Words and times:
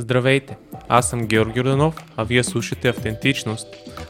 Здравейте! 0.00 0.56
Аз 0.88 1.10
съм 1.10 1.26
Георги 1.26 1.60
Роданов, 1.60 1.94
а 2.16 2.24
вие 2.24 2.44
слушате 2.44 2.88
Автентичност. 2.88 3.66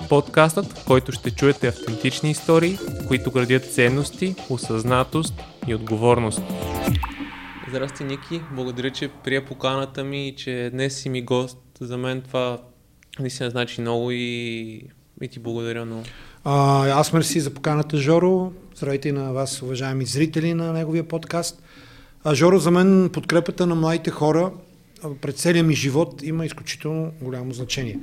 Подкастът, 0.08 0.66
в 0.66 0.84
който 0.86 1.12
ще 1.12 1.30
чуете 1.30 1.68
автентични 1.68 2.30
истории, 2.30 2.78
които 3.06 3.30
градят 3.30 3.72
ценности, 3.72 4.34
осъзнатост 4.50 5.34
и 5.66 5.74
отговорност. 5.74 6.42
Здрасти, 7.68 8.04
Ники. 8.04 8.40
Благодаря, 8.52 8.90
че 8.90 9.08
прия 9.24 9.44
поканата 9.44 10.04
ми 10.04 10.28
и 10.28 10.36
че 10.36 10.70
днес 10.72 10.96
си 10.96 11.08
ми 11.08 11.22
гост. 11.22 11.58
За 11.80 11.98
мен 11.98 12.22
това 12.22 12.58
наистина 13.18 13.50
значи 13.50 13.80
много 13.80 14.10
и, 14.10 14.82
и 15.22 15.28
ти 15.30 15.38
благодаря 15.38 15.84
много. 15.84 16.02
А, 16.44 16.88
аз 16.88 17.12
мерси 17.12 17.40
за 17.40 17.54
поканата, 17.54 17.96
Жоро. 17.96 18.52
Здравейте 18.76 19.08
и 19.08 19.12
на 19.12 19.32
вас, 19.32 19.62
уважаеми 19.62 20.04
зрители 20.04 20.54
на 20.54 20.72
неговия 20.72 21.08
подкаст. 21.08 21.62
А, 22.24 22.34
Жоро, 22.34 22.58
за 22.58 22.70
мен 22.70 23.10
подкрепата 23.12 23.66
на 23.66 23.74
младите 23.74 24.10
хора 24.10 24.50
пред 25.20 25.36
целия 25.36 25.64
ми 25.64 25.74
живот 25.74 26.22
има 26.22 26.46
изключително 26.46 27.12
голямо 27.20 27.52
значение. 27.52 27.98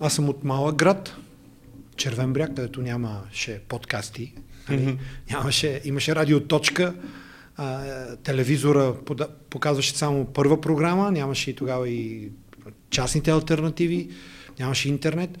Аз 0.00 0.14
съм 0.14 0.28
от 0.28 0.44
малък 0.44 0.76
град, 0.76 1.16
Червен 1.96 2.32
бряг, 2.32 2.48
където 2.48 2.82
нямаше 2.82 3.60
подкасти, 3.68 4.34
нали? 4.68 4.98
нямаше, 5.30 5.80
имаше 5.84 6.14
радиоточка, 6.14 6.94
а, 7.56 8.16
телевизора 8.16 8.94
пода, 9.04 9.28
показваше 9.50 9.96
само 9.96 10.24
първа 10.24 10.60
програма, 10.60 11.10
нямаше 11.10 11.50
и 11.50 11.54
тогава 11.54 11.88
и 11.88 12.28
частните 12.90 13.30
альтернативи, 13.30 14.10
нямаше 14.58 14.88
интернет. 14.88 15.38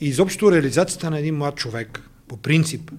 И 0.00 0.06
изобщо 0.08 0.52
реализацията 0.52 1.10
на 1.10 1.18
един 1.18 1.36
млад 1.36 1.56
човек, 1.56 2.02
по 2.28 2.36
принцип, 2.36 2.90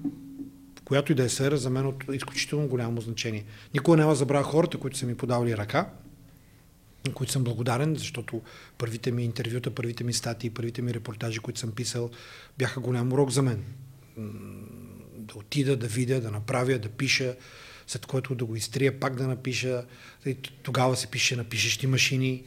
която 0.85 1.11
и 1.11 1.15
да 1.15 1.23
е 1.23 1.29
сфера, 1.29 1.57
за 1.57 1.70
мен 1.70 1.85
от 1.85 2.03
изключително 2.13 2.67
голямо 2.67 3.01
значение. 3.01 3.45
Никога 3.73 3.97
няма 3.97 4.15
забравя 4.15 4.43
хората, 4.43 4.77
които 4.77 4.97
са 4.97 5.05
ми 5.05 5.15
подавали 5.15 5.57
ръка, 5.57 5.89
които 7.13 7.31
съм 7.31 7.43
благодарен, 7.43 7.95
защото 7.95 8.41
първите 8.77 9.11
ми 9.11 9.23
интервюта, 9.23 9.71
първите 9.71 10.03
ми 10.03 10.13
статии, 10.13 10.49
първите 10.49 10.81
ми 10.81 10.93
репортажи, 10.93 11.39
които 11.39 11.59
съм 11.59 11.71
писал, 11.71 12.09
бяха 12.57 12.79
голям 12.79 13.13
урок 13.13 13.29
за 13.29 13.41
мен. 13.41 13.63
Да 15.17 15.34
отида, 15.35 15.77
да 15.77 15.87
видя, 15.87 16.21
да 16.21 16.31
направя, 16.31 16.79
да 16.79 16.89
пиша, 16.89 17.35
след 17.87 18.05
което 18.05 18.35
да 18.35 18.45
го 18.45 18.55
изтрия, 18.55 18.99
пак 18.99 19.15
да 19.15 19.27
напиша. 19.27 19.85
Тогава 20.63 20.95
се 20.95 21.07
пише 21.07 21.35
на 21.35 21.43
пишещи 21.43 21.87
машини 21.87 22.43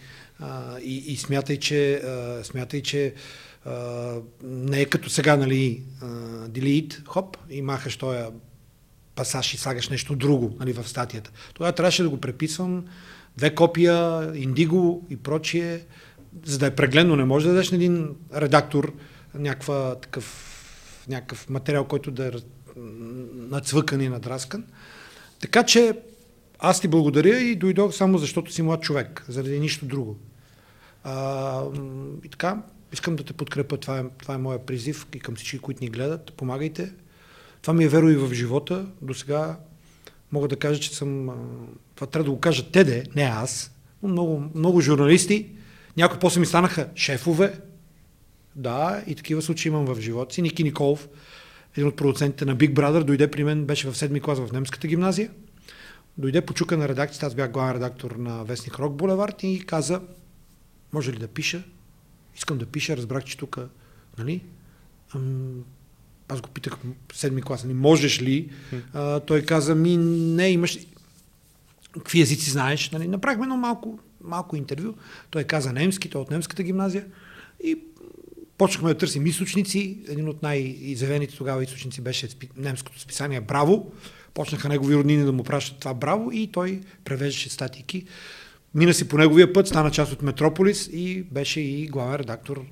и, 0.83 0.97
и 1.06 1.17
смятай, 1.17 1.56
че, 1.56 2.03
смятай, 2.43 2.83
че 2.83 3.15
не 4.43 4.81
е 4.81 4.84
като 4.84 5.11
сега, 5.11 5.37
нали, 5.37 5.83
delete, 6.48 7.06
хоп, 7.06 7.37
и 7.50 7.62
махаш 7.62 7.97
този 7.97 8.19
пасаж 9.15 9.55
и 9.55 9.56
слагаш 9.56 9.89
нещо 9.89 10.17
друго 10.17 10.56
нали, 10.61 10.72
в 10.72 10.89
статията. 10.89 11.31
Тогава 11.55 11.72
трябваше 11.72 12.03
да 12.03 12.09
го 12.09 12.20
преписвам, 12.20 12.84
две 13.39 13.55
копия, 13.55 14.31
индиго 14.34 15.06
и 15.11 15.17
прочие, 15.17 15.84
за 16.44 16.58
да 16.58 16.67
е 16.67 16.75
прегледно. 16.75 17.17
Не 17.17 17.25
може 17.25 17.47
да 17.47 17.53
дадеш 17.53 17.70
на 17.70 17.77
един 17.77 18.08
редактор 18.34 18.92
някаква, 19.34 19.94
такъв, 19.94 20.27
някакъв 21.08 21.48
материал, 21.48 21.84
който 21.84 22.11
да 22.11 22.27
е 22.27 22.31
нацвъкан 23.34 24.00
и 24.00 24.09
надраскан. 24.09 24.64
Така 25.41 25.62
че 25.62 25.98
аз 26.59 26.81
ти 26.81 26.89
благодаря 26.89 27.41
и 27.41 27.56
дойдох 27.56 27.94
само 27.94 28.19
защото 28.19 28.53
си 28.53 28.62
млад 28.62 28.83
човек, 28.83 29.25
заради 29.28 29.61
нищо 29.61 29.86
друго. 29.86 30.19
А, 31.05 31.62
и 32.25 32.28
така, 32.28 32.62
искам 32.92 33.16
да 33.16 33.25
те 33.25 33.33
подкрепя, 33.33 33.77
това 33.77 33.98
е, 33.98 34.05
това 34.19 34.34
е 34.34 34.39
моя 34.39 34.66
призив 34.66 35.06
и 35.14 35.20
към 35.20 35.36
всички, 35.36 35.59
които 35.59 35.84
ни 35.84 35.91
гледат. 35.91 36.33
Помагайте. 36.33 36.92
Това 37.62 37.75
ми 37.75 37.84
е 37.84 37.89
веро 37.89 38.11
и 38.11 38.16
в 38.16 38.34
живота. 38.34 38.86
До 39.03 39.14
сега 39.14 39.59
мога 40.33 40.48
да 40.48 40.57
кажа, 40.57 40.81
че 40.81 40.97
съм... 40.97 41.31
Това 41.95 42.07
трябва 42.07 42.25
да 42.25 42.31
го 42.31 42.41
кажа 42.41 42.71
те 42.71 42.84
де, 42.84 43.05
не 43.17 43.23
аз. 43.23 43.75
Много, 44.03 44.45
много 44.55 44.81
журналисти. 44.81 45.47
Някои 45.97 46.19
после 46.19 46.41
ми 46.41 46.47
станаха 46.47 46.89
шефове. 46.95 47.61
Да, 48.56 49.03
и 49.06 49.15
такива 49.15 49.43
случаи 49.43 49.71
имам 49.71 49.84
в 49.84 50.01
живота 50.01 50.34
си. 50.34 50.43
Ники 50.43 50.65
Николов, 50.65 51.09
един 51.73 51.89
от 51.89 51.97
продуцентите 51.97 52.45
на 52.45 52.56
Big 52.56 52.75
Brother, 52.75 53.05
дойде 53.05 53.31
при 53.31 53.44
мен, 53.44 53.65
беше 53.65 53.91
в 53.91 53.99
седми 53.99 54.21
клас 54.21 54.39
в 54.39 54.53
немската 54.53 54.87
гимназия. 54.87 55.31
Дойде, 56.19 56.41
почука 56.41 56.77
на 56.77 56.89
редакцията, 56.89 57.27
аз 57.27 57.34
бях 57.34 57.50
главен 57.50 57.77
редактор 57.77 58.10
на 58.10 58.45
Вестник 58.45 58.78
Рок 58.78 58.95
Булевард 58.95 59.43
и 59.43 59.65
каза, 59.66 60.00
може 60.93 61.12
ли 61.12 61.19
да 61.19 61.28
пиша? 61.28 61.62
Искам 62.37 62.59
да 62.59 62.66
пиша, 62.66 62.97
разбрах, 62.97 63.25
че 63.25 63.37
тук, 63.37 63.59
нали? 64.19 64.45
Аз 66.28 66.41
го 66.41 66.49
питах 66.49 66.77
седми 67.12 67.43
клас, 67.43 67.65
нали, 67.65 67.75
можеш 67.75 68.22
ли? 68.22 68.50
А, 68.93 69.21
той 69.21 69.43
каза, 69.43 69.75
ми 69.75 69.97
не, 69.97 70.50
имаш... 70.50 70.78
Какви 71.93 72.21
езици 72.21 72.50
знаеш? 72.50 72.91
Нали? 72.91 73.09
Направихме 73.09 73.44
едно 73.44 73.56
малко, 73.56 73.99
малко 74.25 74.56
интервю. 74.56 74.94
Той 75.31 75.44
каза 75.44 75.72
немски, 75.72 76.11
той 76.11 76.21
е 76.21 76.22
от 76.22 76.31
немската 76.31 76.62
гимназия. 76.62 77.06
И 77.65 77.78
почнахме 78.59 78.89
да 78.89 78.99
търсим 78.99 79.27
източници. 79.27 79.99
Един 80.09 80.28
от 80.28 80.43
най-изявените 80.43 81.37
тогава 81.37 81.62
източници 81.62 82.00
беше 82.00 82.28
немското 82.56 83.00
списание 83.00 83.41
Браво. 83.41 83.93
Почнаха 84.34 84.69
негови 84.69 84.95
роднини 84.95 85.25
да 85.25 85.33
му 85.33 85.45
пращат 85.45 85.78
това 85.78 85.95
Браво 85.95 86.33
и 86.33 86.47
той 86.47 86.81
превеждаше 87.05 87.50
статики. 87.50 88.05
Мина 88.75 88.95
си 88.95 89.09
по 89.09 89.19
неговия 89.19 89.53
път, 89.53 89.69
стана 89.69 89.91
част 89.91 90.12
от 90.12 90.22
Метрополис 90.22 90.91
и 90.93 91.22
беше 91.22 91.60
и 91.60 91.87
главен 91.87 92.16
редактор 92.16 92.65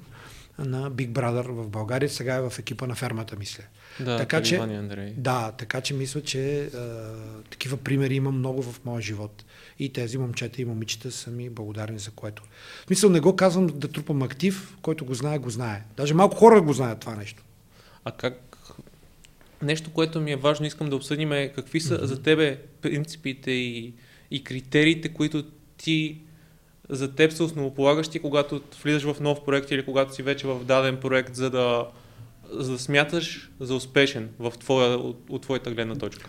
на 0.59 0.91
Big 0.91 1.09
Brother 1.09 1.49
в 1.49 1.69
България. 1.69 2.09
Сега 2.09 2.35
е 2.35 2.41
в 2.41 2.59
екипа 2.59 2.87
на 2.87 2.95
фермата, 2.95 3.37
мисля. 3.37 3.65
Да, 4.01 4.17
така, 4.17 4.43
че, 4.43 4.57
Андрей. 4.57 5.13
да, 5.17 5.53
така 5.53 5.81
че 5.81 5.95
мисля, 5.95 6.23
че 6.23 6.65
а, 6.65 7.13
такива 7.51 7.77
примери 7.77 8.15
има 8.15 8.31
много 8.31 8.63
в 8.63 8.81
моя 8.85 9.03
живот. 9.03 9.45
И 9.79 9.93
тези 9.93 10.19
момчета 10.19 10.63
и 10.63 10.65
момичета 10.65 11.13
са 11.13 11.31
ми 11.31 11.51
благодарни 11.51 11.99
за 11.99 12.11
което. 12.11 12.43
В 12.83 12.87
смисъл 12.87 13.11
не 13.11 13.21
го 13.21 13.37
казвам 13.37 13.67
да 13.67 13.89
трупам 13.89 14.23
актив, 14.23 14.77
който 14.83 15.05
го 15.05 15.15
знае, 15.15 15.39
го 15.39 15.51
знае. 15.51 15.83
Даже 15.97 16.15
малко 16.15 16.37
хора 16.37 16.63
го 16.63 16.73
знаят 16.73 17.01
това 17.01 17.15
нещо. 17.15 17.43
А 18.05 18.13
как 18.13 18.57
Нещо, 19.63 19.91
което 19.93 20.21
ми 20.21 20.33
е 20.33 20.37
важно, 20.37 20.67
искам 20.67 20.89
да 20.89 20.97
обсъдим 20.97 21.33
е 21.33 21.53
какви 21.55 21.81
са 21.81 21.99
mm-hmm. 21.99 22.05
за 22.05 22.23
тебе 22.23 22.59
принципите 22.83 23.51
и, 23.51 23.95
и 24.31 24.45
критериите, 24.45 25.09
които 25.09 25.45
ти 25.77 26.19
за 26.89 27.15
теб 27.15 27.33
са 27.33 27.45
основополагащи, 27.45 28.19
когато 28.19 28.63
влизаш 28.83 29.03
в 29.03 29.21
нов 29.21 29.45
проект 29.45 29.71
или 29.71 29.85
когато 29.85 30.15
си 30.15 30.23
вече 30.23 30.47
в 30.47 30.65
даден 30.65 30.97
проект, 30.97 31.35
за 31.35 31.51
да, 31.51 31.87
за 32.51 32.73
да 32.73 32.79
смяташ 32.79 33.51
за 33.61 33.75
успешен 33.75 34.29
в 34.39 34.53
твоя, 34.61 34.99
от, 34.99 35.21
от 35.29 35.43
твоята 35.43 35.71
гледна 35.71 35.95
точка? 35.95 36.29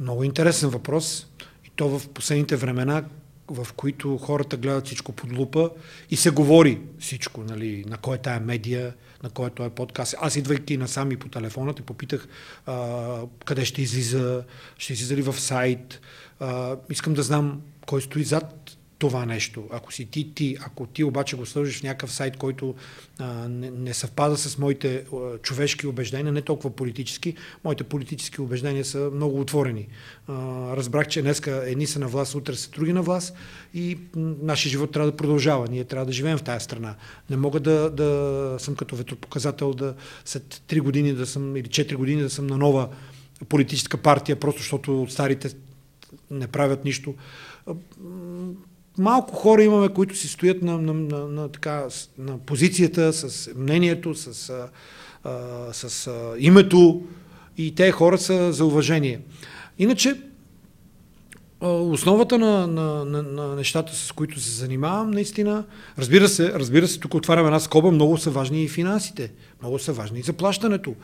Много 0.00 0.24
интересен 0.24 0.68
въпрос. 0.68 1.26
И 1.64 1.70
то 1.76 1.98
в 1.98 2.08
последните 2.08 2.56
времена, 2.56 3.04
в 3.48 3.72
които 3.76 4.18
хората 4.18 4.56
гледат 4.56 4.86
всичко 4.86 5.12
под 5.12 5.32
лупа 5.38 5.70
и 6.10 6.16
се 6.16 6.30
говори 6.30 6.80
всичко, 6.98 7.40
нали, 7.40 7.84
на 7.88 7.96
кой 7.96 8.16
е 8.16 8.18
тая 8.18 8.40
медия, 8.40 8.94
на 9.22 9.30
който 9.30 9.64
е 9.64 9.70
подкаст. 9.70 10.14
Аз 10.20 10.36
идвайки 10.36 10.76
насами 10.76 11.16
по 11.16 11.28
телефона, 11.28 11.74
те 11.74 11.82
попитах 11.82 12.28
а, 12.66 13.20
къде 13.44 13.64
ще 13.64 13.82
излиза, 13.82 14.44
ще 14.78 14.92
излиза 14.92 15.16
ли 15.16 15.22
в 15.22 15.40
сайт. 15.40 16.00
А, 16.40 16.76
искам 16.90 17.14
да 17.14 17.22
знам 17.22 17.62
кой 17.86 18.02
стои 18.02 18.24
зад 18.24 18.63
това 19.04 19.26
нещо. 19.26 19.64
Ако 19.70 19.92
си 19.92 20.04
ти, 20.04 20.34
ти, 20.34 20.56
ако 20.60 20.86
ти 20.86 21.04
обаче 21.04 21.36
го 21.36 21.46
сложиш 21.46 21.80
в 21.80 21.82
някакъв 21.82 22.12
сайт, 22.12 22.36
който 22.36 22.74
а, 23.18 23.48
не, 23.48 23.70
не 23.70 23.94
съвпада 23.94 24.36
с 24.36 24.58
моите 24.58 25.04
а, 25.12 25.38
човешки 25.38 25.86
убеждения, 25.86 26.32
не 26.32 26.42
толкова 26.42 26.70
политически, 26.70 27.34
моите 27.64 27.84
политически 27.84 28.40
убеждения 28.40 28.84
са 28.84 29.10
много 29.14 29.40
отворени. 29.40 29.88
А, 30.28 30.32
разбрах, 30.76 31.08
че 31.08 31.22
днеска 31.22 31.62
едни 31.66 31.86
са 31.86 31.98
на 31.98 32.08
власт, 32.08 32.34
утре 32.34 32.54
са 32.54 32.70
други 32.70 32.92
на 32.92 33.02
власт 33.02 33.36
и 33.74 33.98
нашия 34.16 34.70
живот 34.70 34.92
трябва 34.92 35.10
да 35.10 35.16
продължава. 35.16 35.68
Ние 35.70 35.84
трябва 35.84 36.06
да 36.06 36.12
живеем 36.12 36.38
в 36.38 36.42
тази 36.42 36.64
страна. 36.64 36.94
Не 37.30 37.36
мога 37.36 37.60
да, 37.60 37.90
да 37.90 38.56
съм 38.58 38.74
като 38.76 38.96
ветропоказател 38.96 39.74
да 39.74 39.94
след 40.24 40.62
3 40.68 40.80
години 40.80 41.12
да 41.12 41.26
съм 41.26 41.56
или 41.56 41.68
4 41.68 41.94
години 41.94 42.22
да 42.22 42.30
съм 42.30 42.46
на 42.46 42.56
нова 42.56 42.88
политическа 43.48 43.96
партия, 43.96 44.40
просто 44.40 44.60
защото 44.60 45.06
старите 45.10 45.50
не 46.30 46.46
правят 46.46 46.84
нищо 46.84 47.14
малко 48.98 49.34
хора 49.34 49.62
имаме, 49.62 49.88
които 49.88 50.16
си 50.16 50.28
стоят 50.28 50.62
на, 50.62 50.78
на, 50.78 50.94
на, 50.94 51.28
на, 51.28 51.48
така, 51.48 51.86
на 52.18 52.38
позицията, 52.38 53.12
с 53.12 53.50
мнението, 53.56 54.14
с, 54.14 54.50
а, 55.24 55.72
с 55.72 56.06
а, 56.06 56.34
името 56.38 57.02
и 57.56 57.74
те 57.74 57.90
хора 57.90 58.18
са 58.18 58.52
за 58.52 58.64
уважение. 58.64 59.20
Иначе, 59.78 60.20
основата 61.60 62.38
на, 62.38 62.66
на, 62.66 63.04
на, 63.04 63.22
на 63.22 63.56
нещата, 63.56 63.96
с 63.96 64.12
които 64.12 64.40
се 64.40 64.50
занимавам, 64.50 65.10
наистина, 65.10 65.64
разбира 65.98 66.28
се, 66.28 66.52
разбира 66.52 66.88
се, 66.88 67.00
тук 67.00 67.14
отварям 67.14 67.46
една 67.46 67.60
скоба, 67.60 67.90
много 67.90 68.18
са 68.18 68.30
важни 68.30 68.64
и 68.64 68.68
финансите, 68.68 69.32
много 69.62 69.78
са 69.78 69.92
важни 69.92 70.18
и 70.18 70.22
заплащането. 70.22 70.94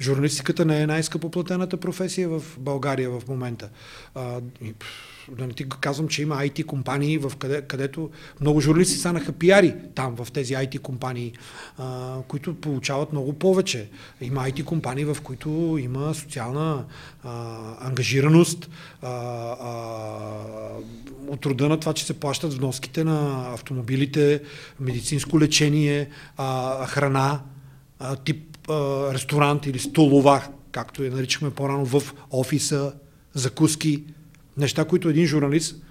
Журналистиката 0.00 0.64
не 0.64 0.82
е 0.82 0.86
най-скъпоплатената 0.86 1.76
професия 1.76 2.28
в 2.28 2.42
България 2.58 3.10
в 3.10 3.22
момента. 3.28 3.68
А, 4.14 4.40
да 5.36 5.46
не 5.46 5.52
ти 5.52 5.68
казвам, 5.68 6.08
че 6.08 6.22
има 6.22 6.36
IT 6.36 6.64
компании, 6.64 7.18
в 7.18 7.32
къде, 7.38 7.62
където 7.62 8.10
много 8.40 8.60
журналисти 8.60 8.98
станаха 8.98 9.32
пиари 9.32 9.74
там, 9.94 10.16
в 10.16 10.32
тези 10.32 10.54
IT 10.54 10.78
компании, 10.78 11.32
а, 11.78 12.16
които 12.28 12.54
получават 12.54 13.12
много 13.12 13.32
повече. 13.32 13.88
Има 14.20 14.40
IT 14.40 14.64
компании, 14.64 15.04
в 15.04 15.16
които 15.22 15.78
има 15.80 16.14
социална 16.14 16.84
а, 17.24 17.58
ангажираност, 17.80 18.70
а, 19.02 19.08
а, 19.08 19.78
от 21.28 21.46
рода 21.46 21.68
на 21.68 21.80
това, 21.80 21.92
че 21.92 22.04
се 22.04 22.20
плащат 22.20 22.54
вноските 22.54 23.04
на 23.04 23.48
автомобилите, 23.54 24.42
медицинско 24.80 25.40
лечение, 25.40 26.08
а, 26.36 26.86
храна, 26.86 27.40
а, 27.98 28.16
тип 28.16 28.58
а, 28.68 28.74
ресторант 29.14 29.66
или 29.66 29.78
столова, 29.78 30.48
както 30.72 31.04
я 31.04 31.10
наричахме 31.10 31.50
по-рано 31.50 31.86
в 31.86 32.14
офиса, 32.30 32.92
закуски, 33.34 34.04
неща, 34.58 34.84
които 34.84 35.08
един 35.08 35.26
журналист, 35.26 35.82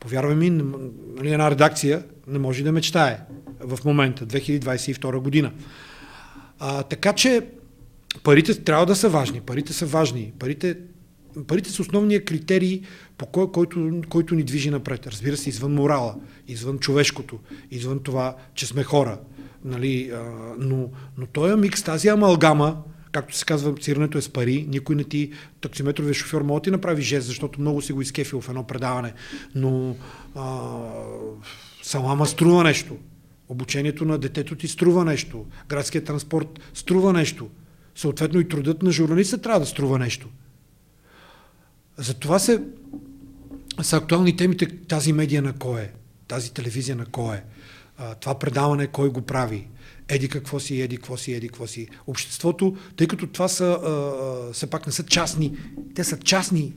повярвай 0.00 0.36
ми, 0.36 0.50
нали, 0.50 1.32
една 1.32 1.50
редакция 1.50 2.02
не 2.26 2.38
може 2.38 2.64
да 2.64 2.72
мечтае 2.72 3.20
в 3.60 3.84
момента, 3.84 4.26
2022 4.26 5.18
година. 5.18 5.52
А, 6.58 6.82
така 6.82 7.12
че 7.12 7.46
парите 8.22 8.64
трябва 8.64 8.86
да 8.86 8.96
са 8.96 9.08
важни. 9.08 9.40
Парите 9.40 9.72
са 9.72 9.86
важни. 9.86 10.32
Парите, 10.38 10.76
парите 11.46 11.70
са 11.70 11.82
основния 11.82 12.24
критерий, 12.24 12.82
по 13.18 13.26
кой, 13.26 13.52
който, 13.52 14.00
който 14.08 14.34
ни 14.34 14.42
движи 14.42 14.70
напред. 14.70 15.06
Разбира 15.06 15.36
се, 15.36 15.48
извън 15.48 15.74
морала, 15.74 16.14
извън 16.48 16.78
човешкото, 16.78 17.38
извън 17.70 18.02
това, 18.02 18.36
че 18.54 18.66
сме 18.66 18.82
хора. 18.82 19.18
Нали, 19.64 20.10
а, 20.14 20.22
но, 20.58 20.90
но 21.18 21.26
този 21.26 21.54
микс, 21.54 21.82
тази 21.82 22.08
амалгама, 22.08 22.82
както 23.14 23.36
се 23.36 23.44
казва, 23.44 23.74
цирането 23.74 24.18
е 24.18 24.22
с 24.22 24.28
пари, 24.28 24.66
никой 24.68 24.96
не 24.96 25.04
ти, 25.04 25.32
таксиметровия 25.60 26.14
шофьор 26.14 26.42
може 26.42 26.60
да 26.60 26.64
ти 26.64 26.70
направи 26.70 27.02
жест, 27.02 27.26
защото 27.26 27.60
много 27.60 27.82
си 27.82 27.92
го 27.92 28.02
изкефил 28.02 28.40
в 28.40 28.48
едно 28.48 28.66
предаване, 28.66 29.12
но 29.54 29.96
а, 30.34 30.78
салама 31.82 32.26
струва 32.26 32.64
нещо, 32.64 32.96
обучението 33.48 34.04
на 34.04 34.18
детето 34.18 34.56
ти 34.56 34.68
струва 34.68 35.04
нещо, 35.04 35.46
градският 35.68 36.04
транспорт 36.04 36.60
струва 36.74 37.12
нещо, 37.12 37.48
съответно 37.94 38.40
и 38.40 38.48
трудът 38.48 38.82
на 38.82 38.90
журналиста 38.90 39.38
трябва 39.38 39.60
да 39.60 39.66
струва 39.66 39.98
нещо. 39.98 40.28
Затова 41.96 42.38
се, 42.38 42.62
са 43.82 43.96
актуални 43.96 44.36
темите 44.36 44.78
тази 44.88 45.12
медия 45.12 45.42
на 45.42 45.52
кой 45.52 45.80
е, 45.80 45.92
тази 46.28 46.52
телевизия 46.52 46.96
на 46.96 47.06
кой 47.06 47.36
е, 47.36 47.42
това 48.20 48.38
предаване 48.38 48.86
кой 48.86 49.08
го 49.08 49.22
прави, 49.22 49.68
еди 50.08 50.28
какво 50.28 50.60
си, 50.60 50.80
еди 50.80 50.96
какво 50.96 51.16
си, 51.16 51.32
еди 51.32 51.48
какво 51.48 51.66
си. 51.66 51.88
Обществото, 52.06 52.76
тъй 52.96 53.06
като 53.06 53.26
това 53.26 53.48
са, 53.48 53.78
все 54.52 54.66
пак 54.66 54.86
не 54.86 54.92
са 54.92 55.02
частни, 55.02 55.56
те 55.94 56.04
са 56.04 56.18
частни 56.18 56.72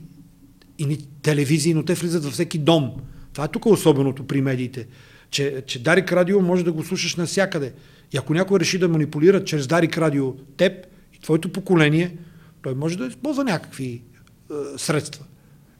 и 0.78 0.98
телевизии, 1.22 1.74
но 1.74 1.84
те 1.84 1.94
влизат 1.94 2.24
във 2.24 2.32
всеки 2.32 2.58
дом. 2.58 2.90
Това 3.32 3.44
е 3.44 3.48
тук 3.48 3.66
особеното 3.66 4.26
при 4.26 4.40
медиите, 4.40 4.86
че, 5.30 5.62
че 5.66 5.82
Дарик 5.82 6.12
Радио 6.12 6.42
може 6.42 6.64
да 6.64 6.72
го 6.72 6.84
слушаш 6.84 7.16
навсякъде. 7.16 7.72
И 8.12 8.16
ако 8.16 8.34
някой 8.34 8.60
реши 8.60 8.78
да 8.78 8.88
манипулира 8.88 9.44
чрез 9.44 9.66
Дарик 9.66 9.98
Радио 9.98 10.34
теб 10.36 10.86
и 11.14 11.20
твоето 11.20 11.48
поколение, 11.48 12.16
той 12.62 12.74
може 12.74 12.98
да 12.98 13.06
използва 13.06 13.44
някакви 13.44 14.02
е, 14.50 14.78
средства. 14.78 15.24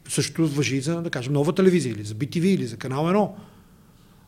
Също 0.09 0.47
въжи 0.47 0.81
за, 0.81 1.01
да 1.01 1.09
кажем, 1.09 1.33
нова 1.33 1.53
телевизия 1.53 1.91
или 1.91 2.03
за 2.03 2.15
BTV 2.15 2.43
или 2.43 2.65
за 2.65 2.77
канал 2.77 3.05
1. 3.05 3.31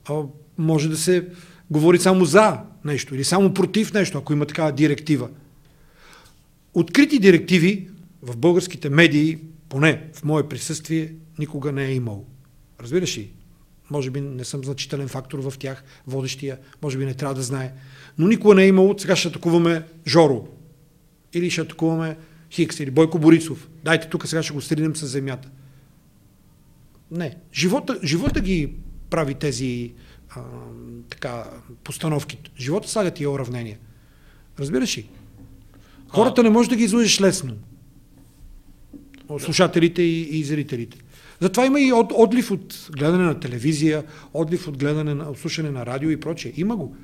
А, 0.10 0.24
може 0.58 0.90
да 0.90 0.98
се 0.98 1.28
говори 1.72 2.00
само 2.00 2.26
за 2.26 2.60
нещо 2.86 3.16
или 3.16 3.24
само 3.24 3.54
против 3.54 3.94
нещо, 3.94 4.18
ако 4.18 4.34
има 4.34 4.46
такава 4.46 4.72
директива. 4.72 5.30
Открити 6.74 7.20
директиви 7.20 7.90
в 8.22 8.38
българските 8.38 8.90
медии, 8.90 9.38
поне 9.70 10.10
в 10.14 10.24
мое 10.24 10.50
присъствие, 10.50 11.14
никога 11.40 11.72
не 11.72 11.86
е 11.86 11.94
имало. 11.94 12.26
Разбираш 12.82 13.18
ли? 13.18 13.32
Може 13.90 14.12
би 14.12 14.22
не 14.22 14.44
съм 14.44 14.64
значителен 14.64 15.08
фактор 15.08 15.40
в 15.40 15.54
тях, 15.60 15.84
водещия, 16.08 16.58
може 16.82 16.98
би 16.98 17.06
не 17.06 17.14
трябва 17.14 17.36
да 17.36 17.42
знае. 17.42 17.74
Но 18.18 18.28
никога 18.28 18.56
не 18.56 18.64
е 18.64 18.68
имало, 18.68 19.00
сега 19.00 19.16
ще 19.16 19.28
атакуваме 19.28 19.84
Жоро. 20.08 20.48
Или 21.34 21.50
ще 21.50 21.62
атакуваме 21.62 22.18
Хикс 22.52 22.80
или 22.80 22.92
Бойко 22.92 23.20
Борисов. 23.20 23.70
Дайте 23.84 24.10
тук 24.10 24.28
сега 24.28 24.44
ще 24.44 24.54
го 24.54 24.62
стринем 24.62 24.96
с 24.96 25.08
земята. 25.08 25.50
Не. 27.12 27.36
Живота, 27.54 28.00
живота 28.04 28.42
ги 28.42 28.74
прави 29.10 29.36
тези 29.36 29.94
а, 30.36 30.42
така, 31.10 31.44
постановки. 31.84 32.38
Живота 32.60 32.90
слага 32.90 33.12
тия 33.12 33.32
уравнения. 33.32 33.78
Разбираш 34.60 34.98
ли? 34.98 35.10
Хората 36.08 36.42
а... 36.42 36.44
не 36.44 36.50
може 36.50 36.70
да 36.70 36.76
ги 36.76 36.84
излъжеш 36.84 37.22
лесно. 37.22 37.54
Слушателите 39.40 40.02
и, 40.02 40.40
и 40.40 40.44
зрителите. 40.44 40.98
Затова 41.40 41.66
има 41.66 41.82
и 41.82 41.94
от, 41.94 42.12
отлив 42.16 42.52
от 42.52 42.90
гледане 42.92 43.24
на 43.24 43.40
телевизия, 43.40 44.04
отлив 44.34 44.68
от 44.68 44.78
гледане 44.78 45.14
на, 45.14 45.30
от 45.30 45.38
слушане 45.38 45.72
на 45.72 45.86
радио 45.86 46.10
и 46.10 46.20
прочее. 46.20 46.54
Има 46.56 46.76
го. 46.76 46.96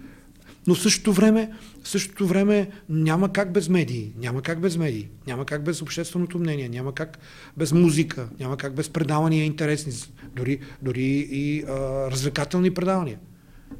Но 0.68 0.76
в 0.76 0.82
същото 0.82 1.14
време, 1.14 1.52
в 1.84 1.88
същото 1.88 2.28
време 2.28 2.72
няма 2.90 3.34
как 3.34 3.54
без 3.54 3.70
медии, 3.70 4.14
няма 4.18 4.42
как 4.42 4.60
без 4.60 4.78
медии, 4.78 5.10
няма 5.28 5.46
как 5.46 5.64
без 5.64 5.82
общественото 5.82 6.40
мнение, 6.40 6.70
няма 6.70 6.94
как 6.94 7.20
без 7.58 7.72
музика, 7.72 8.30
няма 8.40 8.58
как 8.58 8.76
без 8.76 8.90
предавания 8.90 9.46
интересни, 9.46 9.94
дори, 10.36 10.60
дори 10.82 11.28
и 11.32 11.64
а, 11.64 11.72
развлекателни 12.12 12.74
предавания. 12.74 13.20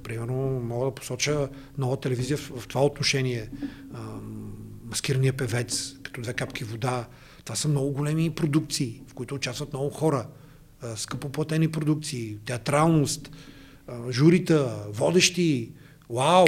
Примерно 0.04 0.36
мога 0.64 0.86
да 0.86 0.96
посоча 0.96 1.50
нова 1.78 2.00
телевизия 2.00 2.38
в, 2.38 2.52
в 2.60 2.68
това 2.68 2.86
отношение. 2.86 3.50
А, 3.94 4.00
маскирания 4.86 5.34
певец, 5.34 5.96
като 6.04 6.22
две 6.22 6.34
капки 6.34 6.64
вода. 6.64 7.08
Това 7.44 7.56
са 7.56 7.68
много 7.68 7.92
големи 7.92 8.30
продукции, 8.30 9.02
в 9.08 9.14
които 9.14 9.36
участват 9.36 9.74
много 9.74 9.90
хора. 9.90 10.28
А, 10.82 10.96
скъпоплатени 10.96 11.68
продукции, 11.68 12.38
театралност, 12.46 13.32
а, 13.88 14.12
журита, 14.12 14.86
водещи. 14.90 15.72
Вау! 16.10 16.46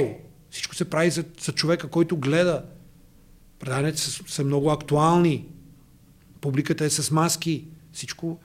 Всичко 0.50 0.74
се 0.74 0.84
прави 0.84 1.10
за, 1.10 1.24
за 1.40 1.52
човека, 1.52 1.88
който 1.88 2.16
гледа. 2.16 2.64
Преданията 3.58 3.98
са, 3.98 4.22
са 4.26 4.44
много 4.44 4.70
актуални. 4.70 5.46
Публиката 6.40 6.84
е 6.84 6.90
с 6.90 7.10
маски. 7.10 7.64
Всичко. 7.92 8.38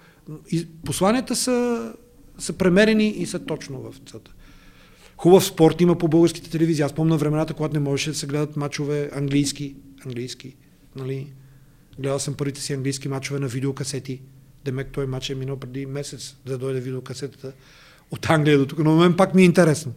И 0.52 0.68
посланията 0.86 1.36
са, 1.36 1.94
са 2.38 2.54
премерени 2.54 3.07
и 3.07 3.25
са 3.25 3.46
точно 3.46 3.81
в 3.81 3.94
цата. 4.10 4.31
Хубав 5.18 5.46
спорт 5.46 5.81
има 5.81 5.98
по 5.98 6.07
българските 6.07 6.50
телевизии. 6.50 6.84
Аз 6.84 6.94
помня 6.94 7.18
времената, 7.18 7.54
когато 7.54 7.74
не 7.74 7.80
можеше 7.80 8.10
да 8.10 8.16
се 8.16 8.28
гледат 8.28 8.57
мачове 8.57 9.10
английски. 9.13 9.75
английски 10.06 10.56
нали? 10.96 11.34
Гледал 12.00 12.19
съм 12.19 12.34
първите 12.34 12.62
си 12.62 12.74
английски 12.74 13.07
мачове 13.07 13.40
на 13.40 13.48
видеокасети. 13.48 14.22
Демек 14.66 14.88
той 14.92 15.06
мач 15.06 15.30
е 15.30 15.36
минал 15.36 15.57
преди 15.57 15.86
месец 15.86 16.36
да 16.46 16.57
дойде 16.57 16.80
видеокасетата 16.80 17.54
от 18.12 18.30
Англия 18.30 18.57
до 18.57 18.66
тук. 18.66 18.80
Но 18.80 18.96
на 18.96 19.02
мен 19.02 19.18
пак 19.18 19.36
ми 19.36 19.42
е 19.42 19.46
интересно. 19.46 19.94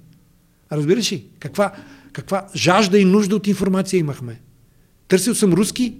Разбираш 0.73 1.13
ли? 1.13 1.25
Каква, 1.39 1.73
каква 2.13 2.49
жажда 2.55 2.99
и 2.99 3.05
нужда 3.05 3.37
от 3.37 3.47
информация 3.47 3.99
имахме. 3.99 4.41
Търсил 5.09 5.35
съм 5.35 5.53
руски 5.53 5.95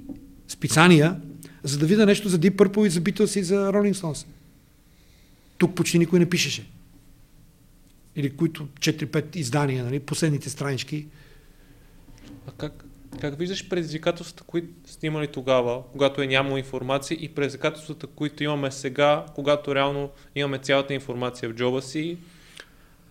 списания, 0.49 1.21
за 1.63 1.79
да 1.79 1.87
видя 1.87 2.07
нещо 2.07 2.29
за 2.29 2.39
Deep 2.39 2.57
Purple 2.57 2.87
и 2.87 2.91
за 2.91 3.01
Beatles 3.01 3.41
и 3.41 3.43
за 3.43 3.73
Rolling 3.73 3.95
Stones. 3.95 4.27
Тук 5.59 5.75
почти 5.75 5.99
никой 5.99 6.19
не 6.19 6.31
пишеше. 6.31 6.71
Или 8.17 8.37
които 8.37 8.67
4-5 8.67 9.37
издания, 9.37 9.85
нали, 9.85 10.01
последните 10.01 10.51
странички. 10.51 11.07
А 12.47 12.51
как, 12.59 12.85
как 13.21 13.39
виждаш 13.39 13.69
предизвикателствата, 13.69 14.45
които 14.47 14.91
сте 14.91 15.07
имали 15.07 15.27
тогава, 15.27 15.83
когато 15.93 16.23
е 16.23 16.27
нямало 16.27 16.57
информация 16.57 17.19
и 17.21 17.29
предизвикателствата, 17.29 18.07
които 18.07 18.45
имаме 18.45 18.71
сега, 18.71 19.27
когато 19.35 19.75
реално 19.75 20.11
имаме 20.35 20.59
цялата 20.59 20.95
информация 20.95 21.49
в 21.49 21.55
джоба 21.55 21.83
си 21.83 22.19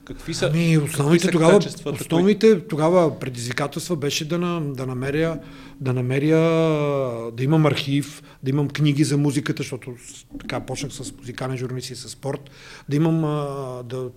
Какви 0.08 0.34
са, 0.34 0.50
ами, 0.54 0.78
основните 0.78 1.32
тогава, 1.32 1.60
основните 2.02 2.52
кои... 2.52 2.68
тогава 2.68 3.20
предизвикателства 3.20 3.96
беше 3.96 4.28
да, 4.28 4.38
на, 4.38 4.74
да 4.74 4.86
намеря, 4.86 5.40
да 5.82 5.94
намеря, 5.94 6.40
да 7.32 7.44
имам 7.44 7.66
архив, 7.66 8.24
да 8.44 8.50
имам 8.50 8.70
книги 8.70 9.04
за 9.04 9.18
музиката, 9.18 9.64
защото 9.64 9.96
така 10.40 10.60
почнах 10.60 10.94
с 10.94 11.14
музикален 11.18 11.58
журналист 11.58 11.90
и 11.90 11.96
с 11.96 12.10
спорт, 12.10 12.50
да 12.90 12.96
имам 12.96 13.22
да, 13.86 14.10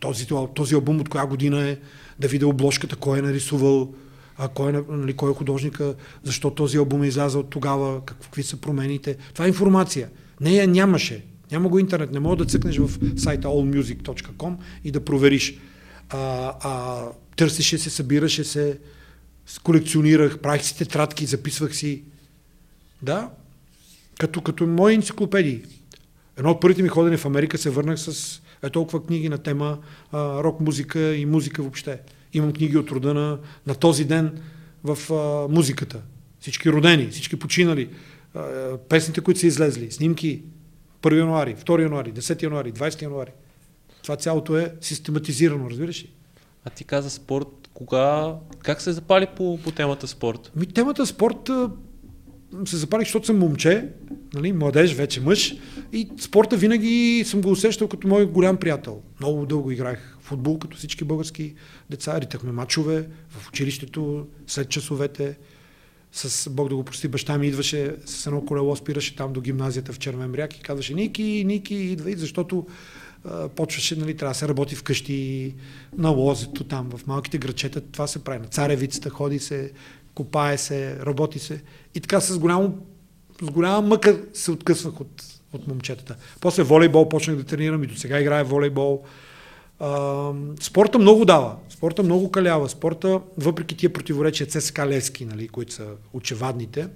този, 0.00 0.26
този 0.54 0.74
албум 0.74 1.00
от 1.00 1.08
коя 1.08 1.26
година 1.26 1.68
е, 1.68 1.78
да 2.18 2.28
видя 2.28 2.46
обложката, 2.46 2.96
кой 2.96 3.18
е 3.18 3.22
нарисувал, 3.22 3.94
а 4.38 4.48
кой, 4.48 4.70
е, 4.70 4.82
нали, 4.88 5.12
кой 5.12 5.30
е 5.30 5.34
художника, 5.34 5.94
защо 6.22 6.50
този 6.50 6.78
албум 6.78 7.02
е 7.02 7.08
излязъл 7.08 7.42
тогава, 7.42 8.04
какви 8.04 8.42
са 8.42 8.56
промените. 8.56 9.16
Това 9.34 9.44
е 9.44 9.48
информация. 9.48 10.08
Нея 10.40 10.68
нямаше. 10.68 11.29
Няма 11.52 11.68
го 11.68 11.78
интернет, 11.78 12.12
не 12.12 12.20
мога 12.20 12.36
да 12.36 12.44
цъкнеш 12.44 12.78
в 12.78 12.90
сайта 13.16 13.48
allmusic.com 13.48 14.56
и 14.84 14.90
да 14.90 15.04
провериш. 15.04 15.58
А, 16.08 16.52
а, 16.60 17.04
търсеше 17.36 17.78
се, 17.78 17.90
събираше 17.90 18.44
се, 18.44 18.78
колекционирах, 19.62 20.38
правих 20.38 20.64
си 20.64 20.76
тетрадки, 20.76 21.26
записвах 21.26 21.76
си. 21.76 22.02
Да, 23.02 23.30
като, 24.18 24.40
като 24.40 24.66
мои 24.66 24.94
енциклопедии. 24.94 25.62
Едно 26.36 26.50
от 26.50 26.60
първите 26.60 26.82
ми 26.82 26.88
ходене 26.88 27.16
в 27.16 27.26
Америка 27.26 27.58
се 27.58 27.70
върнах 27.70 28.00
с 28.00 28.40
е 28.62 28.70
толкова 28.70 29.06
книги 29.06 29.28
на 29.28 29.38
тема 29.38 29.78
а, 30.12 30.42
рок-музика 30.42 31.14
и 31.14 31.26
музика 31.26 31.62
въобще. 31.62 32.00
Имам 32.32 32.52
книги 32.52 32.76
от 32.76 32.90
рода 32.90 33.14
на, 33.14 33.38
на 33.66 33.74
този 33.74 34.04
ден 34.04 34.42
в 34.84 35.12
а, 35.12 35.52
музиката. 35.54 36.00
Всички 36.40 36.72
родени, 36.72 37.08
всички 37.10 37.36
починали, 37.36 37.88
а, 38.34 38.76
песните, 38.88 39.20
които 39.20 39.40
са 39.40 39.46
излезли, 39.46 39.90
снимки, 39.90 40.42
1 41.02 41.18
януари, 41.18 41.56
2 41.56 41.82
януари, 41.82 42.12
10 42.12 42.42
януари, 42.42 42.72
20 42.72 43.02
януари. 43.02 43.30
Това 44.02 44.16
цялото 44.16 44.56
е 44.56 44.74
систематизирано, 44.80 45.70
разбираш 45.70 46.02
ли? 46.02 46.10
А 46.64 46.70
ти 46.70 46.84
каза 46.84 47.10
спорт, 47.10 47.68
кога, 47.74 48.34
как 48.58 48.80
се 48.80 48.92
запали 48.92 49.26
по, 49.36 49.58
по 49.64 49.70
темата 49.70 50.08
спорт? 50.08 50.52
Ми, 50.56 50.66
темата 50.66 51.06
спорт 51.06 51.50
се 52.64 52.76
запалих, 52.76 53.06
защото 53.06 53.26
съм 53.26 53.38
момче, 53.38 53.88
нали, 54.34 54.52
младеж, 54.52 54.94
вече 54.94 55.20
мъж 55.20 55.54
и 55.92 56.08
спорта 56.20 56.56
винаги 56.56 57.24
съм 57.26 57.40
го 57.40 57.50
усещал 57.50 57.88
като 57.88 58.08
мой 58.08 58.26
голям 58.26 58.56
приятел. 58.56 59.02
Много 59.20 59.46
дълго 59.46 59.70
играх 59.70 60.16
футбол, 60.20 60.58
като 60.58 60.76
всички 60.76 61.04
български 61.04 61.54
деца, 61.90 62.20
ритахме 62.20 62.52
мачове 62.52 63.08
в 63.28 63.48
училището, 63.48 64.26
след 64.46 64.68
часовете. 64.68 65.38
С 66.12 66.50
Бог 66.50 66.68
да 66.68 66.76
го 66.76 66.84
прости, 66.84 67.08
баща 67.08 67.38
ми 67.38 67.46
идваше 67.46 67.96
с 68.06 68.26
едно 68.26 68.44
колело, 68.44 68.76
спираше 68.76 69.16
там 69.16 69.32
до 69.32 69.40
гимназията 69.40 69.92
в 69.92 69.98
Червен 69.98 70.32
бряг 70.32 70.56
и 70.56 70.60
казваше 70.60 70.94
Ники, 70.94 71.44
Ники, 71.46 71.74
идвай, 71.74 72.14
защото 72.16 72.66
а, 73.24 73.48
почваше, 73.48 73.96
нали, 73.96 74.16
трябва 74.16 74.30
да 74.30 74.38
се 74.38 74.48
работи 74.48 74.74
вкъщи 74.74 75.54
на 75.98 76.10
лозето 76.10 76.64
там, 76.64 76.90
в 76.96 77.06
малките 77.06 77.38
грачета, 77.38 77.80
това 77.80 78.06
се 78.06 78.24
прави. 78.24 78.38
На 78.38 78.46
царевицата 78.46 79.10
ходи 79.10 79.38
се, 79.38 79.72
копае 80.14 80.58
се, 80.58 80.96
работи 81.06 81.38
се. 81.38 81.62
И 81.94 82.00
така 82.00 82.20
с, 82.20 82.38
голямо, 82.38 82.78
с 83.42 83.50
голяма 83.50 83.88
мъка 83.88 84.20
се 84.34 84.50
откъсвах 84.50 85.00
от, 85.00 85.24
от 85.52 85.66
момчетата. 85.66 86.16
После 86.40 86.62
волейбол 86.62 87.08
почнах 87.08 87.36
да 87.36 87.44
тренирам 87.44 87.84
и 87.84 87.86
до 87.86 87.96
сега 87.96 88.20
играя 88.20 88.44
волейбол. 88.44 89.04
А, 89.80 90.32
спорта 90.60 90.98
много 90.98 91.24
дава, 91.24 91.56
спорта 91.68 92.02
много 92.02 92.30
калява, 92.30 92.68
спорта, 92.68 93.20
въпреки 93.38 93.76
тия 93.76 93.92
противоречия 93.92 94.46
ЦСК 94.46 94.78
Левски, 94.78 95.24
нали, 95.24 95.48
които 95.48 95.72
са 95.72 95.86
очевадните, 96.12 96.88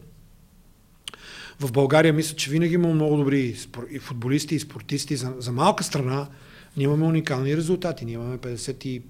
в 1.61 1.73
България 1.73 2.12
мисля, 2.12 2.37
че 2.37 2.50
винаги 2.50 2.75
има 2.75 2.88
много 2.88 3.17
добри 3.17 3.57
и 3.91 3.99
футболисти 3.99 4.55
и 4.55 4.61
спортисти. 4.61 5.17
За, 5.17 5.35
за 5.38 5.53
малка 5.53 5.85
страна 5.85 6.26
ние 6.76 6.85
имаме 6.85 7.05
уникални 7.05 7.57
резултати. 7.57 8.05
Ние 8.05 8.14
имаме 8.14 8.38
50 8.38 9.03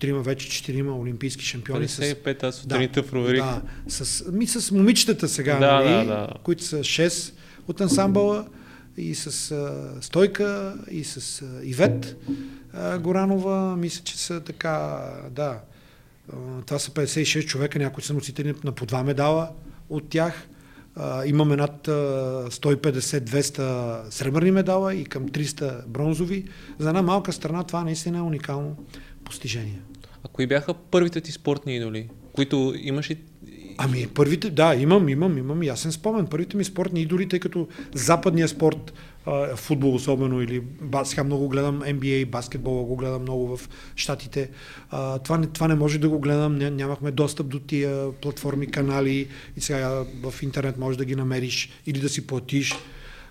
трима, 0.00 0.22
вече 0.22 0.50
четирима 0.50 0.98
олимпийски 0.98 1.44
шампиони. 1.44 1.88
55, 1.88 2.42
аз 2.42 2.54
сутринта 2.54 3.02
да, 3.02 3.08
проверих. 3.08 3.40
Да, 3.40 3.62
с, 3.88 4.32
ми 4.32 4.46
с 4.46 4.70
момичетата 4.70 5.28
сега, 5.28 5.58
да, 5.58 5.72
нали, 5.72 6.06
да, 6.06 6.14
да. 6.14 6.28
които 6.42 6.64
са 6.64 6.78
6 6.78 7.32
от 7.68 7.80
ансамбъла 7.80 8.46
и 8.96 9.14
с 9.14 9.50
а, 9.50 10.02
Стойка 10.02 10.74
и 10.90 11.04
с 11.04 11.42
а, 11.42 11.64
Ивет 11.64 12.16
Горанова, 13.00 13.76
мисля, 13.76 14.04
че 14.04 14.18
са 14.18 14.40
така, 14.40 15.04
да, 15.30 15.60
това 16.66 16.78
са 16.78 16.90
56 16.90 17.46
човека, 17.46 17.78
някои 17.78 18.02
са 18.02 18.14
носители 18.14 18.54
на 18.64 18.72
по 18.72 18.86
два 18.86 19.02
медала 19.02 19.50
от 19.88 20.08
тях. 20.08 20.48
А, 20.96 21.26
имаме 21.26 21.56
над 21.56 21.86
150-200 21.86 24.10
сребърни 24.10 24.50
медала 24.50 24.94
и 24.94 25.04
към 25.04 25.28
300 25.28 25.86
бронзови. 25.86 26.48
За 26.78 26.88
една 26.88 27.02
малка 27.02 27.32
страна 27.32 27.64
това 27.64 27.84
наистина 27.84 28.18
е 28.18 28.22
уникално 28.22 28.76
постижение. 29.24 29.80
А 30.24 30.28
кои 30.28 30.46
бяха 30.46 30.74
първите 30.74 31.20
ти 31.20 31.32
спортни 31.32 31.76
идоли, 31.76 32.08
които 32.32 32.74
имаш 32.76 33.10
и 33.10 33.18
Ами 33.80 34.06
първите, 34.14 34.50
да, 34.50 34.74
имам, 34.74 35.08
имам, 35.08 35.38
имам 35.38 35.62
ясен 35.62 35.92
спомен. 35.92 36.26
Първите 36.26 36.56
ми 36.56 36.64
спортни 36.64 37.00
идоли, 37.00 37.28
тъй 37.28 37.40
като 37.40 37.68
западния 37.94 38.48
спорт, 38.48 38.92
футбол 39.56 39.94
особено, 39.94 40.42
или 40.42 40.62
сега 41.04 41.24
много 41.24 41.48
гледам 41.48 41.80
NBA, 41.80 42.26
баскетбола 42.26 42.84
го 42.84 42.96
гледам 42.96 43.22
много 43.22 43.56
в 43.56 43.68
Штатите. 43.96 44.50
това, 45.24 45.38
не, 45.38 45.46
това 45.46 45.68
не 45.68 45.74
може 45.74 45.98
да 45.98 46.08
го 46.08 46.18
гледам, 46.18 46.58
нямахме 46.58 47.10
достъп 47.10 47.48
до 47.48 47.58
тия 47.58 48.12
платформи, 48.12 48.66
канали 48.66 49.28
и 49.56 49.60
сега 49.60 50.04
в 50.22 50.42
интернет 50.42 50.78
можеш 50.78 50.96
да 50.96 51.04
ги 51.04 51.16
намериш 51.16 51.70
или 51.86 52.00
да 52.00 52.08
си 52.08 52.26
платиш. 52.26 52.74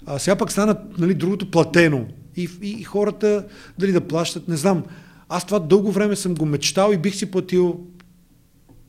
А, 0.06 0.20
сега 0.20 0.36
пък 0.36 0.51
стана 0.51 0.77
нали, 0.98 1.13
другото 1.13 1.51
платено 1.51 2.08
и, 2.36 2.50
и, 2.62 2.70
и 2.70 2.84
хората 2.84 3.46
дали 3.80 3.92
да 3.92 4.08
плащат, 4.08 4.48
не 4.48 4.58
знам. 4.58 4.84
Аз 5.30 5.46
това 5.46 5.60
дълго 5.60 5.92
време 5.92 6.16
съм 6.16 6.36
го 6.36 6.46
мечтал 6.46 6.92
и 6.94 6.98
бих 6.98 7.16
си 7.16 7.32
платил 7.32 7.80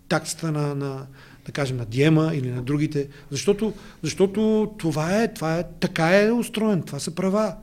таксата 0.09 0.53
на, 0.53 0.75
на, 0.75 1.07
да 1.49 1.53
кажем, 1.53 1.77
на 1.77 1.87
Диема 1.87 2.31
или 2.35 2.51
на 2.51 2.63
другите, 2.63 3.09
защото, 3.31 3.73
защото 4.03 4.71
това 4.79 5.23
е, 5.23 5.35
това 5.35 5.59
е, 5.59 5.65
така 5.81 6.23
е 6.23 6.31
устроен, 6.31 6.83
това 6.83 6.99
са 6.99 7.15
права. 7.15 7.57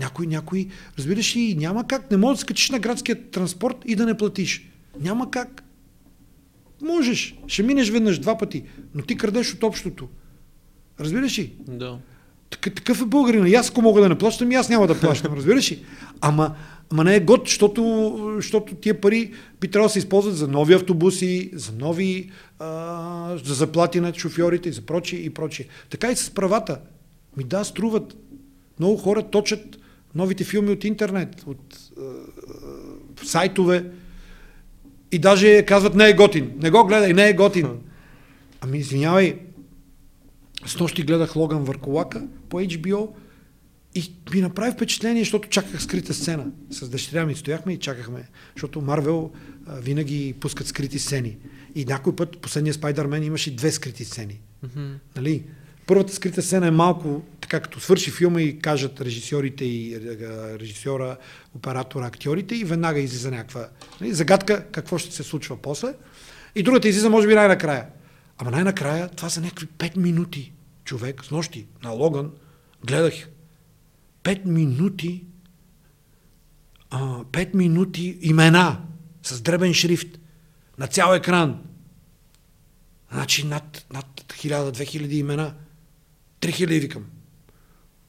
Някой, 0.00 0.26
някой, 0.26 0.68
разбираш 0.98 1.36
ли, 1.36 1.54
няма 1.54 1.86
как, 1.86 2.10
не 2.10 2.16
можеш 2.16 2.38
да 2.38 2.40
скачиш 2.40 2.70
на 2.70 2.78
градския 2.78 3.30
транспорт 3.30 3.76
и 3.86 3.96
да 3.96 4.06
не 4.06 4.16
платиш. 4.16 4.68
Няма 5.00 5.30
как. 5.30 5.64
Можеш, 6.82 7.38
ще 7.46 7.62
минеш 7.62 7.90
веднъж, 7.90 8.18
два 8.18 8.38
пъти, 8.38 8.64
но 8.94 9.02
ти 9.02 9.16
крадеш 9.16 9.54
от 9.54 9.62
общото. 9.62 10.08
Разбираш 11.00 11.38
ли? 11.38 11.52
Да. 11.68 11.98
Такъв 12.50 13.02
е 13.02 13.04
българина. 13.04 13.48
И 13.48 13.54
аз 13.54 13.70
ако 13.70 13.82
мога 13.82 14.00
да 14.00 14.08
не 14.08 14.18
плащам, 14.18 14.52
и 14.52 14.54
аз 14.54 14.68
няма 14.68 14.86
да 14.86 15.00
плащам. 15.00 15.34
Разбираш 15.34 15.72
ли? 15.72 15.84
Ама 16.20 16.54
Ама 16.92 17.04
не 17.04 17.16
е 17.16 17.20
год, 17.20 17.40
защото, 17.44 18.32
защото 18.36 18.74
тия 18.74 19.00
пари 19.00 19.32
би 19.60 19.68
трябвало 19.68 19.88
да 19.88 19.92
се 19.92 19.98
използват 19.98 20.36
за 20.36 20.48
нови 20.48 20.74
автобуси, 20.74 21.50
за 21.54 21.72
нови, 21.72 22.30
а, 22.58 23.36
за 23.44 23.54
заплати 23.54 24.00
на 24.00 24.14
шофьорите 24.14 24.68
и 24.68 24.72
за 24.72 24.82
прочие 24.82 25.18
и 25.18 25.30
прочие. 25.30 25.66
Така 25.90 26.10
и 26.10 26.16
с 26.16 26.30
правата. 26.30 26.80
Ми 27.36 27.44
да, 27.44 27.64
струват. 27.64 28.16
Много 28.78 28.96
хора 28.96 29.22
точат 29.22 29.78
новите 30.14 30.44
филми 30.44 30.70
от 30.70 30.84
интернет, 30.84 31.42
от 31.46 31.78
а, 31.98 32.02
сайтове 33.26 33.84
и 35.12 35.18
даже 35.18 35.62
казват 35.62 35.94
не 35.94 36.08
е 36.08 36.14
готин. 36.14 36.52
Не 36.62 36.70
го 36.70 36.84
гледай, 36.84 37.12
не 37.12 37.28
е 37.28 37.34
готин. 37.34 37.68
Ами 38.60 38.78
извинявай, 38.78 39.38
с 40.66 40.80
нощи 40.80 41.02
гледах 41.02 41.36
Логан 41.36 41.64
Върколака 41.64 42.26
по 42.48 42.60
HBO 42.60 43.08
и 43.94 44.14
ми 44.34 44.40
направи 44.40 44.72
впечатление, 44.72 45.22
защото 45.22 45.48
чаках 45.48 45.82
скрита 45.82 46.14
сцена. 46.14 46.46
С 46.70 46.88
дъщеря 46.88 47.26
ми 47.26 47.34
стояхме 47.34 47.72
и 47.72 47.78
чакахме, 47.78 48.28
защото 48.54 48.80
Марвел 48.80 49.30
винаги 49.66 50.34
пускат 50.40 50.66
скрити 50.66 50.98
сцени. 50.98 51.36
И 51.74 51.84
някой 51.84 52.16
път, 52.16 52.38
последния 52.38 52.74
Спайдермен 52.74 53.22
имаше 53.22 53.56
две 53.56 53.72
скрити 53.72 54.04
сцени. 54.04 54.40
Mm-hmm. 54.66 54.94
Нали? 55.16 55.44
Първата 55.86 56.12
скрита 56.12 56.42
сцена 56.42 56.66
е 56.66 56.70
малко, 56.70 57.22
така 57.40 57.60
като 57.60 57.80
свърши 57.80 58.10
филма 58.10 58.40
и 58.40 58.58
кажат 58.58 59.00
режисьорите 59.00 59.64
и 59.64 60.00
режисьора, 60.60 61.16
оператора, 61.54 62.06
актьорите 62.06 62.54
и 62.54 62.64
веднага 62.64 63.00
излиза 63.00 63.30
някаква 63.30 63.68
нали, 64.00 64.12
загадка 64.12 64.66
какво 64.72 64.98
ще 64.98 65.14
се 65.14 65.22
случва 65.22 65.56
после. 65.62 65.94
И 66.54 66.62
другата 66.62 66.88
излиза 66.88 67.10
може 67.10 67.28
би 67.28 67.34
най-накрая. 67.34 67.86
Ама 68.38 68.50
най-накрая 68.50 69.08
това 69.08 69.30
са 69.30 69.40
някакви 69.40 69.66
5 69.66 69.96
минути 69.96 70.52
човек 70.84 71.24
с 71.24 71.30
нощи 71.30 71.66
на 71.82 71.90
Логан. 71.90 72.30
Гледах 72.86 73.14
5 74.22 74.44
минути, 74.44 75.24
а, 76.90 77.24
5 77.24 77.54
минути 77.54 78.18
имена 78.20 78.82
с 79.22 79.40
дребен 79.40 79.74
шрифт 79.74 80.18
на 80.78 80.86
цял 80.86 81.14
екран. 81.14 81.62
Значи 83.12 83.46
над, 83.46 83.86
над 83.92 84.06
1000-2000 84.28 85.12
имена. 85.12 85.54
3000 86.40 86.80
викам. 86.80 87.06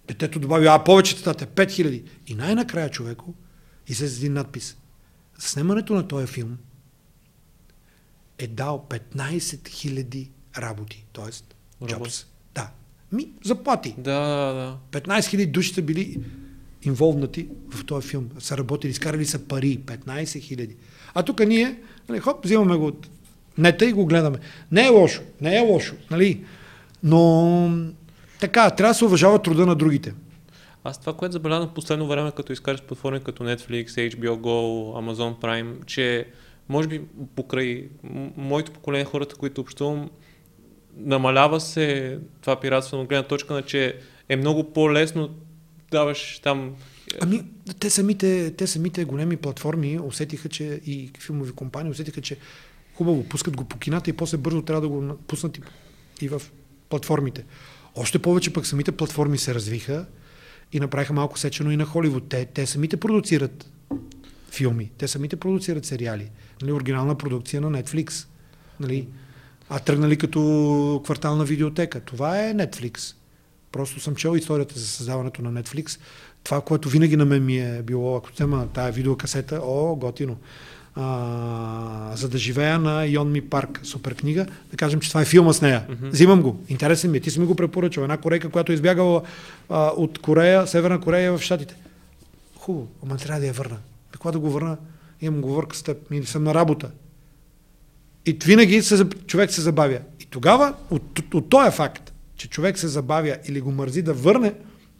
Детето 0.08 0.40
добави, 0.40 0.68
а 0.68 0.84
повече 0.84 1.24
тата, 1.24 1.48
5000. 1.48 2.04
И 2.28 2.36
най-накрая 2.36 2.90
човеко 2.90 3.36
излезе 3.88 4.18
един 4.18 4.34
надпис. 4.34 4.78
Снимането 5.40 5.94
на 5.94 6.08
този 6.08 6.28
филм 6.28 6.58
е 8.38 8.48
дал 8.48 8.88
15 8.90 9.40
000 9.40 10.30
работи, 10.58 11.06
т.е. 11.14 11.32
Джобс. 11.88 12.26
Ми, 13.12 13.30
заплати. 13.44 13.96
Да, 13.98 14.20
да, 14.20 14.78
да. 14.92 15.00
15 15.00 15.20
000 15.20 15.52
души 15.52 15.74
са 15.74 15.82
били 15.82 16.20
инволвнати 16.84 17.48
в 17.70 17.86
този 17.86 18.08
филм. 18.08 18.30
Са 18.40 18.58
работили, 18.58 18.92
изкарали 18.92 19.26
са 19.26 19.40
пари. 19.40 19.80
15 19.86 20.24
000. 20.24 20.76
А 21.14 21.24
тук 21.24 21.40
ние, 21.40 21.80
нали, 22.10 22.20
хоп, 22.20 22.46
взимаме 22.46 22.76
го 22.76 22.86
от 22.86 23.10
нета 23.58 23.86
и 23.86 23.94
го 23.94 24.06
гледаме. 24.06 24.38
Не 24.72 24.86
е 24.86 24.90
лошо, 24.90 25.22
не 25.42 25.58
е 25.58 25.60
лошо, 25.60 25.96
нали? 26.12 26.44
Но 27.04 27.72
така, 28.40 28.70
трябва 28.70 28.92
да 28.92 28.98
се 28.98 29.06
уважава 29.06 29.42
труда 29.42 29.66
на 29.66 29.76
другите. 29.76 30.14
Аз 30.84 31.00
това, 31.00 31.14
което 31.14 31.32
забелязах 31.32 31.70
в 31.70 31.74
последно 31.74 32.08
време, 32.08 32.32
като 32.32 32.54
изкараш 32.54 32.82
платформи 32.82 33.20
като 33.20 33.44
Netflix, 33.44 33.88
HBO 33.88 34.36
Go, 34.38 34.60
Amazon 35.02 35.40
Prime, 35.40 35.86
че 35.86 36.28
може 36.70 36.88
би 36.88 37.02
покрай 37.36 37.88
моето 38.38 38.72
поколение 38.72 39.06
хората, 39.06 39.36
които 39.36 39.62
общувам, 39.62 40.10
намалява 40.98 41.62
се 41.62 42.20
това 42.42 42.60
пиратство 42.60 42.98
на 42.98 43.06
гледна 43.06 43.24
точка 43.24 43.54
на, 43.54 43.62
че 43.62 43.96
е 44.30 44.36
много 44.36 44.74
по-лесно 44.74 45.30
даваш 45.92 46.40
там... 46.44 46.76
Ами, 47.22 47.44
те 47.80 47.90
самите, 47.90 48.54
те 48.58 48.68
самите 48.68 49.06
големи 49.06 49.38
платформи 49.38 50.00
усетиха, 50.00 50.50
че 50.50 50.82
и 50.86 51.12
филмови 51.20 51.52
компании 51.52 51.92
усетиха, 51.92 52.22
че 52.22 52.38
хубаво, 52.96 53.24
пускат 53.24 53.58
го 53.58 53.64
по 53.64 53.78
кината 53.78 54.10
и 54.10 54.14
после 54.14 54.38
бързо 54.38 54.62
трябва 54.62 54.82
да 54.82 54.88
го 54.88 55.18
пуснат 55.28 55.58
и, 55.58 55.62
и 56.22 56.30
в 56.30 56.42
платформите. 56.90 57.46
Още 57.96 58.20
повече 58.20 58.54
пък 58.54 58.66
самите 58.66 58.92
платформи 58.92 59.38
се 59.38 59.56
развиха 59.56 60.06
и 60.74 60.80
направиха 60.80 61.14
малко 61.14 61.40
сечено 61.40 61.72
и 61.72 61.78
на 61.78 61.86
Холивуд. 61.86 62.30
Те, 62.30 62.46
те 62.46 62.66
самите 62.66 62.98
продуцират 62.98 63.72
филми, 64.52 64.92
те 64.98 65.08
самите 65.08 65.36
продуцират 65.36 65.86
сериали. 65.86 66.30
Нали, 66.62 66.72
оригинална 66.72 67.18
продукция 67.18 67.62
на 67.62 67.84
Netflix. 67.84 68.28
Нали, 68.80 69.08
а 69.74 69.80
тръгнали 69.80 70.18
като 70.18 71.02
квартална 71.04 71.44
видеотека. 71.44 72.00
Това 72.00 72.40
е 72.40 72.54
Netflix. 72.54 73.16
Просто 73.72 74.00
съм 74.00 74.16
чел 74.16 74.36
историята 74.38 74.80
за 74.80 74.88
създаването 74.88 75.42
на 75.42 75.64
Netflix. 75.64 76.00
Това, 76.44 76.62
което 76.62 76.90
винаги 76.90 77.18
на 77.18 77.26
мен 77.26 77.46
ми 77.46 77.58
е 77.58 77.82
било, 77.84 78.18
ако 78.18 78.30
взема 78.34 78.68
тая 78.74 78.92
видеокасета, 78.92 79.62
о, 79.64 79.96
готино. 79.96 80.38
А, 80.96 82.12
за 82.16 82.30
да 82.30 82.38
живея 82.38 82.80
на 82.80 83.06
Йон 83.06 83.32
Ми 83.32 83.42
Парк, 83.42 83.80
супер 83.84 84.16
книга, 84.16 84.46
да 84.72 84.78
кажем, 84.78 85.00
че 85.00 85.10
това 85.10 85.22
е 85.22 85.26
филма 85.26 85.54
с 85.54 85.62
нея. 85.62 85.86
Mm-hmm. 85.90 86.10
Взимам 86.10 86.42
го. 86.42 86.64
Интересен 86.68 87.12
ми 87.12 87.18
е. 87.18 87.22
Ти 87.22 87.32
си 87.32 87.40
ми 87.40 87.46
го 87.46 87.56
препоръчал. 87.56 88.02
Една 88.02 88.18
корейка, 88.18 88.50
която 88.50 88.72
е 88.72 88.76
избягала 88.76 89.22
а, 89.70 89.88
от 89.88 90.20
Корея, 90.20 90.68
Северна 90.68 91.02
Корея 91.02 91.38
в 91.38 91.42
Штатите. 91.42 91.76
Хубаво, 92.56 92.88
ама 93.04 93.18
трябва 93.18 93.40
да 93.40 93.48
я 93.48 93.54
върна. 93.54 93.78
Какво 94.12 94.32
да 94.32 94.40
го 94.40 94.50
върна? 94.50 94.78
Имам 95.22 95.42
говорка 95.42 95.76
с 95.76 95.84
теб. 95.84 95.98
Или 96.12 96.26
съм 96.26 96.44
на 96.44 96.54
работа. 96.54 96.90
И 98.26 98.38
винаги 98.46 98.82
се, 98.82 99.06
човек 99.10 99.52
се 99.52 99.62
забавя. 99.62 100.00
И 100.20 100.26
тогава, 100.26 100.74
от, 100.90 101.20
от, 101.20 101.34
от 101.34 101.50
този 101.50 101.72
факт, 101.72 102.14
че 102.36 102.50
човек 102.50 102.80
се 102.80 102.88
забавя 102.88 103.38
или 103.48 103.62
го 103.62 103.72
мързи 103.72 104.02
да 104.02 104.14
върне, 104.14 104.54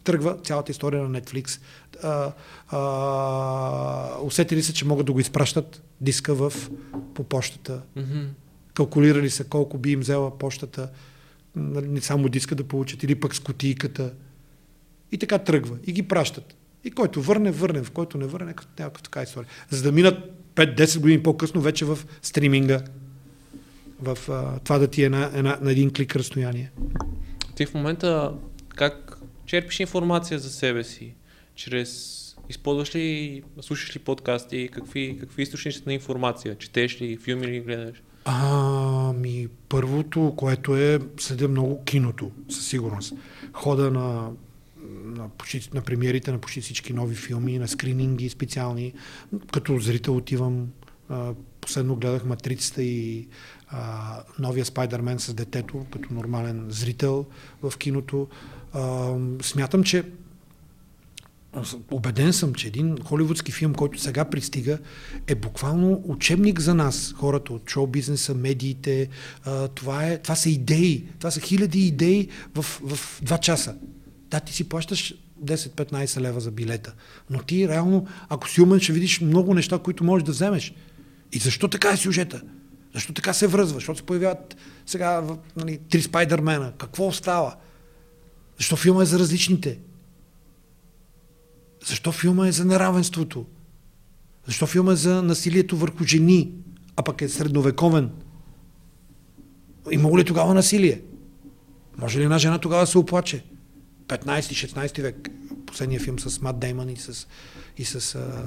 тръгва 0.04 0.36
цялата 0.44 0.70
история 0.72 1.02
на 1.02 1.20
Netflix. 1.20 1.60
А, 2.02 2.32
а, 2.68 4.22
усетили 4.22 4.62
се, 4.62 4.74
че 4.74 4.84
могат 4.84 5.06
да 5.06 5.12
го 5.12 5.20
изпращат 5.20 5.82
диска 6.00 6.34
в, 6.34 6.52
по 7.14 7.24
почтата. 7.24 7.82
Mm-hmm. 7.98 8.26
Калкулирали 8.74 9.30
се 9.30 9.44
колко 9.44 9.78
би 9.78 9.90
им 9.90 10.00
взела 10.00 10.38
почтата, 10.38 10.90
не 11.56 12.00
само 12.00 12.28
диска 12.28 12.54
да 12.54 12.64
получат, 12.64 13.02
или 13.02 13.14
пък 13.14 13.34
с 13.34 13.40
кутийката. 13.40 14.12
И 15.12 15.18
така 15.18 15.38
тръгва. 15.38 15.76
И 15.86 15.92
ги 15.92 16.02
пращат. 16.02 16.56
И 16.84 16.90
който 16.90 17.22
върне, 17.22 17.50
върне. 17.50 17.82
В 17.82 17.90
който 17.90 18.18
не 18.18 18.26
върне, 18.26 18.54
някаква 18.78 19.02
така 19.02 19.22
история. 19.22 19.48
За 19.70 19.82
да 19.82 19.92
минат 19.92 20.18
5-10 20.54 20.98
години 21.00 21.22
по-късно 21.22 21.60
вече 21.60 21.84
в 21.84 21.98
стриминга. 22.22 22.82
В 24.02 24.18
а, 24.28 24.58
това 24.58 24.78
да 24.78 24.88
ти 24.88 25.04
е 25.04 25.08
на, 25.08 25.42
на, 25.42 25.58
на 25.60 25.72
един 25.72 25.92
клик 25.92 26.16
разстояние. 26.16 26.70
Ти 27.56 27.66
в 27.66 27.74
момента 27.74 28.32
как 28.68 29.18
черпиш 29.46 29.80
информация 29.80 30.38
за 30.38 30.50
себе 30.50 30.84
си? 30.84 31.14
Чрез 31.54 32.18
използваш 32.48 32.94
ли, 32.94 33.42
слушаш 33.60 33.96
ли 33.96 33.98
подкасти, 33.98 34.68
какви, 34.72 35.16
какви 35.20 35.42
източници 35.42 35.82
на 35.86 35.94
информация? 35.94 36.58
Четеш 36.58 37.00
ли, 37.00 37.16
филми 37.16 37.46
ли 37.46 37.60
гледаш? 37.60 38.02
Ами, 38.24 39.48
първото, 39.68 40.34
което 40.36 40.76
е, 40.76 40.98
следя 41.20 41.48
много 41.48 41.84
киното, 41.84 42.30
със 42.48 42.66
сигурност. 42.66 43.14
Хода 43.52 43.90
на, 43.90 44.30
на, 45.04 45.28
почти, 45.28 45.70
на 45.74 45.82
премиерите 45.82 46.32
на 46.32 46.38
почти 46.38 46.60
всички 46.60 46.92
нови 46.92 47.14
филми, 47.14 47.58
на 47.58 47.68
скрининги 47.68 48.28
специални. 48.28 48.92
Като 49.52 49.78
зрител 49.78 50.16
отивам, 50.16 50.68
последно 51.60 51.96
гледах 51.96 52.24
Матрицата 52.24 52.82
и 52.82 53.28
а, 53.72 54.18
новия 54.38 54.64
Спайдермен 54.64 55.18
с 55.18 55.34
детето, 55.34 55.86
като 55.92 56.14
нормален 56.14 56.66
зрител 56.68 57.26
в 57.62 57.78
киното. 57.78 58.28
А, 58.72 59.14
смятам, 59.42 59.84
че 59.84 60.04
Обеден 61.90 62.32
съм, 62.32 62.54
че 62.54 62.66
един 62.68 62.98
холивудски 63.04 63.52
филм, 63.52 63.74
който 63.74 64.00
сега 64.00 64.24
пристига, 64.24 64.78
е 65.26 65.34
буквално 65.34 66.02
учебник 66.04 66.60
за 66.60 66.74
нас, 66.74 67.14
хората 67.16 67.52
от 67.52 67.70
шоу-бизнеса, 67.70 68.34
медиите. 68.34 69.08
А, 69.44 69.68
това, 69.68 70.06
е, 70.06 70.18
това 70.18 70.34
са 70.34 70.50
идеи. 70.50 71.08
Това 71.18 71.30
са 71.30 71.40
хиляди 71.40 71.86
идеи 71.86 72.28
в, 72.54 72.62
в 72.62 73.22
два 73.22 73.38
часа. 73.38 73.76
Да, 74.30 74.40
ти 74.40 74.54
си 74.54 74.68
плащаш 74.68 75.14
10-15 75.44 76.20
лева 76.20 76.40
за 76.40 76.50
билета. 76.50 76.94
Но 77.30 77.38
ти 77.38 77.68
реално, 77.68 78.06
ако 78.28 78.48
си 78.48 78.60
умен, 78.60 78.80
ще 78.80 78.92
видиш 78.92 79.20
много 79.20 79.54
неща, 79.54 79.78
които 79.78 80.04
можеш 80.04 80.24
да 80.24 80.32
вземеш. 80.32 80.74
И 81.32 81.38
защо 81.38 81.68
така 81.68 81.90
е 81.90 81.96
сюжета? 81.96 82.42
Защо 82.94 83.12
така 83.12 83.32
се 83.32 83.46
връзва? 83.46 83.74
Защото 83.74 83.98
се 83.98 84.06
появяват 84.06 84.56
сега 84.86 85.24
нали, 85.56 85.78
три 85.78 86.02
спайдермена. 86.02 86.72
Какво 86.78 87.06
остава? 87.06 87.56
Защо 88.58 88.76
филма 88.76 89.02
е 89.02 89.06
за 89.06 89.18
различните? 89.18 89.78
Защо 91.86 92.12
филма 92.12 92.48
е 92.48 92.52
за 92.52 92.64
неравенството? 92.64 93.46
Защо 94.46 94.66
филма 94.66 94.92
е 94.92 94.96
за 94.96 95.22
насилието 95.22 95.76
върху 95.76 96.04
жени, 96.04 96.52
а 96.96 97.02
пък 97.02 97.22
е 97.22 97.28
средновековен? 97.28 98.10
Има 99.90 100.18
ли 100.18 100.24
тогава 100.24 100.54
насилие? 100.54 101.00
Може 101.98 102.18
ли 102.18 102.22
една 102.22 102.38
жена 102.38 102.58
тогава 102.58 102.86
се 102.86 102.98
оплаче? 102.98 103.44
15-16 104.06 105.02
век. 105.02 105.28
Последния 105.66 106.00
филм 106.00 106.18
с 106.18 106.40
Мат 106.40 106.58
Дейман 106.58 106.88
и 106.88 106.96
с, 106.96 107.28
и 107.78 107.84
с 107.84 108.14
а, 108.14 108.46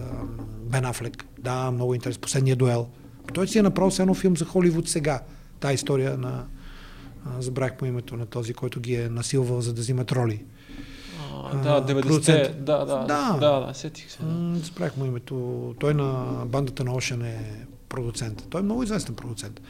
Бен 0.63 0.85
Афлек. 0.85 1.25
Да, 1.39 1.71
много 1.71 1.95
интересно. 1.95 2.21
Последния 2.21 2.55
дуел. 2.55 2.89
Той 3.33 3.47
си 3.47 3.59
е 3.59 3.61
направил 3.61 3.91
едно 3.99 4.13
филм 4.13 4.37
за 4.37 4.45
Холивуд 4.45 4.89
сега. 4.89 5.21
Та 5.59 5.73
история 5.73 6.17
на... 6.17 6.45
А, 7.25 7.41
забрах 7.41 7.77
по 7.77 7.85
името 7.85 8.17
на 8.17 8.25
този, 8.25 8.53
който 8.53 8.79
ги 8.79 8.95
е 8.95 9.09
насилвал, 9.09 9.61
за 9.61 9.73
да 9.73 9.81
взимат 9.81 10.11
роли. 10.11 10.43
да, 11.63 11.85
90-те. 11.85 12.53
Да, 12.59 12.77
да, 12.77 12.85
да, 12.85 13.37
да, 13.39 13.59
да, 13.67 13.73
сетих 13.73 14.11
се. 14.11 14.17
Да. 14.23 14.59
Забрах 14.59 14.97
му 14.97 15.05
името. 15.05 15.75
Той 15.79 15.93
на 15.93 16.25
бандата 16.45 16.83
на 16.83 16.95
Ошен 16.95 17.21
е 17.21 17.65
продуцент. 17.89 18.47
Той 18.49 18.61
е 18.61 18.63
много 18.63 18.83
известен 18.83 19.15
продуцент. 19.15 19.61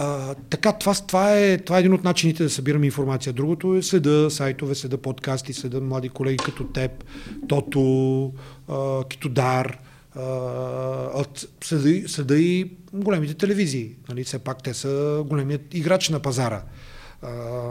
А, 0.00 0.34
така, 0.34 0.72
това, 0.72 0.94
това, 0.94 1.36
е, 1.36 1.58
това 1.58 1.76
е 1.76 1.80
един 1.80 1.92
от 1.92 2.04
начините 2.04 2.42
да 2.42 2.50
събираме 2.50 2.86
информация. 2.86 3.32
Другото 3.32 3.74
е 3.74 3.82
следа 3.82 4.30
сайтове, 4.30 4.74
следа 4.74 4.96
подкасти, 4.96 5.52
следа 5.52 5.80
млади 5.80 6.08
колеги 6.08 6.36
като 6.36 6.64
теб, 6.64 7.04
Тото, 7.48 8.32
а, 8.68 9.04
Китодар, 9.04 9.78
а, 10.18 11.24
следа, 11.64 12.08
следа 12.08 12.36
и 12.36 12.70
големите 12.92 13.34
телевизии. 13.34 13.96
Нали? 14.08 14.24
Все 14.24 14.38
пак 14.38 14.62
те 14.62 14.74
са 14.74 15.22
големият 15.26 15.74
играч 15.74 16.08
на 16.08 16.20
пазара. 16.20 16.62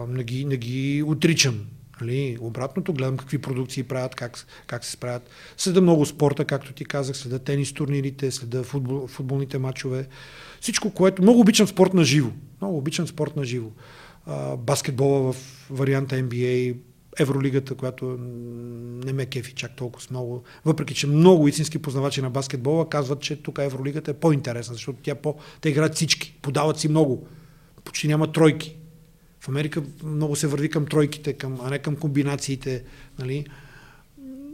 Не, 0.08 0.24
ги, 0.24 0.46
не 0.46 0.58
ги 0.58 1.04
отричам. 1.08 1.66
Нали, 2.02 2.38
обратното, 2.42 2.94
гледам 2.94 3.18
какви 3.18 3.38
продукции 3.38 3.84
правят, 3.84 4.16
как, 4.16 4.46
как 4.68 4.86
се 4.86 4.92
справят. 4.92 5.30
Следа 5.58 5.82
много 5.82 6.06
спорта, 6.06 6.46
както 6.46 6.74
ти 6.74 6.86
казах, 6.86 7.18
следа 7.18 7.40
тенис 7.40 7.74
турнирите, 7.74 8.32
следа 8.32 8.64
футбол, 8.64 9.08
футболните 9.08 9.58
матчове. 9.58 10.08
Всичко, 10.62 10.90
което... 10.90 11.22
Много 11.22 11.40
обичам 11.40 11.68
спорт 11.68 11.94
на 11.94 12.04
живо. 12.04 12.30
Много 12.62 12.78
обичам 12.78 13.08
спорт 13.08 13.36
на 13.36 13.44
живо. 13.44 13.70
баскетбола 14.58 15.34
в 15.34 15.36
варианта 15.70 16.16
NBA, 16.16 16.76
Евролигата, 17.20 17.76
която 17.76 18.06
не 19.06 19.14
ме 19.14 19.26
кефи 19.26 19.54
чак 19.54 19.76
толкова 19.76 20.08
много. 20.12 20.44
Въпреки, 20.66 20.94
че 20.94 21.08
много 21.08 21.48
истински 21.48 21.80
познавачи 21.80 22.22
на 22.22 22.30
баскетбола 22.30 22.90
казват, 22.90 23.22
че 23.22 23.36
тук 23.36 23.60
Евролигата 23.60 24.12
е 24.12 24.14
по-интересна, 24.14 24.74
защото 24.74 25.00
тя 25.04 25.16
по... 25.16 25.36
те 25.62 25.70
играят 25.70 25.96
всички, 25.96 26.38
подават 26.42 26.80
си 26.80 26.88
много. 26.88 27.28
Почти 27.84 28.08
няма 28.08 28.32
тройки. 28.32 28.76
В 29.40 29.50
Америка 29.50 29.84
много 30.04 30.36
се 30.36 30.48
върви 30.48 30.70
към 30.70 30.86
тройките, 30.86 31.34
към, 31.34 31.60
а 31.64 31.70
не 31.70 31.80
към 31.80 31.96
комбинациите. 31.96 32.84
Нали? 33.20 33.46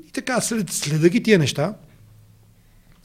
И 0.08 0.12
така, 0.14 0.42
след, 0.42 0.70
следа 0.70 1.10
ги 1.10 1.24
тия 1.24 1.40
неща. 1.40 1.76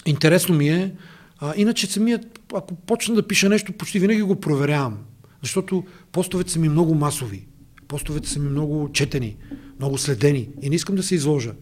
Интересно 0.06 0.54
ми 0.54 0.68
е, 0.68 0.94
а, 1.38 1.54
иначе 1.56 1.86
самият, 1.86 2.40
ако 2.54 2.74
почна 2.74 3.14
да 3.14 3.28
пиша 3.28 3.48
нещо, 3.48 3.72
почти 3.72 3.98
винаги 3.98 4.22
го 4.22 4.40
проверявам. 4.40 4.98
Защото 5.42 5.84
постовете 6.12 6.50
са 6.50 6.58
ми 6.58 6.68
много 6.68 6.94
масови. 6.94 7.46
Постовете 7.88 8.28
са 8.28 8.38
ми 8.40 8.48
много 8.48 8.90
четени, 8.92 9.36
много 9.78 9.98
следени. 9.98 10.48
И 10.62 10.70
не 10.70 10.76
искам 10.76 10.96
да 10.96 11.02
се 11.02 11.14
изложа. 11.14 11.54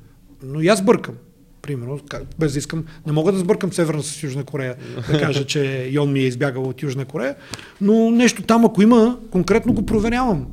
Но 0.43 0.61
и 0.61 0.69
аз 0.69 0.85
бъркам. 0.85 1.15
Примерно, 1.63 2.01
без 2.39 2.53
да 2.53 2.59
искам, 2.59 2.85
не 3.07 3.13
мога 3.13 3.33
да 3.33 3.39
сбъркам 3.39 3.73
Северна 3.73 4.03
с 4.03 4.23
Южна 4.23 4.45
Корея, 4.45 4.77
да 5.11 5.21
кажа, 5.21 5.47
че 5.47 5.89
Йон 5.93 6.13
ми 6.13 6.21
е 6.21 6.27
избягал 6.27 6.69
от 6.69 6.83
Южна 6.83 7.05
Корея, 7.05 7.37
но 7.81 8.11
нещо 8.11 8.43
там, 8.43 8.65
ако 8.65 8.83
има, 8.83 9.19
конкретно 9.31 9.73
го 9.73 9.87
проверявам. 9.87 10.47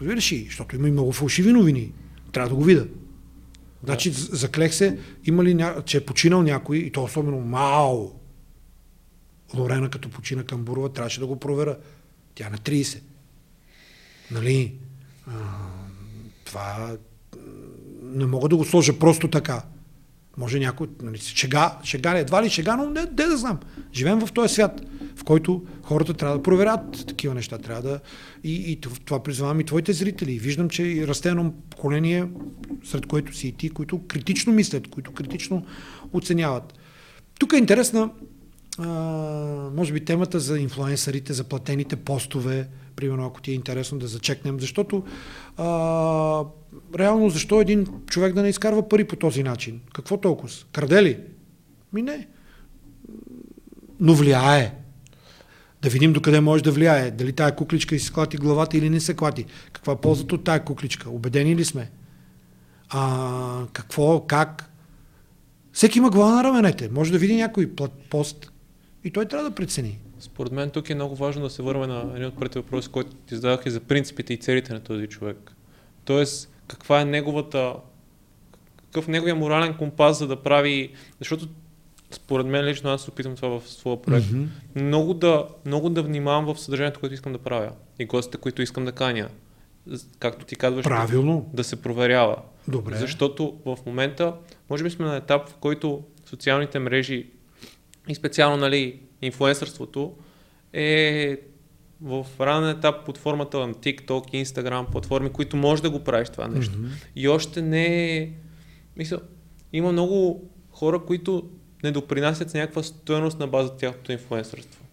Разбираш 0.00 0.32
ли? 0.32 0.44
Защото 0.44 0.76
има 0.76 0.88
и 0.88 0.92
много 0.92 1.12
фалшиви 1.12 1.52
новини. 1.52 1.92
Трябва 2.32 2.48
да 2.48 2.54
го 2.54 2.64
видя. 2.64 2.86
Значи, 3.84 4.10
заклех 4.10 4.74
се, 4.74 4.98
има 5.24 5.44
ли 5.44 5.54
ня... 5.54 5.82
че 5.84 5.96
е 5.96 6.00
починал 6.00 6.42
някой, 6.42 6.76
и 6.76 6.92
то 6.92 7.04
особено 7.04 7.40
Мао. 7.40 8.10
Лорена, 9.56 9.90
като 9.90 10.08
почина 10.08 10.44
към 10.44 10.64
Бурова, 10.64 10.92
трябваше 10.92 11.20
да 11.20 11.26
го 11.26 11.36
проверя. 11.36 11.76
Тя 12.34 12.50
на 12.50 12.58
30. 12.58 13.00
Нали? 14.32 14.74
А, 15.26 15.32
това 16.44 16.96
не 18.02 18.26
мога 18.26 18.48
да 18.48 18.56
го 18.56 18.64
сложа 18.64 18.98
просто 18.98 19.28
така. 19.28 19.62
Може 20.36 20.58
някой, 20.58 20.86
нали, 21.02 21.18
шега, 21.18 21.78
шега, 21.84 22.18
едва 22.18 22.42
ли 22.42 22.50
шега, 22.50 22.76
но 22.76 22.90
не, 22.90 23.00
не 23.00 23.06
да 23.06 23.36
знам. 23.36 23.58
Живеем 23.94 24.20
в 24.20 24.32
този 24.32 24.54
свят, 24.54 24.82
в 25.16 25.24
който 25.24 25.64
хората 25.82 26.14
трябва 26.14 26.36
да 26.36 26.42
проверят 26.42 27.06
такива 27.06 27.34
неща. 27.34 27.58
Трябва 27.58 27.82
да... 27.82 28.00
И, 28.44 28.72
и 28.72 28.80
това 28.80 29.22
призвавам 29.22 29.60
и 29.60 29.64
твоите 29.64 29.92
зрители. 29.92 30.38
Виждам, 30.38 30.68
че 30.68 31.06
расте 31.06 31.28
едно 31.28 31.54
поколение, 31.70 32.28
сред 32.84 33.06
което 33.06 33.36
си 33.36 33.48
и 33.48 33.52
ти, 33.52 33.70
които 33.70 34.06
критично 34.06 34.52
мислят, 34.52 34.88
които 34.88 35.12
критично 35.12 35.66
оценяват. 36.12 36.74
Тук 37.38 37.52
е 37.52 37.56
интересна, 37.56 38.10
може 39.74 39.92
би, 39.92 40.04
темата 40.04 40.40
за 40.40 40.58
инфлуенсърите, 40.58 41.32
за 41.32 41.44
платените 41.44 41.96
постове, 41.96 42.68
примерно, 42.96 43.26
ако 43.26 43.42
ти 43.42 43.50
е 43.50 43.54
интересно 43.54 43.98
да 43.98 44.06
зачекнем, 44.06 44.60
защото 44.60 45.04
а, 45.56 45.64
реално 46.98 47.30
защо 47.30 47.60
един 47.60 47.86
човек 48.06 48.34
да 48.34 48.42
не 48.42 48.48
изкарва 48.48 48.88
пари 48.88 49.04
по 49.04 49.16
този 49.16 49.42
начин? 49.42 49.80
Какво 49.94 50.16
толкова? 50.16 50.48
Краде 50.72 51.02
ли? 51.02 51.18
Ми 51.92 52.02
не. 52.02 52.28
Но 54.00 54.14
влияе. 54.14 54.74
Да 55.82 55.88
видим 55.88 56.12
докъде 56.12 56.40
може 56.40 56.62
да 56.62 56.72
влияе. 56.72 57.10
Дали 57.10 57.32
тая 57.32 57.56
кукличка 57.56 57.98
си 57.98 58.12
клати 58.12 58.36
главата 58.36 58.76
или 58.76 58.90
не 58.90 59.00
се 59.00 59.16
клати. 59.16 59.46
Каква 59.72 59.92
е 59.92 59.96
ползата 59.96 60.34
от 60.34 60.44
тая 60.44 60.64
кукличка? 60.64 61.10
Обедени 61.10 61.56
ли 61.56 61.64
сме? 61.64 61.90
А, 62.88 63.66
какво, 63.72 64.26
как? 64.26 64.70
Всеки 65.72 65.98
има 65.98 66.10
глава 66.10 66.34
на 66.36 66.44
раменете. 66.44 66.90
Може 66.92 67.12
да 67.12 67.18
види 67.18 67.36
някой 67.36 67.70
пост 68.10 68.51
и 69.04 69.10
той 69.10 69.26
трябва 69.26 69.50
да 69.50 69.54
прецени. 69.54 69.98
Според 70.20 70.52
мен 70.52 70.70
тук 70.70 70.90
е 70.90 70.94
много 70.94 71.16
важно 71.16 71.42
да 71.42 71.50
се 71.50 71.62
върне 71.62 71.86
на 71.86 72.12
един 72.14 72.26
от 72.26 72.34
първите 72.34 72.58
въпроси, 72.58 72.88
който 72.88 73.10
ти 73.26 73.34
задавах 73.34 73.66
и 73.66 73.70
за 73.70 73.80
принципите 73.80 74.34
и 74.34 74.36
целите 74.36 74.72
на 74.72 74.80
този 74.80 75.06
човек. 75.06 75.52
Тоест, 76.04 76.52
каква 76.66 77.00
е 77.00 77.04
неговата 77.04 77.74
какъв 78.92 79.08
е 79.08 79.10
неговия 79.10 79.34
морален 79.34 79.74
компас, 79.74 80.18
за 80.18 80.26
да 80.26 80.42
прави, 80.42 80.92
защото 81.18 81.48
според 82.10 82.46
мен 82.46 82.64
лично 82.64 82.90
аз 82.90 83.02
се 83.02 83.10
опитвам 83.10 83.36
това 83.36 83.60
в 83.60 83.68
своя 83.68 84.02
проект. 84.02 84.26
Mm-hmm. 84.26 84.46
Много, 84.74 85.14
да, 85.14 85.46
много 85.66 85.90
да 85.90 86.02
внимавам 86.02 86.54
в 86.54 86.60
съдържанието, 86.60 87.00
което 87.00 87.14
искам 87.14 87.32
да 87.32 87.38
правя 87.38 87.72
и 87.98 88.04
гостите, 88.04 88.38
които 88.38 88.62
искам 88.62 88.84
да 88.84 88.92
каня. 88.92 89.28
Както 90.18 90.44
ти 90.44 90.56
казваш, 90.56 90.84
Правилно. 90.84 91.50
да 91.52 91.64
се 91.64 91.82
проверява. 91.82 92.36
Добре. 92.68 92.96
Защото 92.96 93.58
в 93.64 93.78
момента, 93.86 94.34
може 94.70 94.84
би 94.84 94.90
сме 94.90 95.06
на 95.06 95.16
етап, 95.16 95.48
в 95.48 95.54
който 95.54 96.02
социалните 96.26 96.78
мрежи 96.78 97.30
и 98.08 98.14
специално 98.14 98.56
нали, 98.56 99.00
инфуенсърството 99.22 100.14
е 100.72 101.38
в 102.00 102.26
ранен 102.40 102.70
етап 102.70 103.06
под 103.06 103.18
формата 103.18 103.66
на 103.66 103.74
TikTok, 103.74 104.44
Instagram, 104.44 104.90
платформи, 104.90 105.30
които 105.30 105.56
може 105.56 105.82
да 105.82 105.90
го 105.90 106.04
правиш 106.04 106.28
това 106.28 106.48
нещо. 106.48 106.78
Mm-hmm. 106.78 106.88
И 107.16 107.28
още 107.28 107.62
не 107.62 108.16
е... 108.16 108.30
Мисля, 108.96 109.18
има 109.72 109.92
много 109.92 110.48
хора, 110.70 111.04
които 111.06 111.50
не 111.84 111.90
допринасят 111.90 112.50
с 112.50 112.54
някаква 112.54 112.82
стоеност 112.82 113.38
на 113.38 113.46
база 113.46 113.76
тяхното 113.76 114.12
инфлуенсърство. 114.12 114.84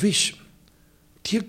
Виж, 0.00 0.42
тия 1.22 1.42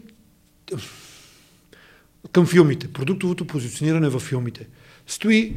към 2.31 2.47
филмите, 2.47 2.93
продуктовото 2.93 3.47
позициониране 3.47 4.09
в 4.09 4.19
филмите. 4.19 4.67
Стои 5.07 5.55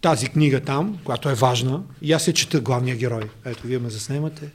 тази 0.00 0.28
книга 0.28 0.60
там, 0.60 0.98
която 1.04 1.28
е 1.28 1.34
важна, 1.34 1.84
и 2.02 2.12
аз 2.12 2.26
я 2.26 2.34
чета 2.34 2.60
главния 2.60 2.96
герой. 2.96 3.30
Ето, 3.44 3.66
вие 3.66 3.78
ме 3.78 3.90
заснемате. 3.90 4.50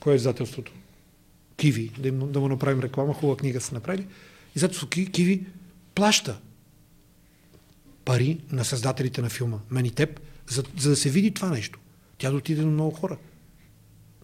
Кое 0.00 0.12
е 0.12 0.16
издателството? 0.16 0.72
Киви, 1.56 1.92
да, 1.98 2.08
им, 2.08 2.32
да 2.32 2.40
му 2.40 2.48
направим 2.48 2.80
реклама, 2.80 3.14
хубава 3.14 3.36
книга 3.36 3.60
са 3.60 3.74
направили. 3.74 4.06
Издателството 4.54 5.10
Киви 5.12 5.46
плаща 5.94 6.38
пари 8.04 8.38
на 8.52 8.64
създателите 8.64 9.22
на 9.22 9.28
филма, 9.28 9.58
мен 9.70 9.84
и 9.84 9.90
теб, 9.90 10.20
за, 10.48 10.62
за 10.78 10.90
да 10.90 10.96
се 10.96 11.10
види 11.10 11.30
това 11.30 11.48
нещо. 11.48 11.78
Тя 12.18 12.30
да 12.30 12.36
отиде 12.36 12.62
на 12.62 12.70
много 12.70 12.90
хора. 12.90 13.16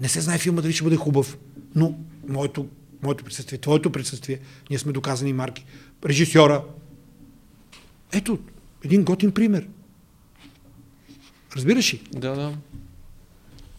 Не 0.00 0.08
се 0.08 0.20
знае 0.20 0.38
филма 0.38 0.62
дали 0.62 0.72
ще 0.72 0.84
бъде 0.84 0.96
хубав, 0.96 1.38
но 1.74 1.98
моето, 2.28 2.68
моето 3.02 3.24
присъствие, 3.24 3.58
твоето 3.58 3.92
присъствие, 3.92 4.40
ние 4.70 4.78
сме 4.78 4.92
доказани 4.92 5.32
марки. 5.32 5.64
Режисьора. 6.04 6.64
Ето, 8.12 8.38
един 8.86 9.04
готин 9.04 9.32
пример. 9.32 9.68
Разбираш 11.56 11.94
ли? 11.94 12.02
Да, 12.12 12.34
да. 12.34 12.52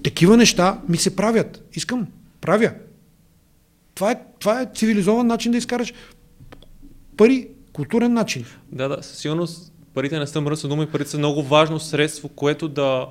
Такива 0.04 0.38
неща 0.38 0.82
ми 0.90 0.98
се 0.98 1.16
правят. 1.16 1.64
Искам. 1.74 2.08
Правя. 2.42 2.74
Това 3.96 4.12
е, 4.12 4.22
това 4.40 4.62
е 4.62 4.70
цивилизован 4.76 5.28
начин 5.28 5.52
да 5.52 5.58
изкараш 5.58 5.94
пари, 7.18 7.48
културен 7.74 8.14
начин. 8.14 8.46
Да, 8.72 8.88
да, 8.88 9.04
със 9.04 9.18
сигурност 9.18 9.74
парите 9.94 10.20
не 10.20 10.28
са 10.28 10.42
мръсна 10.42 10.70
дума 10.70 10.84
и 10.84 10.88
парите 10.88 11.10
са 11.10 11.18
много 11.18 11.44
важно 11.44 11.80
средство, 11.80 12.30
което 12.30 12.68
да, 12.68 13.08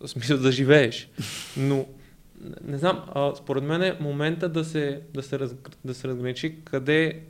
в 0.00 0.08
смисъл 0.08 0.38
да 0.38 0.52
живееш. 0.52 1.08
Но, 1.56 1.86
не 2.64 2.78
знам, 2.78 3.04
а, 3.14 3.32
според 3.36 3.64
мен 3.64 3.82
е 3.82 3.96
момента 4.00 4.48
да 4.48 4.64
се, 4.64 5.00
да 5.14 5.22
се, 5.22 5.38
раз, 5.38 5.54
да 5.84 5.94
се 5.94 6.08
разграничи 6.08 6.54
къде, 6.64 7.20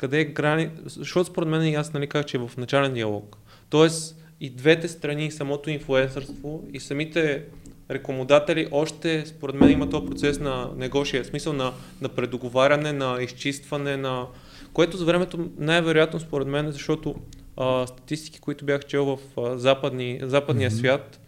къде 0.00 0.20
е 0.20 0.24
грани... 0.24 0.70
Защото 0.86 1.30
според 1.30 1.48
мен 1.48 1.62
и 1.62 1.74
аз 1.74 1.92
нали 1.92 2.06
казах, 2.06 2.26
че 2.26 2.36
е 2.36 2.40
в 2.40 2.50
начален 2.56 2.94
диалог. 2.94 3.36
Тоест 3.70 4.16
и 4.40 4.50
двете 4.50 4.88
страни, 4.88 5.30
самото 5.30 5.70
инфлуенсърство 5.70 6.64
и 6.72 6.80
самите 6.80 7.44
рекламодатели 7.90 8.68
още, 8.70 9.26
според 9.26 9.56
мен, 9.56 9.70
има 9.70 9.90
този 9.90 10.06
процес 10.06 10.40
на 10.40 10.70
негошия, 10.76 11.24
смисъл 11.24 11.52
на, 11.52 11.72
на 12.00 12.08
предоговаряне, 12.08 12.92
на 12.92 13.22
изчистване, 13.22 13.96
на... 13.96 14.26
което 14.72 14.96
за 14.96 15.04
времето 15.04 15.50
най-вероятно 15.58 16.20
според 16.20 16.48
мен, 16.48 16.72
защото 16.72 17.14
а, 17.56 17.86
статистики, 17.86 18.40
които 18.40 18.64
бях 18.64 18.86
чел 18.86 19.04
в 19.04 19.40
а, 19.40 19.58
западни, 19.58 20.20
западния 20.22 20.70
mm-hmm. 20.70 20.78
свят, 20.78 21.20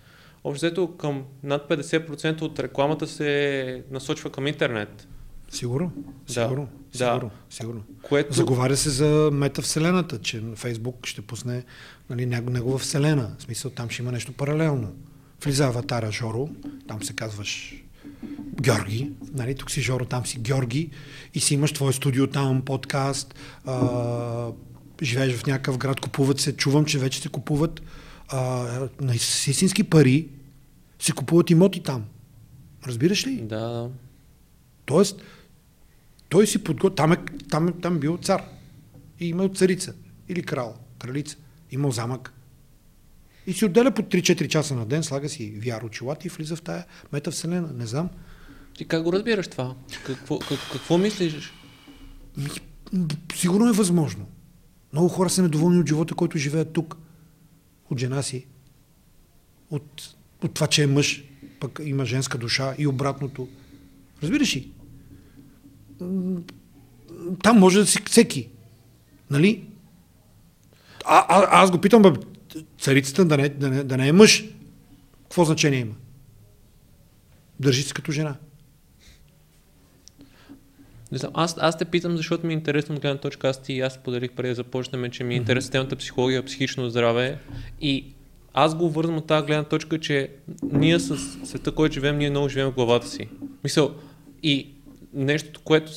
общо 0.44 0.66
взето 0.66 0.96
към 0.96 1.24
над 1.42 1.68
50% 1.68 2.42
от 2.42 2.58
рекламата 2.58 3.06
се 3.06 3.82
насочва 3.90 4.30
към 4.30 4.46
интернет. 4.46 5.08
Сигурно, 5.53 5.93
сигурно, 6.27 6.69
да. 6.93 6.99
сигурно, 6.99 7.29
да. 7.29 7.55
сигурно. 7.55 7.83
Което... 8.03 8.35
Заговаря 8.35 8.77
се 8.77 8.91
за 8.91 9.31
метавселената, 9.33 10.19
че 10.19 10.43
Фейсбук 10.57 11.07
ще 11.07 11.23
пусне 11.23 11.65
нали, 12.11 12.27
негова 12.27 12.79
вселена. 12.79 13.35
В 13.38 13.43
смисъл, 13.43 13.71
там 13.71 13.91
ще 13.91 14.03
има 14.03 14.12
нещо 14.12 14.33
паралелно. 14.33 14.93
Влиза 15.45 15.65
аватара 15.65 16.12
Жоро, 16.12 16.49
там 16.88 17.03
се 17.03 17.12
казваш 17.12 17.83
Георги, 18.62 19.11
нали, 19.35 19.55
тук 19.55 19.71
си 19.71 19.81
Жоро, 19.81 20.05
там 20.05 20.27
си 20.27 20.38
Георги 20.38 20.91
и 21.35 21.41
си 21.41 21.55
имаш 21.55 21.73
твое 21.73 21.93
студио 21.93 22.27
там, 22.27 22.62
подкаст, 22.62 23.35
а, 23.65 24.49
живееш 25.03 25.35
в 25.35 25.47
някакъв 25.47 25.79
град, 25.79 26.01
купуват 26.01 26.41
се, 26.41 26.57
чувам, 26.57 26.85
че 26.85 26.99
вече 26.99 27.21
се 27.21 27.29
купуват 27.29 27.83
а, 28.29 28.41
на 29.01 29.15
истински 29.15 29.83
пари, 29.83 30.29
се 30.99 31.12
купуват 31.12 31.51
имоти 31.51 31.81
там. 31.81 32.05
Разбираш 32.87 33.27
ли? 33.27 33.37
Да. 33.37 33.91
Тоест, 34.85 35.23
той 36.33 36.47
си 36.47 36.64
подготвя, 36.64 36.95
там 36.95 37.12
е, 37.12 37.16
там, 37.51 37.68
е, 37.68 37.73
там 37.73 37.99
бил 37.99 38.18
цар. 38.23 38.42
И 39.21 39.29
имал 39.29 39.49
царица. 39.49 39.95
Или 40.29 40.42
крал, 40.42 40.77
кралица. 40.99 41.37
Имал 41.71 41.90
замък. 41.90 42.33
И 43.47 43.53
си 43.53 43.64
отделя 43.64 43.90
по 43.90 44.03
3-4 44.03 44.49
часа 44.49 44.75
на 44.75 44.87
ден, 44.87 45.03
слага 45.03 45.29
си 45.29 45.61
VR 45.61 45.85
очилата 45.85 46.27
и 46.27 46.31
влиза 46.31 46.57
в 46.57 46.62
тая 46.62 46.85
метавселена. 47.12 47.73
Не 47.73 47.87
знам. 47.87 48.09
Ти 48.77 48.85
как 48.85 49.03
го 49.03 49.12
разбираш 49.12 49.49
това? 49.49 49.75
Какво, 50.07 50.38
как, 50.38 50.59
какво 50.73 50.99
мислиш? 50.99 51.53
Ми, 52.37 52.49
сигурно 53.35 53.68
е 53.68 53.73
възможно. 53.73 54.27
Много 54.92 55.09
хора 55.09 55.31
са 55.31 55.42
недоволни 55.42 55.81
от 55.81 55.88
живота, 55.88 56.14
който 56.14 56.38
живеят 56.38 56.73
тук. 56.73 56.97
От 57.90 57.99
жена 57.99 58.23
си. 58.23 58.47
От, 59.71 60.14
от 60.42 60.55
това, 60.55 60.66
че 60.66 60.83
е 60.83 60.87
мъж, 60.87 61.25
пък 61.61 61.81
има 61.85 62.05
женска 62.05 62.38
душа 62.38 62.75
и 62.79 62.87
обратното. 62.87 63.49
Разбираш 64.23 64.57
ли? 64.57 64.73
Там 67.43 67.59
може 67.59 67.79
да 67.79 67.87
си 67.87 67.99
всеки. 68.07 68.49
Нали? 69.31 69.65
А, 71.05 71.27
а, 71.29 71.62
аз 71.62 71.71
го 71.71 71.79
питам, 71.79 72.03
бе, 72.03 72.11
царицата 72.79 73.25
да 73.25 73.37
не, 73.37 73.49
да, 73.49 73.71
не, 73.71 73.85
да 73.85 73.97
не 73.97 74.09
е 74.09 74.12
мъж. 74.12 74.45
Какво 75.23 75.45
значение 75.45 75.81
има? 75.81 75.95
Държи 77.61 77.83
се 77.83 77.95
като 77.95 78.12
жена. 78.12 78.37
Не 81.12 81.19
знам, 81.19 81.31
аз, 81.35 81.57
аз 81.59 81.79
те 81.79 81.85
питам, 81.85 82.17
защото 82.17 82.47
ми 82.47 82.53
е 82.53 82.57
интересно 82.57 82.95
от 82.95 83.01
гледна 83.01 83.21
точка. 83.21 83.49
Аз 83.49 83.62
ти 83.62 83.81
аз 83.81 83.99
поделих 83.99 84.33
преди 84.33 84.49
да 84.49 84.55
започнем, 84.55 85.11
че 85.11 85.25
ми 85.25 85.35
е 85.35 85.37
интересна 85.37 85.73
темата 85.73 85.97
психология, 85.97 86.45
психично 86.45 86.91
здраве. 86.91 87.38
И 87.81 88.07
аз 88.55 88.75
го 88.75 88.91
вързвам 88.91 89.17
от 89.17 89.27
тази 89.27 89.47
гледна 89.47 89.65
точка, 89.65 90.01
че 90.01 90.31
ние 90.62 90.99
с 90.99 91.19
света, 91.45 91.73
който 91.73 91.95
живеем, 91.95 92.19
ние 92.19 92.31
много 92.31 92.49
живеем 92.49 92.71
в 92.71 92.75
главата 92.75 93.09
си. 93.09 93.29
Мисъл, 93.65 93.95
и 94.43 94.69
нещото, 95.14 95.61
което 95.61 95.92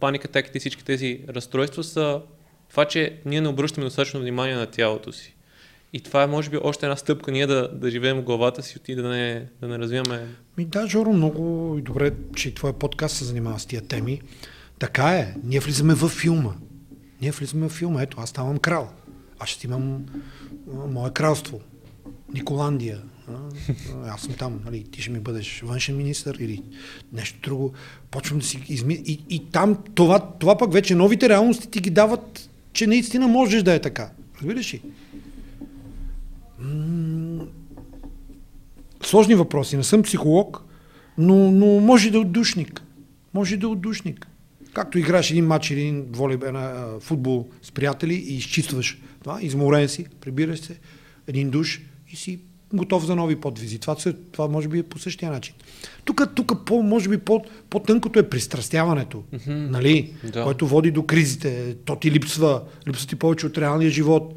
паниката, 0.00 0.42
и 0.54 0.58
всички 0.58 0.84
тези 0.84 1.20
разстройства 1.28 1.84
са 1.84 2.22
това, 2.70 2.84
че 2.84 3.20
ние 3.24 3.40
не 3.40 3.48
обръщаме 3.48 3.84
достатъчно 3.84 4.20
внимание 4.20 4.56
на 4.56 4.66
тялото 4.66 5.12
си. 5.12 5.34
И 5.92 6.00
това 6.00 6.22
е, 6.22 6.26
може 6.26 6.50
би, 6.50 6.58
още 6.62 6.86
една 6.86 6.96
стъпка 6.96 7.32
ние 7.32 7.46
да, 7.46 7.68
да 7.72 7.90
живеем 7.90 8.16
в 8.16 8.22
главата 8.22 8.62
си 8.62 8.78
и 8.88 8.94
да 8.94 9.08
не, 9.08 9.46
да 9.60 9.68
не 9.68 9.78
развиваме. 9.78 10.26
Ми 10.58 10.64
да, 10.64 10.86
Жоро, 10.86 11.12
много 11.12 11.74
и 11.78 11.82
добре, 11.82 12.12
че 12.36 12.54
твоя 12.54 12.72
подкаст 12.72 13.16
се 13.16 13.24
занимава 13.24 13.58
с 13.58 13.66
тия 13.66 13.82
теми. 13.82 14.20
Така 14.78 15.10
е. 15.10 15.34
Ние 15.44 15.60
влизаме 15.60 15.94
в 15.94 16.08
филма. 16.08 16.54
Ние 17.20 17.30
влизаме 17.30 17.68
в 17.68 17.72
филма. 17.72 18.02
Ето, 18.02 18.20
аз 18.20 18.30
ставам 18.30 18.58
крал. 18.58 18.90
Аз 19.38 19.48
ще 19.48 19.66
имам 19.66 20.06
мое 20.66 21.10
кралство. 21.10 21.60
Николандия. 22.34 23.02
Аз 24.04 24.20
съм 24.20 24.32
там. 24.32 24.60
Нали, 24.64 24.84
ти 24.84 25.02
ще 25.02 25.10
ми 25.10 25.20
бъдеш 25.20 25.62
външен 25.64 25.96
министр 25.96 26.34
или 26.40 26.62
нещо 27.12 27.38
друго. 27.42 27.72
Почвам 28.10 28.38
да 28.38 28.44
си 28.44 28.64
изми... 28.68 29.02
И, 29.06 29.24
и 29.30 29.50
там 29.50 29.78
това, 29.94 30.20
това 30.38 30.58
пък 30.58 30.72
вече 30.72 30.94
новите 30.94 31.28
реалности 31.28 31.70
ти 31.70 31.80
ги 31.80 31.90
дават, 31.90 32.50
че 32.72 32.86
наистина 32.86 33.28
можеш 33.28 33.62
да 33.62 33.74
е 33.74 33.80
така. 33.80 34.10
Разбираш 34.40 34.74
ли? 34.74 34.82
сложни 39.02 39.34
въпроси. 39.34 39.76
Не 39.76 39.84
съм 39.84 40.02
психолог, 40.02 40.62
но, 41.18 41.50
но 41.50 41.66
може 41.66 42.10
да 42.10 42.16
е 42.16 42.20
отдушник. 42.20 42.82
Може 43.34 43.56
да 43.56 43.66
е 43.66 43.70
отдушник. 43.70 44.26
Както 44.72 44.98
играеш 44.98 45.30
един 45.30 45.46
матч 45.46 45.70
или 45.70 45.80
един 45.80 46.06
волейбол, 46.12 46.52
на 46.52 46.86
футбол 47.00 47.48
с 47.62 47.72
приятели 47.72 48.14
и 48.14 48.36
изчистваш 48.36 48.98
това, 49.22 49.38
изморен 49.42 49.88
си, 49.88 50.06
прибираш 50.20 50.60
се, 50.60 50.78
един 51.26 51.50
душ 51.50 51.80
и 52.12 52.16
си 52.16 52.40
готов 52.72 53.06
за 53.06 53.16
нови 53.16 53.36
подвизи. 53.36 53.78
Това, 53.78 53.96
това 54.32 54.48
може 54.48 54.68
би 54.68 54.78
е 54.78 54.82
по 54.82 54.98
същия 54.98 55.30
начин. 55.30 55.54
Тук, 56.04 56.22
тук 56.34 56.64
по, 56.64 56.82
може 56.82 57.08
би 57.08 57.18
по, 57.18 57.44
по-тънкото 57.70 58.18
е 58.18 58.28
пристрастяването, 58.28 59.22
mm-hmm. 59.34 59.70
нали? 59.70 60.14
Да. 60.32 60.44
което 60.44 60.66
води 60.66 60.90
до 60.90 61.02
кризите. 61.06 61.76
То 61.84 61.96
ти 61.96 62.10
липсва, 62.10 62.62
липсва 62.88 63.08
ти 63.08 63.16
повече 63.16 63.46
от 63.46 63.58
реалния 63.58 63.90
живот. 63.90 64.34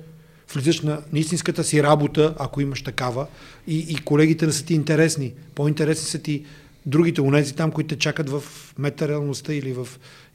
Влизаш 0.54 0.82
на, 0.82 1.02
на 1.14 1.20
истинската 1.20 1.64
си 1.64 1.84
работа, 1.84 2.36
ако 2.40 2.62
имаш 2.62 2.82
такава, 2.82 3.28
и, 3.68 3.78
и 3.78 3.96
колегите 3.96 4.46
не 4.46 4.52
са 4.52 4.66
ти 4.66 4.74
интересни. 4.74 5.34
По-интересни 5.56 6.06
са 6.06 6.20
ти 6.20 6.46
другите, 6.86 7.22
унези 7.22 7.56
там, 7.56 7.72
които 7.72 7.96
те 7.96 8.00
чакат 8.00 8.30
в 8.30 8.44
метареалността 8.78 9.54
или 9.54 9.74
в, 9.74 9.88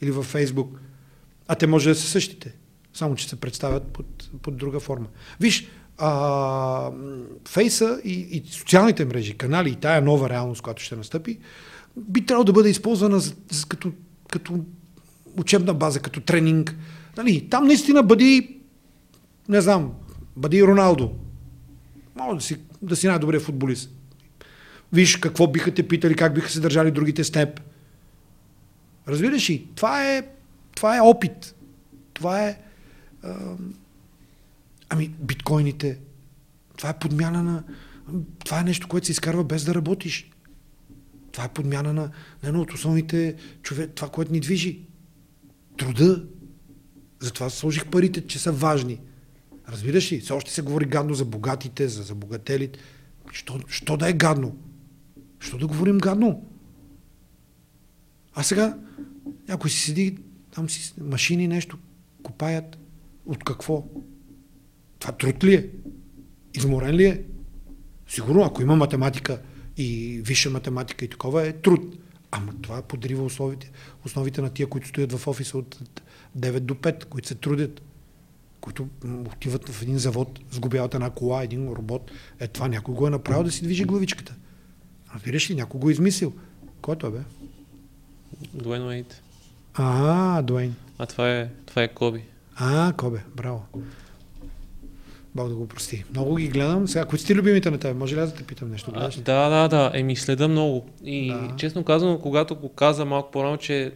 или 0.02 0.10
в 0.10 0.22
Фейсбук. 0.22 0.78
А 1.48 1.54
те 1.54 1.66
може 1.66 1.88
да 1.88 1.94
са 1.94 2.06
същите, 2.06 2.52
само 2.94 3.14
че 3.14 3.28
се 3.28 3.36
представят 3.36 3.86
под, 3.86 4.30
под 4.42 4.56
друга 4.56 4.80
форма. 4.80 5.06
Виж, 5.40 5.66
а, 5.98 6.90
Фейса 7.48 8.00
и, 8.04 8.12
и 8.12 8.44
социалните 8.50 9.04
мрежи, 9.04 9.36
канали 9.36 9.70
и 9.70 9.76
тая 9.76 10.02
нова 10.02 10.28
реалност, 10.28 10.62
която 10.62 10.82
ще 10.82 10.96
настъпи, 10.96 11.38
би 11.96 12.26
трябвало 12.26 12.44
да 12.44 12.52
бъде 12.52 12.70
използвана 12.70 13.18
за, 13.18 13.34
за, 13.50 13.66
като, 13.66 13.92
като 14.30 14.64
учебна 15.36 15.74
база, 15.74 16.00
като 16.00 16.20
тренинг. 16.20 16.76
Нали, 17.16 17.48
там 17.48 17.64
наистина 17.64 18.02
бъди, 18.02 18.60
не 19.48 19.60
знам, 19.60 19.92
бъди 20.36 20.62
Роналдо. 20.62 21.14
Може 22.16 22.38
да 22.38 22.44
си, 22.44 22.56
да 22.82 22.96
си 22.96 23.06
най-добрият 23.06 23.44
футболист. 23.44 23.90
Виж 24.92 25.16
какво 25.16 25.46
биха 25.46 25.74
те 25.74 25.88
питали, 25.88 26.14
как 26.14 26.34
биха 26.34 26.50
се 26.50 26.60
държали 26.60 26.90
другите 26.90 27.24
с 27.24 27.30
теб. 27.30 27.60
Разбираш 29.08 29.50
ли? 29.50 29.68
Това 29.74 30.10
е, 30.10 30.22
това 30.74 30.96
е 30.96 31.00
опит. 31.00 31.54
Това 32.14 32.42
е... 32.44 32.58
А, 33.22 33.36
ами, 34.88 35.08
биткоините. 35.08 36.00
Това 36.76 36.90
е 36.90 36.98
подмяна 36.98 37.42
на... 37.42 37.64
Това 38.44 38.60
е 38.60 38.64
нещо, 38.64 38.88
което 38.88 39.06
се 39.06 39.12
изкарва 39.12 39.44
без 39.44 39.64
да 39.64 39.74
работиш. 39.74 40.30
Това 41.32 41.44
е 41.44 41.52
подмяна 41.52 41.92
на, 41.92 42.10
на 42.42 42.48
едно 42.48 42.60
от 42.60 42.72
основните 42.72 43.36
човек, 43.62 43.90
това, 43.94 44.08
което 44.08 44.32
ни 44.32 44.40
движи. 44.40 44.80
Труда. 45.76 46.24
Затова 47.20 47.50
сложих 47.50 47.86
парите, 47.86 48.26
че 48.26 48.38
са 48.38 48.52
важни. 48.52 49.00
Разбираш 49.68 50.12
ли? 50.12 50.20
Все 50.20 50.32
още 50.32 50.52
се 50.52 50.62
говори 50.62 50.84
гадно 50.84 51.14
за 51.14 51.24
богатите, 51.24 51.88
за 51.88 52.02
забогателите. 52.02 52.78
Що, 53.32 53.60
що 53.68 53.96
да 53.96 54.08
е 54.08 54.12
гадно? 54.12 54.56
Що 55.40 55.58
да 55.58 55.66
говорим 55.66 55.98
гадно? 55.98 56.42
А 58.34 58.42
сега 58.42 58.78
някой 59.48 59.70
си 59.70 59.80
седи, 59.80 60.18
там 60.50 60.70
си 60.70 60.94
машини 61.00 61.48
нещо 61.48 61.78
копаят. 62.22 62.78
От 63.26 63.44
какво? 63.44 63.84
Това 64.98 65.12
труд 65.12 65.44
ли 65.44 65.54
е? 65.54 65.68
Изморен 66.54 66.94
ли 66.94 67.04
е? 67.04 67.22
Сигурно, 68.08 68.42
ако 68.42 68.62
има 68.62 68.76
математика 68.76 69.40
и 69.76 70.20
висша 70.24 70.50
математика 70.50 71.04
и 71.04 71.08
такова, 71.08 71.46
е 71.46 71.52
труд. 71.52 71.96
Ама 72.30 72.52
това 72.62 72.82
подрива 72.82 73.24
основите, 73.24 73.70
основите 74.04 74.42
на 74.42 74.50
тия, 74.50 74.66
които 74.66 74.88
стоят 74.88 75.12
в 75.12 75.28
офиса 75.28 75.58
от 75.58 75.82
9 76.38 76.60
до 76.60 76.74
5, 76.74 77.04
които 77.04 77.28
се 77.28 77.34
трудят, 77.34 77.82
които 78.60 78.88
отиват 79.04 79.68
в 79.68 79.82
един 79.82 79.98
завод, 79.98 80.40
сгубяват 80.50 80.94
една 80.94 81.10
кола, 81.10 81.42
един 81.42 81.68
робот. 81.68 82.10
Е, 82.40 82.48
това 82.48 82.68
някой 82.68 82.94
го 82.94 83.06
е 83.06 83.10
направил 83.10 83.44
да 83.44 83.50
си 83.50 83.62
движи 83.62 83.84
главичката. 83.84 84.34
Разбираш 85.14 85.50
ли, 85.50 85.54
някой 85.54 85.80
го 85.80 85.88
е 85.88 85.92
измислил. 85.92 86.32
Кой 86.80 86.94
е 86.94 86.98
това 86.98 87.10
бе? 87.10 87.18
Дуен 88.54 88.82
Уейт. 88.82 89.22
А, 89.74 90.42
Дуейн. 90.42 90.74
А 90.98 91.06
това 91.06 91.30
е, 91.30 91.50
това 91.66 91.82
е 91.82 91.94
Коби. 91.94 92.22
А, 92.56 92.92
Кобе, 92.92 93.24
браво. 93.36 93.66
Бог 95.38 95.48
да 95.48 95.54
го 95.54 95.66
прости. 95.66 96.04
Много 96.10 96.36
ги 96.36 96.48
гледам. 96.48 96.88
Сега, 96.88 97.04
кои 97.04 97.18
сте 97.18 97.34
любимите 97.34 97.70
на 97.70 97.78
теб? 97.78 97.96
Може 97.96 98.16
ли 98.16 98.20
аз 98.20 98.32
да 98.32 98.38
те 98.38 98.44
питам 98.44 98.70
нещо? 98.70 98.92
А, 98.94 99.10
да, 99.16 99.48
да, 99.48 99.68
да. 99.68 99.90
Еми, 99.94 100.16
следа 100.16 100.48
много. 100.48 100.88
И 101.04 101.32
да. 101.32 101.54
честно 101.56 101.84
казано, 101.84 102.18
когато 102.18 102.54
го 102.54 102.68
каза 102.68 103.04
малко 103.04 103.30
по-рано, 103.30 103.56
че 103.56 103.92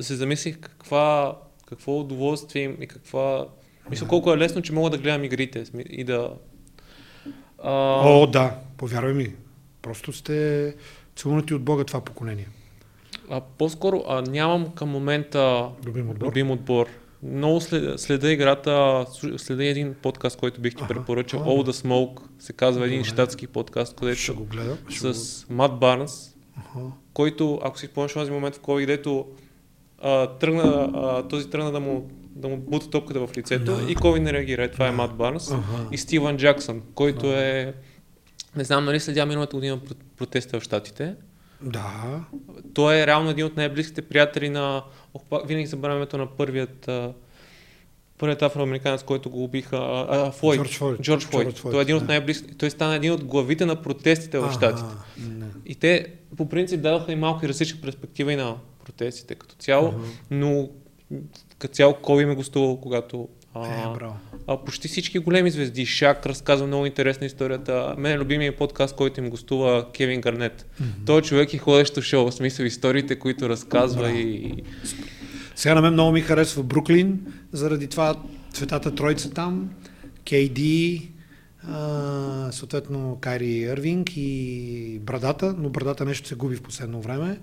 се 0.00 0.14
замислих 0.14 0.58
каква, 0.60 1.38
какво 1.66 2.00
удоволствие 2.00 2.76
и 2.80 2.86
каква... 2.86 3.46
Мисля, 3.90 4.04
да. 4.04 4.08
колко 4.08 4.32
е 4.32 4.38
лесно, 4.38 4.62
че 4.62 4.72
мога 4.72 4.90
да 4.90 4.98
гледам 4.98 5.24
игрите 5.24 5.64
и 5.88 6.04
да... 6.04 6.30
А... 7.62 7.72
О, 8.04 8.26
да. 8.26 8.54
Повярвай 8.76 9.14
ми. 9.14 9.34
Просто 9.82 10.12
сте 10.12 10.74
целунати 11.16 11.54
от 11.54 11.62
Бога 11.62 11.84
това 11.84 12.00
поколение. 12.00 12.48
А, 13.30 13.40
по-скоро 13.40 14.04
а, 14.08 14.22
нямам 14.22 14.70
към 14.70 14.88
момента 14.88 15.68
любим 15.86 16.10
отбор. 16.10 16.26
Любим 16.26 16.50
отбор. 16.50 16.88
Много 17.22 17.60
след, 17.60 18.00
следа 18.00 18.30
играта, 18.32 19.04
следа 19.36 19.64
един 19.64 19.94
подкаст, 20.02 20.38
който 20.38 20.60
бих 20.60 20.74
ти 20.74 20.82
ага, 20.82 20.94
препоръчал, 20.94 21.40
ага. 21.40 21.50
All 21.50 21.70
the 21.70 21.86
Smoke, 21.86 22.20
се 22.38 22.52
казва 22.52 22.86
един 22.86 23.04
щатски 23.04 23.46
подкаст, 23.46 23.96
където 23.96 24.20
ще 24.20 24.32
го 24.32 24.44
гледа, 24.44 24.76
ще 24.88 25.14
с 25.14 25.44
го... 25.48 25.54
Мат 25.54 25.78
Барнс, 25.78 26.34
ага. 26.56 26.84
който, 27.12 27.60
ако 27.62 27.78
си 27.78 27.86
спомняш 27.86 28.12
този 28.12 28.30
момент 28.30 28.56
в 28.56 28.60
COVID, 28.60 28.86
дето 28.86 29.26
а, 30.02 30.26
тръгна, 30.26 30.90
а, 30.94 31.28
този 31.28 31.50
тръгна 31.50 31.72
да 31.72 31.80
му, 31.80 32.10
да 32.36 32.48
му 32.48 32.56
бута 32.56 32.90
топката 32.90 33.26
в 33.26 33.36
лицето 33.36 33.76
да. 33.76 33.92
и 33.92 33.94
Кови 33.94 34.20
не 34.20 34.32
реагира. 34.32 34.70
Това 34.70 34.84
да. 34.84 34.92
е 34.92 34.94
Мат 34.94 35.14
Барнс 35.14 35.50
ага. 35.50 35.62
и 35.92 35.98
Стивън 35.98 36.36
Джаксън, 36.36 36.82
който 36.94 37.26
ага. 37.26 37.40
е 37.40 37.72
не 38.56 38.64
знам, 38.64 38.84
нали 38.84 39.00
следя 39.00 39.26
миналата 39.26 39.56
година 39.56 39.80
протеста 40.16 40.60
в 40.60 40.62
Штатите. 40.62 41.14
Да. 41.62 42.20
Той 42.74 42.96
е 42.96 43.06
реално 43.06 43.30
един 43.30 43.46
от 43.46 43.56
най-близките 43.56 44.02
приятели 44.02 44.48
на... 44.48 44.82
Ох, 45.14 45.22
винаги 45.46 45.66
забравяме 45.66 46.06
на 46.12 46.26
първият 46.26 46.90
първият 48.18 48.42
афроамериканец, 48.42 49.02
който 49.02 49.30
го 49.30 49.44
убиха, 49.44 49.76
а, 50.08 50.30
Флойд, 50.32 50.60
Джордж 50.60 50.76
Флойд. 50.76 51.00
Джордж 51.00 51.24
Флойд. 51.24 51.60
Той 51.62 51.78
е 51.78 51.82
един 51.82 51.96
от 51.96 52.08
най-близки, 52.08 52.54
той 52.54 52.70
стана 52.70 52.94
един 52.94 53.12
от 53.12 53.24
главите 53.24 53.66
на 53.66 53.82
протестите 53.82 54.38
в 54.38 54.52
Штатите. 54.52 54.94
И 55.66 55.74
те 55.74 56.06
по 56.36 56.48
принцип 56.48 56.80
дадоха 56.80 57.12
и 57.12 57.16
малко 57.16 57.44
и 57.44 57.48
различна 57.48 57.80
перспектива 57.80 58.32
и 58.32 58.36
на 58.36 58.56
протестите 58.84 59.34
като 59.34 59.54
цяло, 59.54 59.92
uh-huh. 59.92 60.04
но 60.30 60.68
като 61.58 61.74
цяло 61.74 61.94
Коби 61.94 62.24
ме 62.24 62.34
гостувал, 62.34 62.80
когато 62.80 63.28
а, 63.54 63.66
е, 63.66 63.84
а, 64.48 64.56
почти 64.64 64.88
всички 64.88 65.18
големи 65.18 65.50
звезди. 65.50 65.86
Шак 65.86 66.26
разказва 66.26 66.66
много 66.66 66.86
интересна 66.86 67.26
историята. 67.26 67.94
Мен 67.98 68.12
е 68.12 68.18
любимият 68.18 68.56
подкаст, 68.56 68.96
който 68.96 69.20
им 69.20 69.30
гостува 69.30 69.86
Кевин 69.92 70.20
Гарнет. 70.20 70.66
Mm-hmm. 70.82 71.06
Той 71.06 71.22
човек 71.22 71.54
е 71.54 71.58
ходещо 71.58 72.02
шоу, 72.02 72.30
в 72.30 72.34
смисъл 72.34 72.64
историите, 72.64 73.16
които 73.18 73.48
разказва 73.48 74.02
Браво. 74.02 74.18
и... 74.18 74.62
Сега 75.56 75.74
на 75.74 75.80
мен 75.80 75.92
много 75.92 76.12
ми 76.12 76.20
харесва 76.20 76.62
Бруклин, 76.62 77.20
заради 77.52 77.86
това 77.86 78.14
цветата 78.52 78.94
тройца 78.94 79.30
там, 79.30 79.70
Кейди, 80.24 81.08
съответно 82.50 83.18
Кайри 83.20 83.56
Ирвинг 83.56 84.16
и 84.16 84.98
Брадата, 85.02 85.54
но 85.58 85.68
Брадата 85.68 86.04
нещо 86.04 86.28
се 86.28 86.34
губи 86.34 86.56
в 86.56 86.62
последно 86.62 87.00
време 87.00 87.38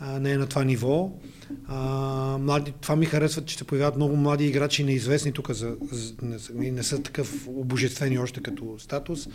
не 0.00 0.32
е 0.32 0.38
на 0.38 0.46
това 0.46 0.64
ниво. 0.64 1.12
А, 1.66 2.38
млади, 2.38 2.72
това 2.80 2.96
ми 2.96 3.06
харесва, 3.06 3.44
че 3.44 3.58
се 3.58 3.64
появяват 3.64 3.96
много 3.96 4.16
млади 4.16 4.44
играчи, 4.44 4.84
неизвестни 4.84 5.32
тук, 5.32 5.50
за, 5.50 5.76
за, 5.92 6.14
не, 6.54 6.70
не 6.70 6.82
са 6.82 7.02
такъв 7.02 7.48
обожествени 7.48 8.18
още 8.18 8.42
като 8.42 8.74
статус. 8.78 9.28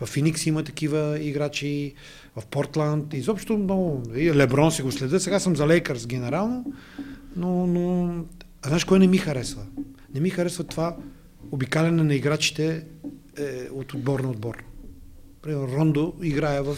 В 0.00 0.06
Феникс 0.06 0.46
има 0.46 0.64
такива 0.64 1.18
играчи, 1.20 1.94
в 2.36 2.46
Портланд, 2.46 3.14
изобщо 3.14 3.58
много. 3.58 4.02
Леброн 4.16 4.72
си 4.72 4.82
го 4.82 4.92
следа, 4.92 5.20
сега 5.20 5.40
съм 5.40 5.56
за 5.56 5.66
Лейкърс 5.66 6.06
генерално, 6.06 6.72
но, 7.36 7.66
но 7.66 8.14
а 8.62 8.68
знаеш 8.68 8.84
кое 8.84 8.98
не 8.98 9.06
ми 9.06 9.18
харесва? 9.18 9.62
Не 10.14 10.20
ми 10.20 10.30
харесва 10.30 10.64
това 10.64 10.96
обикаляне 11.52 12.02
на 12.02 12.14
играчите 12.14 12.84
е, 13.38 13.68
от 13.72 13.94
отбор 13.94 14.20
на 14.20 14.30
отбор. 14.30 14.64
Примерно 15.42 15.68
Рондо 15.68 16.14
играе 16.22 16.62
в 16.62 16.76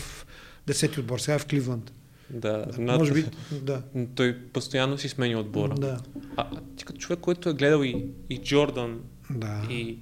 десети 0.66 1.00
отбор, 1.00 1.18
сега 1.18 1.34
е 1.34 1.38
в 1.38 1.46
Кливланд. 1.46 1.92
Да, 2.30 2.66
над... 2.78 2.98
може 2.98 3.12
би, 3.12 3.24
да. 3.52 3.82
Той 4.14 4.38
постоянно 4.38 4.98
си 4.98 5.08
смени 5.08 5.36
отбора. 5.36 5.74
Да. 5.74 6.00
А, 6.36 6.46
ти 6.76 6.84
като 6.84 7.00
човек, 7.00 7.18
който 7.18 7.48
е 7.48 7.54
гледал 7.54 7.82
и, 7.82 8.06
и 8.30 8.38
Джордан, 8.38 9.00
да. 9.30 9.62
и 9.70 9.98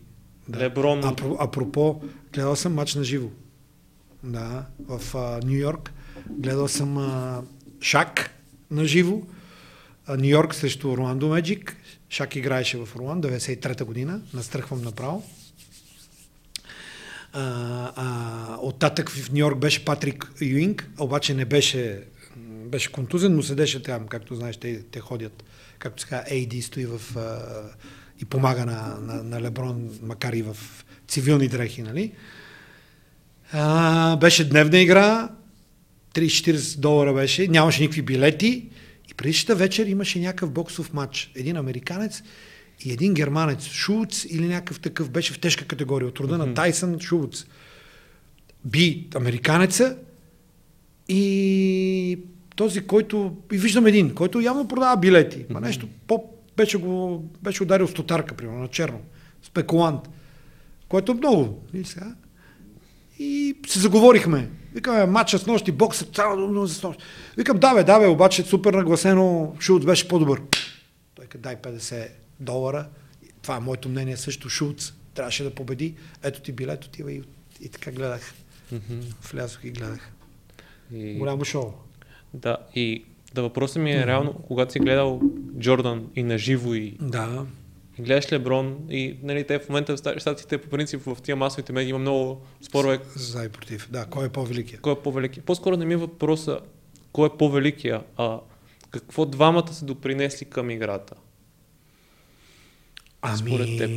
да. 0.48 0.58
Леброн... 0.58 1.04
Апро, 1.04 1.36
апропо, 1.40 2.02
гледал 2.32 2.56
съм 2.56 2.74
матч 2.74 2.94
на 2.94 3.04
живо. 3.04 3.28
Да, 4.22 4.66
в 4.78 5.14
Нью 5.44 5.58
Йорк. 5.58 5.92
Гледал 6.30 6.68
съм 6.68 6.98
а, 6.98 7.42
Шак 7.80 8.30
на 8.70 8.84
живо. 8.84 9.22
Нью 10.08 10.30
Йорк 10.30 10.54
срещу 10.54 10.90
Орландо 10.90 11.28
Меджик. 11.28 11.76
Шак 12.10 12.36
играеше 12.36 12.78
в 12.78 12.96
Орланд, 12.96 13.24
93-та 13.24 13.84
година. 13.84 14.20
Настръхвам 14.34 14.82
направо. 14.82 15.24
А, 17.32 17.42
а, 17.96 18.56
оттатък 18.60 19.10
в 19.10 19.32
Нью 19.32 19.38
Йорк 19.38 19.58
беше 19.58 19.84
Патрик 19.84 20.32
Юинг, 20.40 20.90
обаче 20.98 21.34
не 21.34 21.44
беше 21.44 22.02
беше 22.68 22.92
контузен, 22.92 23.36
но 23.36 23.42
седеше 23.42 23.82
там, 23.82 24.06
както 24.08 24.34
знаеш, 24.34 24.56
те, 24.56 24.82
те 24.82 25.00
ходят, 25.00 25.44
както 25.78 26.02
сега 26.02 26.24
AD 26.30 26.60
стои 26.60 26.86
в, 26.86 27.16
а, 27.16 27.40
и 28.20 28.24
помага 28.24 28.66
на, 28.66 28.98
на, 29.00 29.22
на 29.22 29.42
Леброн, 29.42 29.90
макар 30.02 30.32
и 30.32 30.42
в 30.42 30.56
цивилни 31.08 31.48
дрехи, 31.48 31.82
нали? 31.82 32.12
А, 33.52 34.16
беше 34.16 34.48
дневна 34.48 34.78
игра, 34.78 35.28
30-40 36.14 36.78
долара 36.78 37.14
беше, 37.14 37.48
нямаше 37.48 37.80
никакви 37.82 38.02
билети 38.02 38.68
и 39.10 39.14
предишната 39.14 39.54
вечер 39.54 39.86
имаше 39.86 40.20
някакъв 40.20 40.50
боксов 40.50 40.92
матч. 40.92 41.30
Един 41.34 41.56
американец 41.56 42.22
и 42.84 42.92
един 42.92 43.14
германец, 43.14 43.64
Шулц 43.64 44.24
или 44.24 44.46
някакъв 44.46 44.80
такъв, 44.80 45.10
беше 45.10 45.32
в 45.32 45.40
тежка 45.40 45.64
категория, 45.64 46.08
от 46.08 46.20
рода 46.20 46.34
mm-hmm. 46.34 46.46
на 46.46 46.54
Тайсън 46.54 47.00
Шулц 47.00 47.44
би 48.64 49.08
американеца 49.14 49.96
и 51.08 52.18
този, 52.58 52.86
който... 52.86 53.36
И 53.52 53.58
виждам 53.58 53.86
един, 53.86 54.14
който 54.14 54.40
явно 54.40 54.68
продава 54.68 54.96
билети. 54.96 55.46
Ма 55.50 55.60
нещо, 55.60 55.88
по, 56.06 56.24
беше, 56.56 56.78
го, 56.78 57.24
беше 57.42 57.62
ударил 57.62 57.88
стотарка, 57.88 58.34
примерно, 58.34 58.58
на 58.58 58.68
черно. 58.68 59.00
Спекулант. 59.42 60.08
Което 60.88 61.12
е 61.12 61.14
много. 61.14 61.62
И 61.74 61.84
сега. 61.84 62.14
И 63.18 63.56
се 63.66 63.78
заговорихме. 63.78 64.50
Викаме, 64.74 65.06
матча 65.06 65.38
с 65.38 65.46
нощи, 65.46 65.72
бокса, 65.72 66.04
цяло 66.04 66.66
за 66.66 66.88
нощ. 66.88 67.02
Викам, 67.36 67.58
да 67.58 67.74
бе, 67.74 67.84
да 67.84 67.98
бе, 67.98 68.06
обаче 68.06 68.42
супер 68.42 68.74
нагласено, 68.74 69.56
Шулц 69.60 69.84
беше 69.84 70.08
по-добър. 70.08 70.42
Той 71.14 71.26
каза, 71.26 71.42
дай 71.42 71.56
50 71.56 72.08
долара. 72.40 72.86
Това 73.42 73.56
е 73.56 73.60
моето 73.60 73.88
мнение 73.88 74.16
също. 74.16 74.48
Шулц 74.48 74.92
трябваше 75.14 75.44
да 75.44 75.54
победи. 75.54 75.94
Ето 76.22 76.40
ти 76.40 76.52
билет, 76.52 76.84
отива 76.84 77.12
и, 77.12 77.22
и 77.60 77.68
така 77.68 77.90
гледах. 77.90 78.34
Mm-hmm. 78.72 79.02
Влязох 79.32 79.64
и 79.64 79.70
гледах. 79.70 80.12
И... 80.92 81.14
Голямо 81.18 81.44
шоу. 81.44 81.87
Да, 82.34 82.56
и 82.74 83.04
да 83.34 83.42
въпросът 83.42 83.82
ми 83.82 83.92
е 83.92 83.96
mm-hmm. 83.96 84.06
реално, 84.06 84.32
когато 84.32 84.72
си 84.72 84.78
гледал 84.78 85.20
Джордан 85.58 86.06
и 86.16 86.22
на 86.22 86.38
живо 86.38 86.74
и, 86.74 86.96
да. 87.00 87.46
и 87.98 88.02
гледаш 88.02 88.32
Леброн 88.32 88.78
и 88.90 89.16
нали, 89.22 89.46
те 89.46 89.58
в 89.58 89.68
момента 89.68 89.96
в 89.96 90.18
щатите 90.18 90.58
по 90.58 90.68
принцип 90.68 91.02
в 91.02 91.16
тия 91.22 91.36
масовите 91.36 91.72
медии 91.72 91.90
има 91.90 91.98
много 91.98 92.42
спорове. 92.62 92.98
За 93.14 93.44
и 93.44 93.48
против. 93.48 93.88
Да, 93.90 94.06
кой 94.06 94.26
е 94.26 94.28
по-великия? 94.28 94.80
Кой 94.80 94.92
е 94.92 94.96
по-великия? 94.96 95.42
По-скоро 95.42 95.76
не 95.76 95.84
ми 95.84 95.94
е 95.94 95.96
въпроса 95.96 96.60
кой 97.12 97.26
е 97.26 97.36
по-великия, 97.38 98.02
а 98.16 98.40
какво 98.90 99.26
двамата 99.26 99.72
са 99.72 99.84
допринесли 99.84 100.46
към 100.46 100.70
играта? 100.70 101.14
Ами, 103.22 103.78
теб. 103.78 103.90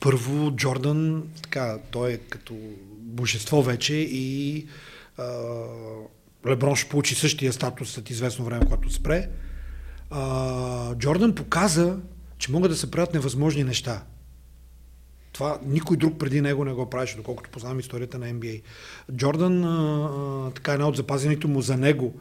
първо 0.00 0.50
Джордан, 0.50 1.28
така, 1.42 1.78
той 1.90 2.12
е 2.12 2.18
като 2.18 2.54
божество 2.90 3.62
вече 3.62 3.94
и 3.94 4.66
а, 5.18 5.24
Леброн 6.46 6.76
ще 6.76 6.88
получи 6.88 7.14
същия 7.14 7.52
статус 7.52 7.90
след 7.90 8.10
известно 8.10 8.44
време, 8.44 8.64
когато 8.64 8.90
спре. 8.90 9.28
А, 10.10 10.94
Джордан 10.94 11.34
показа, 11.34 11.96
че 12.38 12.52
могат 12.52 12.70
да 12.70 12.76
се 12.76 12.90
правят 12.90 13.14
невъзможни 13.14 13.64
неща. 13.64 14.02
Това 15.32 15.58
никой 15.64 15.96
друг 15.96 16.18
преди 16.18 16.40
него 16.40 16.64
не 16.64 16.72
го 16.72 16.90
правеше, 16.90 17.16
доколкото 17.16 17.50
познавам 17.50 17.80
историята 17.80 18.18
на 18.18 18.26
NBA. 18.26 18.62
Джордан, 19.16 19.64
а, 19.64 20.50
така 20.54 20.72
една 20.72 20.88
от 20.88 20.96
запазените 20.96 21.46
му 21.46 21.60
за 21.60 21.76
него 21.76 22.14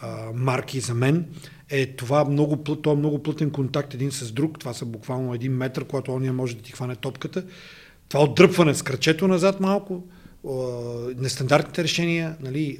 а, 0.00 0.32
марки 0.34 0.80
за 0.80 0.94
мен 0.94 1.26
е 1.70 1.86
това 1.86 2.24
много, 2.24 2.56
това 2.56 2.92
е 2.92 2.96
много 2.96 3.22
плътен 3.22 3.50
контакт 3.50 3.94
един 3.94 4.12
с 4.12 4.32
друг. 4.32 4.58
Това 4.58 4.74
са 4.74 4.86
буквално 4.86 5.34
един 5.34 5.52
метър, 5.52 5.84
когато 5.84 6.12
он 6.14 6.36
може 6.36 6.56
да 6.56 6.62
ти 6.62 6.72
хване 6.72 6.96
топката. 6.96 7.44
Това 8.08 8.24
отдръпване 8.24 8.74
с 8.74 8.82
кръчето 8.82 9.28
назад 9.28 9.60
малко, 9.60 10.04
нестандартните 11.16 11.82
решения, 11.84 12.36
нали, 12.40 12.78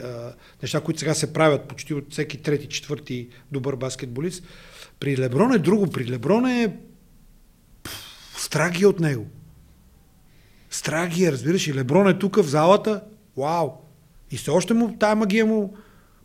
неща, 0.63 0.81
които 0.81 1.01
сега 1.01 1.15
се 1.15 1.33
правят 1.33 1.69
почти 1.69 1.95
от 1.95 2.13
всеки 2.13 2.39
трети, 2.39 2.69
четвърти 2.69 3.29
добър 3.53 3.77
баскетболист. 3.77 4.45
При 5.01 5.19
Леброн 5.19 5.53
е 5.53 5.59
друго. 5.59 5.87
При 5.87 6.11
Леброн 6.11 6.47
е 6.47 6.77
страги 8.37 8.87
от 8.87 9.01
него. 9.01 9.27
Страги, 10.71 11.33
разбираш, 11.33 11.67
и 11.67 11.75
Леброн 11.75 12.09
е 12.09 12.19
тук 12.19 12.37
в 12.37 12.49
залата. 12.49 13.03
Вау! 13.37 13.71
И 14.31 14.37
все 14.37 14.51
още 14.51 14.75
му, 14.75 14.97
тая 14.99 15.17
магия 15.17 15.47
му 15.47 15.77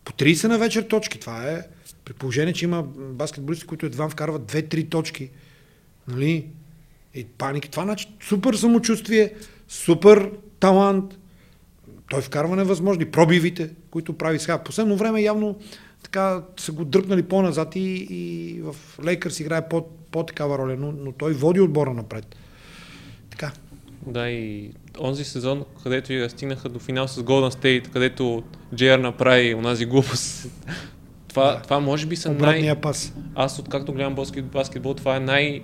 по 0.03 0.11
30 0.11 0.47
на 0.47 0.57
вечер 0.57 0.83
точки. 0.83 1.19
Това 1.19 1.51
е 1.51 1.61
при 2.05 2.13
положение, 2.13 2.53
че 2.53 2.65
има 2.65 2.83
баскетболисти, 2.97 3.65
които 3.65 3.85
едва 3.85 4.09
вкарват 4.09 4.51
2-3 4.51 4.89
точки. 4.89 5.29
Нали? 6.07 6.47
И 7.15 7.25
паники. 7.25 7.69
Това 7.69 7.83
значи 7.83 8.07
супер 8.21 8.53
самочувствие, 8.53 9.33
супер 9.67 10.31
талант, 10.59 11.17
той 12.09 12.21
вкарва 12.21 12.55
невъзможни. 12.55 13.05
Пробивите, 13.05 13.69
които 13.91 14.17
прави 14.17 14.39
сега. 14.39 14.57
Последно 14.57 14.97
време 14.97 15.21
явно 15.21 15.55
така 16.03 16.43
са 16.57 16.71
го 16.71 16.85
дръпнали 16.85 17.23
по-назад 17.23 17.75
и, 17.75 18.07
и 18.09 18.61
в 18.61 18.75
Лейкърс 19.05 19.39
играе 19.39 19.69
по, 19.69 19.85
по-такава 20.11 20.57
роля, 20.57 20.75
но, 20.79 20.91
но 20.91 21.11
той 21.11 21.33
води 21.33 21.59
отбора 21.59 21.93
напред. 21.93 22.35
Така. 23.29 23.51
Да, 24.05 24.29
и 24.29 24.71
онзи 24.99 25.23
сезон, 25.23 25.65
където 25.83 26.29
стигнаха 26.29 26.69
до 26.69 26.79
финал 26.79 27.07
с 27.07 27.23
Golden 27.23 27.55
State, 27.61 27.87
където 27.89 28.43
Джейър 28.75 28.99
направи 28.99 29.55
онази 29.55 29.85
глупост. 29.85 30.47
това, 31.27 31.51
да. 31.51 31.61
това 31.61 31.79
може 31.79 32.05
би 32.05 32.15
са 32.15 32.31
Обратния 32.31 32.73
най... 32.73 32.81
пас. 32.81 33.13
Аз 33.35 33.59
откакто 33.59 33.93
гледам 33.93 34.15
баскетбол, 34.41 34.93
това 34.93 35.15
е 35.15 35.19
най... 35.19 35.61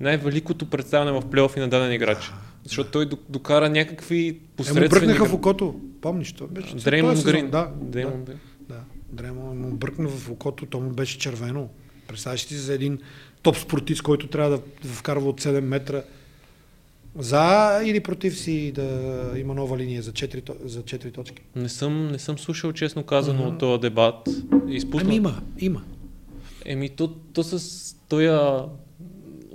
най-великото 0.00 0.66
представяне 0.66 1.12
в 1.12 1.22
плейофи 1.30 1.60
на 1.60 1.68
даден 1.68 1.92
играч. 1.92 2.32
Защото 2.64 2.90
той 2.90 3.08
докара 3.28 3.70
някакви 3.70 4.38
посредствени... 4.56 4.86
Е, 4.86 4.88
му 4.88 4.90
бръкнаха 4.90 5.24
в 5.24 5.34
окото. 5.34 5.80
Помниш, 6.00 6.32
то 6.32 6.46
беше... 6.46 6.76
Дреймон 6.76 7.22
Грин. 7.22 7.50
Да, 7.50 7.70
Дреймон 7.80 8.24
да, 8.24 8.32
да. 8.68 8.80
Дреймон 9.12 9.58
му 9.58 9.70
бръкна 9.70 10.08
в 10.08 10.30
окото, 10.30 10.66
то 10.66 10.80
му 10.80 10.90
беше 10.90 11.18
червено. 11.18 11.68
Представяш 12.08 12.46
ти 12.46 12.54
за 12.54 12.74
един 12.74 12.98
топ 13.42 13.56
спортист, 13.56 14.02
който 14.02 14.26
трябва 14.26 14.50
да 14.50 14.88
вкарва 14.88 15.28
от 15.28 15.40
7 15.40 15.60
метра. 15.60 16.02
За 17.18 17.80
или 17.84 18.00
против 18.00 18.38
си 18.38 18.72
да 18.72 19.32
има 19.36 19.54
нова 19.54 19.78
линия 19.78 20.02
за 20.02 20.12
4, 20.12 20.64
за 20.64 20.82
4 20.82 21.14
точки? 21.14 21.42
Не 21.56 21.68
съм, 21.68 22.08
не 22.08 22.18
съм 22.18 22.38
слушал 22.38 22.72
честно 22.72 23.02
казано 23.02 23.42
mm-hmm. 23.42 23.58
този 23.58 23.80
дебат. 23.80 24.28
Изпусна... 24.68 25.06
Ами 25.06 25.16
има, 25.16 25.42
има. 25.58 25.82
Еми 26.64 26.88
то, 26.88 27.08
то 27.08 27.42
с 27.42 27.96
този 28.08 28.28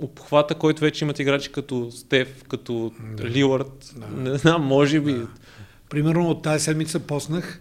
обхвата, 0.00 0.54
който 0.54 0.80
вече 0.80 1.04
имат 1.04 1.18
играчи 1.18 1.52
като 1.52 1.90
Стеф, 1.90 2.44
като 2.48 2.92
да. 3.16 3.24
Лилард. 3.24 3.94
Да. 3.96 4.30
Не 4.30 4.38
знам, 4.38 4.62
може 4.62 5.00
би. 5.00 5.12
Да. 5.12 5.28
Примерно 5.90 6.30
от 6.30 6.42
тази 6.42 6.64
седмица 6.64 7.00
поснах, 7.00 7.60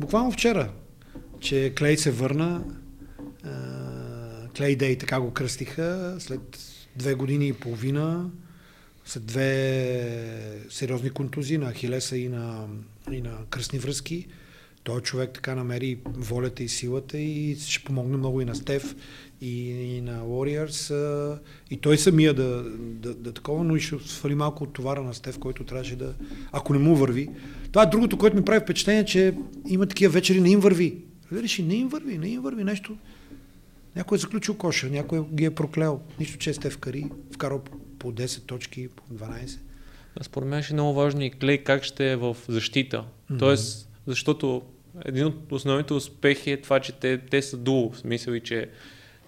буквално 0.00 0.32
вчера, 0.32 0.70
че 1.40 1.72
Клей 1.78 1.96
се 1.96 2.10
върна. 2.10 2.64
Клей 4.56 4.76
Дей 4.76 4.98
така 4.98 5.20
го 5.20 5.30
кръстиха 5.30 6.16
след 6.18 6.58
две 6.96 7.14
години 7.14 7.48
и 7.48 7.52
половина, 7.52 8.30
след 9.04 9.26
две 9.26 10.66
сериозни 10.70 11.10
контузии 11.10 11.58
на 11.58 11.70
Ахилеса 11.72 12.16
и 12.16 12.28
на, 12.28 12.66
и 13.12 13.20
на 13.20 13.38
кръстни 13.50 13.78
връзки. 13.78 14.26
Той 14.82 15.00
човек 15.00 15.30
така 15.34 15.54
намери 15.54 15.98
волята 16.06 16.62
и 16.62 16.68
силата 16.68 17.18
и 17.18 17.56
ще 17.56 17.84
помогне 17.84 18.16
много 18.16 18.40
и 18.40 18.44
на 18.44 18.54
Стеф 18.54 18.94
и, 19.40 19.70
и 19.70 20.00
на 20.00 20.22
Warriors. 20.22 20.94
А, 20.94 21.38
и 21.70 21.76
той 21.76 21.98
самия 21.98 22.34
да, 22.34 22.62
да, 22.78 23.14
да 23.14 23.32
такова, 23.32 23.64
но 23.64 23.76
и 23.76 23.80
ще 23.80 23.96
свали 23.98 24.34
малко 24.34 24.64
от 24.64 24.72
товара 24.72 25.02
на 25.02 25.14
Стеф, 25.14 25.38
който 25.38 25.64
трябваше 25.64 25.96
да, 25.96 26.14
ако 26.52 26.72
не 26.72 26.78
му 26.78 26.96
върви. 26.96 27.30
Това 27.72 27.82
е 27.82 27.86
другото, 27.86 28.18
което 28.18 28.36
ми 28.36 28.44
прави 28.44 28.60
впечатление, 28.60 29.04
че 29.04 29.34
има 29.68 29.86
такива 29.86 30.12
вечери, 30.12 30.40
не 30.40 30.50
им 30.50 30.60
върви. 30.60 30.98
Видиш, 31.32 31.58
не 31.58 31.74
им 31.74 31.88
върви, 31.88 32.18
не 32.18 32.28
им 32.28 32.40
върви 32.40 32.64
нещо. 32.64 32.96
Някой 33.96 34.16
е 34.16 34.18
заключил 34.18 34.54
коша, 34.54 34.86
някой 34.86 35.24
ги 35.34 35.44
е 35.44 35.50
проклел. 35.50 36.00
Нищо, 36.20 36.38
че 36.38 36.54
Стеф 36.54 36.78
Кари, 36.78 37.06
вкарал 37.32 37.62
по 37.98 38.12
10 38.12 38.42
точки, 38.42 38.88
по 38.88 39.14
12. 39.14 39.58
Според 40.22 40.48
мен 40.48 40.62
ще 40.62 40.72
е 40.72 40.74
много 40.74 40.94
важно 40.94 41.22
и 41.22 41.30
Клей 41.30 41.58
как 41.58 41.82
ще 41.82 42.12
е 42.12 42.16
в 42.16 42.36
защита. 42.48 42.96
Mm-hmm. 42.96 43.38
Тоест, 43.38 43.88
защото 44.06 44.62
един 45.04 45.26
от 45.26 45.52
основните 45.52 45.94
успехи 45.94 46.50
е 46.50 46.60
това, 46.60 46.80
че 46.80 46.92
те, 46.92 47.18
те 47.18 47.42
са 47.42 47.56
дуо, 47.56 47.90
в 47.90 47.98
смисъл 47.98 48.32
и 48.32 48.40
че 48.40 48.70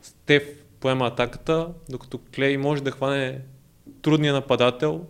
Стеф 0.03 0.43
поема 0.81 1.07
атаката, 1.07 1.69
докато 1.89 2.21
Клей 2.35 2.57
може 2.57 2.83
да 2.83 2.91
хване 2.91 3.41
трудния 4.03 4.33
нападател 4.33 5.07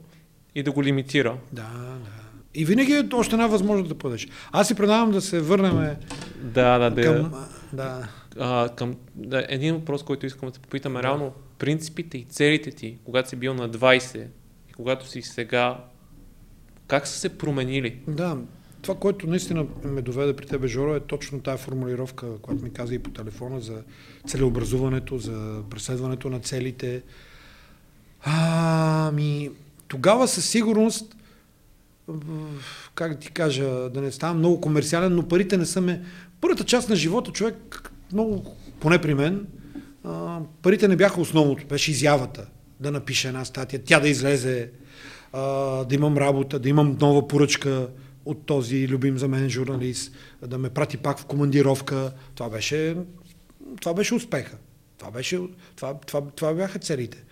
и 0.54 0.62
да 0.62 0.72
го 0.72 0.82
лимитира. 0.82 1.36
Да, 1.52 1.62
да. 2.04 2.20
И 2.54 2.64
винаги 2.64 2.92
е 2.92 3.08
още 3.12 3.34
една 3.34 3.46
възможност 3.46 3.88
да 3.88 3.94
бъдеш. 3.94 4.28
Аз 4.52 4.68
си 4.68 4.74
предавам 4.74 5.10
да 5.10 5.20
се 5.20 5.40
върнем 5.40 5.96
да, 6.36 6.78
да, 6.78 6.90
да. 6.90 7.02
към... 7.02 7.46
Да. 7.72 8.08
А, 8.38 8.68
към 8.68 8.96
да, 9.14 9.46
един 9.48 9.74
въпрос, 9.74 10.02
който 10.02 10.26
искам 10.26 10.48
да 10.48 10.52
те 10.52 10.60
попитаме, 10.60 11.00
да. 11.00 11.02
реално 11.02 11.32
принципите 11.58 12.18
и 12.18 12.24
целите 12.24 12.70
ти, 12.70 12.98
когато 13.04 13.28
си 13.28 13.36
бил 13.36 13.54
на 13.54 13.70
20 13.70 14.26
и 14.70 14.72
когато 14.72 15.08
си 15.08 15.22
сега, 15.22 15.84
как 16.86 17.06
са 17.06 17.18
се 17.18 17.38
променили? 17.38 18.00
Да, 18.08 18.36
това, 18.82 18.94
което 18.94 19.26
наистина 19.26 19.66
ме 19.84 20.02
доведе 20.02 20.36
при 20.36 20.46
тебе, 20.46 20.68
Жоро, 20.68 20.94
е 20.94 21.00
точно 21.00 21.40
тази 21.40 21.62
формулировка, 21.62 22.38
която 22.38 22.64
ми 22.64 22.72
каза 22.72 22.94
и 22.94 22.98
по 22.98 23.10
телефона 23.10 23.60
за 23.60 23.82
целеобразуването, 24.26 25.18
за 25.18 25.62
преследването 25.70 26.30
на 26.30 26.40
целите. 26.40 27.02
Ами, 28.24 29.50
тогава 29.88 30.28
със 30.28 30.48
сигурност, 30.48 31.16
как 32.94 33.12
да 33.12 33.18
ти 33.18 33.30
кажа, 33.30 33.90
да 33.90 34.00
не 34.00 34.12
става 34.12 34.34
много 34.34 34.60
комерциален, 34.60 35.14
но 35.14 35.28
парите 35.28 35.56
не 35.56 35.66
са 35.66 35.80
ме... 35.80 36.02
Първата 36.40 36.64
част 36.64 36.88
на 36.88 36.96
живота 36.96 37.32
човек, 37.32 37.90
много, 38.12 38.56
поне 38.80 39.00
при 39.00 39.14
мен, 39.14 39.46
парите 40.62 40.88
не 40.88 40.96
бяха 40.96 41.20
основното, 41.20 41.66
беше 41.66 41.90
изявата. 41.90 42.46
Да 42.80 42.90
напиша 42.90 43.28
една 43.28 43.44
статия, 43.44 43.82
тя 43.84 44.00
да 44.00 44.08
излезе, 44.08 44.70
да 45.32 45.88
имам 45.90 46.16
работа, 46.16 46.58
да 46.58 46.68
имам 46.68 46.96
нова 47.00 47.28
поръчка, 47.28 47.88
от 48.30 48.46
този 48.46 48.88
любим 48.88 49.18
за 49.18 49.28
мен 49.28 49.50
журналист, 49.50 50.12
да 50.46 50.58
ме 50.58 50.70
прати 50.70 50.96
пак 50.96 51.18
в 51.18 51.24
командировка. 51.24 52.12
Това 52.34 52.50
беше, 52.50 52.96
това 53.80 53.94
беше 53.94 54.14
успеха. 54.14 54.56
Това, 54.98 55.10
беше, 55.10 55.40
това, 55.76 55.94
това, 56.06 56.20
това 56.20 56.54
бяха 56.54 56.78
целите. 56.78 57.24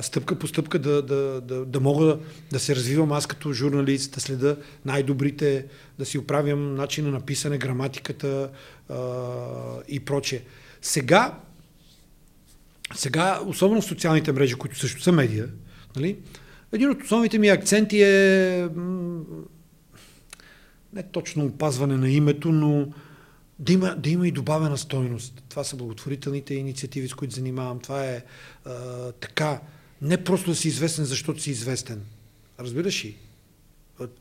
стъпка 0.00 0.38
по 0.38 0.46
стъпка 0.46 0.78
да, 0.78 1.02
да, 1.02 1.40
да, 1.40 1.64
да 1.64 1.80
мога 1.80 2.18
да 2.50 2.58
се 2.58 2.76
развивам 2.76 3.12
аз 3.12 3.26
като 3.26 3.52
журналист, 3.52 4.14
да 4.14 4.20
следа 4.20 4.56
най-добрите, 4.84 5.66
да 5.98 6.04
си 6.04 6.18
оправям 6.18 6.74
начина 6.74 7.10
на 7.10 7.20
писане, 7.20 7.58
граматиката 7.58 8.50
а, 8.88 8.96
и 9.88 10.00
прочее. 10.00 10.42
Сега, 10.82 11.38
сега, 12.94 13.40
особено 13.46 13.80
в 13.80 13.84
социалните 13.84 14.32
мрежи, 14.32 14.54
които 14.54 14.78
също 14.78 15.02
са 15.02 15.12
медия, 15.12 15.48
нали, 15.96 16.16
един 16.72 16.90
от 16.90 17.02
основните 17.02 17.38
ми 17.38 17.48
акценти 17.48 18.02
е 18.02 18.68
не 20.94 21.02
точно 21.02 21.44
опазване 21.44 21.96
на 21.96 22.10
името, 22.10 22.52
но 22.52 22.86
да 23.58 23.72
има, 23.72 23.96
да 23.98 24.10
има 24.10 24.28
и 24.28 24.32
добавена 24.32 24.78
стойност. 24.78 25.42
Това 25.48 25.64
са 25.64 25.76
благотворителните 25.76 26.54
инициативи, 26.54 27.08
с 27.08 27.14
които 27.14 27.34
занимавам. 27.34 27.80
Това 27.80 28.04
е 28.04 28.22
а, 28.64 28.72
така. 29.12 29.60
Не 30.02 30.24
просто 30.24 30.50
да 30.50 30.56
си 30.56 30.68
известен, 30.68 31.04
защото 31.04 31.42
си 31.42 31.50
известен. 31.50 32.02
Разбираш 32.60 33.04
ли? 33.04 33.16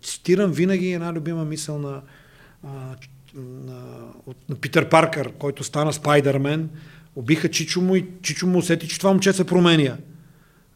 Цитирам 0.01 0.51
винаги 0.51 0.91
една 0.91 1.13
любима 1.13 1.45
мисъл 1.45 1.79
на, 1.79 2.01
а, 2.63 2.95
на, 3.35 4.07
на 4.49 4.55
Питър 4.55 4.89
Паркър, 4.89 5.31
който 5.31 5.63
стана 5.63 5.93
Спайдермен. 5.93 6.69
Убиха 7.15 7.49
Чичо 7.51 7.81
му 7.81 7.95
и 7.95 8.05
Чичо 8.21 8.47
му 8.47 8.57
усети, 8.57 8.87
че 8.87 8.97
това 8.97 9.09
момче 9.09 9.33
се 9.33 9.43
променя. 9.43 9.97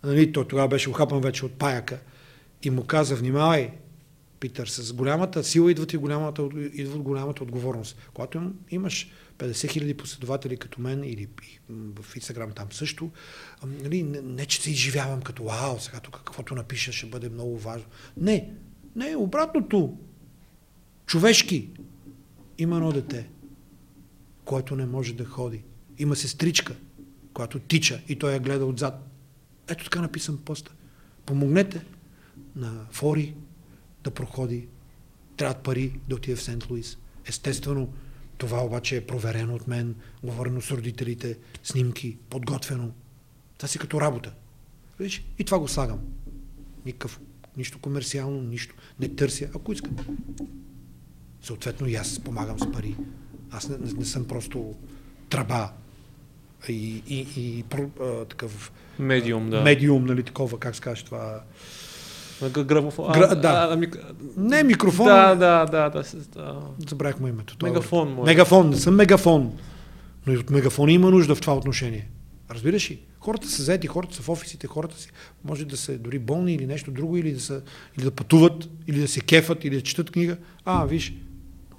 Нали, 0.04 0.32
той 0.32 0.48
тогава 0.48 0.68
беше 0.68 0.90
ухапан 0.90 1.22
вече 1.22 1.46
от 1.46 1.52
паяка. 1.52 2.00
И 2.64 2.70
му 2.70 2.84
каза, 2.84 3.16
внимавай, 3.16 3.72
Питър, 4.40 4.68
с 4.68 4.94
голямата 4.94 5.44
сила 5.44 5.72
идват 5.72 5.94
и 5.94 5.98
голямата, 5.98 6.50
идват 6.74 7.02
голямата 7.02 7.44
отговорност. 7.44 7.98
Когато 8.14 8.38
им, 8.38 8.54
имаш 8.70 9.12
50 9.38 9.70
хиляди 9.70 9.94
последователи 9.94 10.58
като 10.58 10.82
мен 10.82 11.04
или 11.04 11.28
в 11.70 12.16
Инстаграм 12.16 12.52
там 12.52 12.72
също, 12.72 13.12
нали, 13.64 14.04
не, 14.04 14.22
не, 14.22 14.46
че 14.46 14.62
се 14.62 14.72
изживявам 14.72 15.22
като 15.22 15.44
вау, 15.44 15.80
сега 15.80 16.00
тук 16.00 16.14
каквото 16.14 16.56
напиша 16.56 16.92
ще 16.92 17.06
бъде 17.06 17.30
много 17.30 17.58
важно. 17.58 17.88
Не, 18.18 18.54
не, 18.96 19.16
обратното. 19.16 19.98
Човешки. 21.06 21.70
Има 22.58 22.76
едно 22.76 22.92
дете, 22.92 23.30
което 24.46 24.76
не 24.76 24.86
може 24.86 25.14
да 25.14 25.26
ходи. 25.26 25.64
Има 25.98 26.16
сестричка, 26.16 26.76
която 27.34 27.60
тича 27.60 28.02
и 28.08 28.16
той 28.16 28.34
я 28.34 28.40
гледа 28.40 28.66
отзад. 28.66 29.08
Ето 29.68 29.84
така 29.84 30.02
написан 30.02 30.38
поста. 30.38 30.72
Помогнете 31.26 31.86
на 32.56 32.86
Фори 32.92 33.34
да 34.08 34.14
проходи. 34.14 34.68
Трябват 35.38 35.64
пари 35.64 36.00
да 36.10 36.16
отиде 36.16 36.36
в 36.36 36.44
Сент 36.44 36.70
Луис. 36.70 36.98
Естествено, 37.26 37.94
това 38.38 38.64
обаче 38.64 38.98
е 38.98 39.06
проверено 39.06 39.56
от 39.56 39.68
мен, 39.68 39.96
говорено 40.24 40.62
с 40.62 40.72
родителите, 40.72 41.38
снимки, 41.64 42.18
подготвено. 42.30 42.92
Това 43.58 43.68
си 43.68 43.80
като 43.80 44.02
работа. 44.02 44.34
Виж? 45.00 45.26
И 45.40 45.44
това 45.44 45.60
го 45.60 45.68
слагам. 45.68 46.00
Никакъв, 46.86 47.20
нищо 47.58 47.80
комерциално, 47.80 48.42
нищо. 48.42 48.76
Не 49.00 49.08
търся, 49.08 49.50
ако 49.56 49.74
искам. 49.74 49.96
Съответно 51.42 51.88
и 51.88 51.96
аз 51.96 52.20
помагам 52.20 52.60
с 52.60 52.72
пари. 52.72 52.96
Аз 53.52 53.70
не, 53.70 53.78
не, 53.78 53.94
не 53.94 54.06
съм 54.06 54.28
просто 54.28 54.76
траба 55.30 55.72
и, 56.70 57.04
и, 57.08 57.28
и 57.38 57.66
а, 58.02 58.26
такъв... 58.26 58.72
Медиум, 59.00 59.50
да. 59.50 59.62
Медиум, 59.62 60.06
нали, 60.06 60.24
такова, 60.24 60.60
как 60.60 60.76
се 60.76 60.82
каже 60.82 61.06
това... 61.06 61.44
Грамофон. 62.42 63.12
Гра... 63.12 63.36
Да. 63.36 63.50
А, 63.50 63.74
а, 63.74 63.76
мик... 63.76 63.98
Не, 64.38 64.64
микрофон. 64.64 65.06
Да, 65.06 65.36
да, 65.36 65.66
да. 65.66 65.90
да, 65.90 66.04
да. 66.36 66.62
Забравих 66.90 67.20
му 67.20 67.28
името. 67.28 67.58
Това 67.58 67.70
мегафон. 67.70 68.14
Може. 68.14 68.32
Мегафон, 68.32 68.70
не 68.70 68.76
съм 68.76 68.96
мегафон. 68.96 69.54
Но 70.28 70.34
и 70.34 70.38
от 70.38 70.50
мегафона 70.50 70.92
има 70.92 71.12
нужда 71.12 71.36
в 71.36 71.42
това 71.42 71.56
отношение. 71.56 72.10
Разбираш 72.52 72.92
ли? 72.92 73.00
Хората 73.20 73.50
са 73.50 73.64
заети, 73.64 73.88
хората 73.88 74.16
са 74.16 74.22
в 74.22 74.30
офисите, 74.30 74.68
хората 74.68 75.00
си 75.00 75.10
може 75.44 75.66
да 75.66 75.78
са 75.78 75.98
дори 75.98 76.20
болни 76.20 76.54
или 76.54 76.66
нещо 76.66 76.92
друго, 76.92 77.18
или 77.18 77.34
да, 77.34 77.40
са, 77.40 77.62
или 77.98 78.06
да 78.06 78.12
пътуват, 78.12 78.70
или 78.88 79.00
да 79.00 79.08
се 79.08 79.22
кефат, 79.22 79.66
или 79.66 79.76
да 79.76 79.82
четат 79.82 80.12
книга. 80.12 80.38
А, 80.66 80.86
виж, 80.86 81.14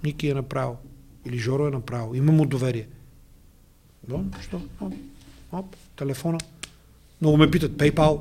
Ники 0.05 0.29
е 0.29 0.35
направил. 0.35 0.77
Или 1.27 1.39
Жоро 1.39 1.67
е 1.67 1.71
направил. 1.71 2.15
Има 2.15 2.33
му 2.33 2.47
доверие. 2.47 2.87
Но, 4.09 4.25
що? 4.41 4.61
Оп, 4.81 4.95
оп, 5.53 5.77
телефона. 5.97 6.39
Много 7.21 7.37
ме 7.37 7.51
питат, 7.51 7.73
PayPal, 7.73 8.21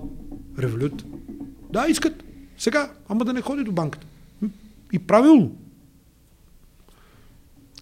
Revolut. 0.57 1.03
Да, 1.69 1.85
искат. 1.89 2.23
Сега, 2.57 2.91
ама 3.09 3.25
да 3.25 3.33
не 3.33 3.41
ходи 3.41 3.63
до 3.63 3.71
банката. 3.71 4.07
И 4.93 4.99
правилно. 4.99 5.55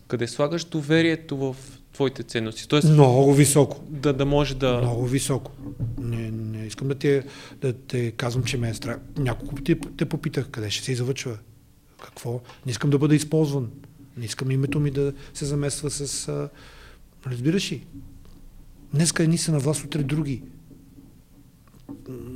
Къде 0.07 0.27
слагаш 0.27 0.63
доверието 0.63 1.37
в 1.37 1.55
твоите 1.93 2.23
ценности? 2.23 2.67
Тоест, 2.67 2.89
Много 2.89 3.33
високо. 3.33 3.83
Да, 3.89 4.13
да 4.13 4.25
може 4.25 4.55
да... 4.55 4.77
Много 4.77 5.05
високо. 5.05 5.51
Не, 5.97 6.31
не 6.31 6.65
искам 6.65 6.87
да 6.87 6.95
те, 6.95 7.23
да 7.61 7.73
те 7.73 8.11
казвам, 8.11 8.43
че 8.43 8.57
ме 8.57 8.69
е 8.69 8.73
страх. 8.73 8.97
Няколко 9.17 9.55
пъти 9.55 9.79
те 9.97 10.05
попитах 10.05 10.49
къде 10.49 10.69
ще 10.69 10.85
се 10.85 10.91
излъчва. 10.91 11.37
Какво? 12.03 12.41
Не 12.65 12.71
искам 12.71 12.89
да 12.89 12.97
бъда 12.97 13.15
използван. 13.15 13.69
Не 14.17 14.25
искам 14.25 14.51
името 14.51 14.79
ми 14.79 14.91
да 14.91 15.13
се 15.33 15.45
замества 15.45 15.89
с... 15.89 16.27
А... 16.27 16.49
Разбираш 17.27 17.71
ли? 17.71 17.85
Днеска 18.93 19.23
едни 19.23 19.37
са 19.37 19.51
на 19.51 19.59
власт, 19.59 19.83
утре 19.83 20.03
други. 20.03 20.41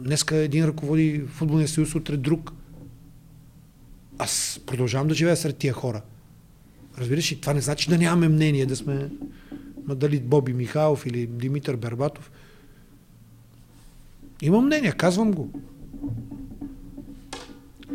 Днеска 0.04 0.36
един 0.36 0.66
ръководи 0.66 1.24
футболния 1.28 1.68
съюз, 1.68 1.96
утре 1.96 2.18
друг. 2.18 2.54
Аз 4.18 4.62
продължавам 4.66 5.08
да 5.08 5.14
живея 5.14 5.38
сред 5.38 5.58
тия 5.58 5.74
хора. 5.74 6.02
Разбираш 6.98 7.32
ли? 7.32 7.42
Това 7.42 7.54
не 7.54 7.62
значи 7.62 7.90
да 7.90 7.98
нямаме 7.98 8.28
мнение, 8.28 8.66
да 8.66 8.76
сме 8.76 9.10
ма 9.88 9.96
дали 9.96 10.20
Боби 10.20 10.54
Михайлов 10.54 11.06
или 11.06 11.28
Димитър 11.28 11.76
Бербатов. 11.76 12.32
Имам 14.42 14.66
мнение, 14.66 14.92
казвам 14.92 15.32
го. 15.32 15.52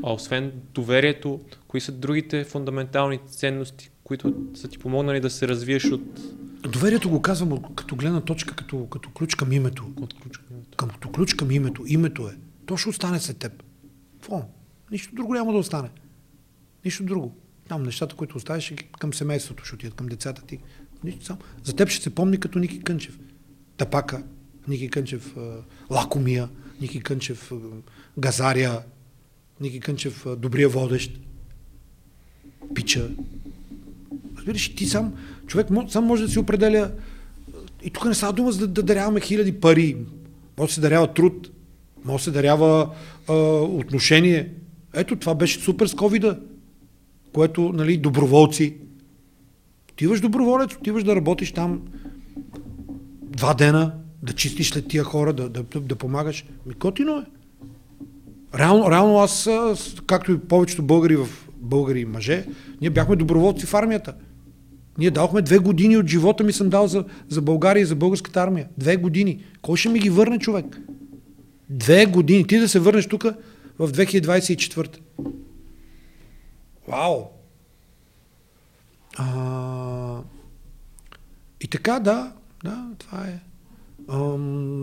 А 0.03 0.13
освен 0.13 0.53
доверието, 0.75 1.41
кои 1.69 1.81
са 1.81 1.93
другите 1.93 2.45
фундаментални 2.45 3.19
ценности, 3.27 3.91
които 4.05 4.35
са 4.55 4.69
ти 4.69 4.79
помогнали 4.79 5.21
да 5.21 5.31
се 5.31 5.49
развиеш 5.49 5.85
от... 5.85 6.21
Доверието 6.69 7.11
го 7.11 7.23
казвам 7.23 7.63
като 7.77 7.97
гледна 7.97 8.21
точка, 8.21 8.57
като, 8.57 8.87
като 8.87 9.11
ключ 9.11 9.35
към 9.35 9.53
името. 9.53 9.95
Ключ 9.95 10.39
към 10.39 10.57
името. 10.57 10.77
Като 10.77 11.09
ключ 11.09 11.35
към 11.35 11.51
името. 11.51 11.85
Името 11.87 12.29
е. 12.29 12.37
То 12.67 12.77
ще 12.77 12.89
остане 12.89 13.21
след 13.21 13.39
теб. 13.39 13.63
Какво? 14.13 14.49
Нищо 14.91 15.15
друго 15.15 15.35
няма 15.35 15.53
да 15.53 15.59
остане. 15.59 15.89
Нищо 16.85 17.05
друго. 17.05 17.37
Там 17.69 17.83
нещата, 17.83 18.17
които 18.17 18.37
оставиш 18.37 18.75
към 18.99 19.15
семейството, 19.15 19.65
ще 19.65 19.75
отидат 19.75 19.95
към 19.95 20.07
децата 20.07 20.43
ти. 20.43 20.59
Нищо 21.05 21.25
само. 21.25 21.41
За 21.65 21.77
теб 21.77 21.89
ще 21.89 22.03
се 22.03 22.15
помни 22.15 22.41
като 22.41 22.59
Ники 22.59 22.83
Кънчев. 22.83 23.19
Тапака, 23.77 24.25
Ники 24.69 24.91
Кънчев, 24.91 25.37
Лакомия, 25.91 26.49
Ники 26.81 27.01
Кънчев, 27.01 27.53
Газария, 28.19 28.81
Ники 29.61 29.81
Кънчев, 29.81 30.27
добрия 30.39 30.69
водещ, 30.69 31.21
пича. 32.75 33.11
Разбираш, 34.37 34.75
ти 34.75 34.87
сам, 34.87 35.15
човек 35.47 35.67
сам 35.89 36.05
може 36.05 36.23
да 36.23 36.29
си 36.29 36.39
определя 36.39 36.91
и 37.85 37.91
тук 37.91 38.05
не 38.05 38.15
става 38.15 38.33
дума 38.33 38.53
за 38.53 38.59
да, 38.59 38.67
да 38.67 38.83
даряваме 38.83 39.21
хиляди 39.21 39.53
пари. 39.53 39.97
Може 40.59 40.69
да 40.69 40.75
се 40.75 40.81
дарява 40.81 41.15
труд, 41.15 41.51
може 42.05 42.21
да 42.21 42.25
се 42.25 42.31
дарява 42.31 42.91
а, 43.29 43.35
отношение. 43.61 44.51
Ето, 44.95 45.17
това 45.17 45.35
беше 45.35 45.61
супер 45.61 45.87
с 45.87 45.95
ковида, 45.95 46.39
което, 47.33 47.73
нали, 47.75 47.97
доброволци. 47.97 48.77
Отиваш 49.93 50.21
доброволец, 50.21 50.75
отиваш 50.75 51.05
да 51.05 51.17
работиш 51.17 51.53
там 51.53 51.83
два 53.23 53.55
дена, 53.55 53.93
да 54.23 54.33
чистиш 54.33 54.71
след 54.71 54.89
тия 54.89 55.05
хора, 55.05 55.33
да, 55.33 55.49
да, 55.49 55.63
да, 55.63 55.81
да 55.81 55.97
помагаш. 55.97 56.45
Ми, 56.67 56.75
котино 56.75 57.19
е. 57.19 57.25
Реално, 58.59 58.91
реално 58.91 59.19
аз, 59.19 59.49
както 60.07 60.33
и 60.33 60.39
повечето 60.39 60.83
българи 60.83 61.17
в 61.17 61.29
българи 61.57 62.01
и 62.01 62.05
мъже, 62.05 62.47
ние 62.81 62.91
бяхме 62.91 63.17
доброволци 63.17 63.67
в 63.67 63.75
армията. 63.75 64.15
Ние 64.99 65.11
дадохме 65.11 65.43
две 65.43 65.59
години 65.59 65.97
от 65.97 66.07
живота 66.07 66.45
ми 66.45 66.53
съм 66.53 66.69
дал 66.69 66.87
за, 66.87 67.05
за 67.29 67.43
България 67.43 67.81
и 67.81 67.85
за 67.85 67.97
българската 67.97 68.43
армия. 68.43 68.69
Две 68.79 68.97
години. 68.97 69.45
Кой 69.63 69.77
ще 69.77 69.89
ми 69.89 69.99
ги 69.99 70.11
върне, 70.11 70.39
човек? 70.39 70.81
Две 71.71 72.07
години. 72.07 72.47
Ти 72.47 72.59
да 72.59 72.69
се 72.69 72.81
върнеш 72.81 73.07
тук 73.07 73.25
в 73.79 73.93
2024. 73.93 74.99
Вау! 76.89 77.25
А, 79.17 80.21
и 81.61 81.69
така, 81.69 82.01
да, 82.01 82.33
да, 82.65 82.87
това 82.99 83.27
е. 83.27 83.54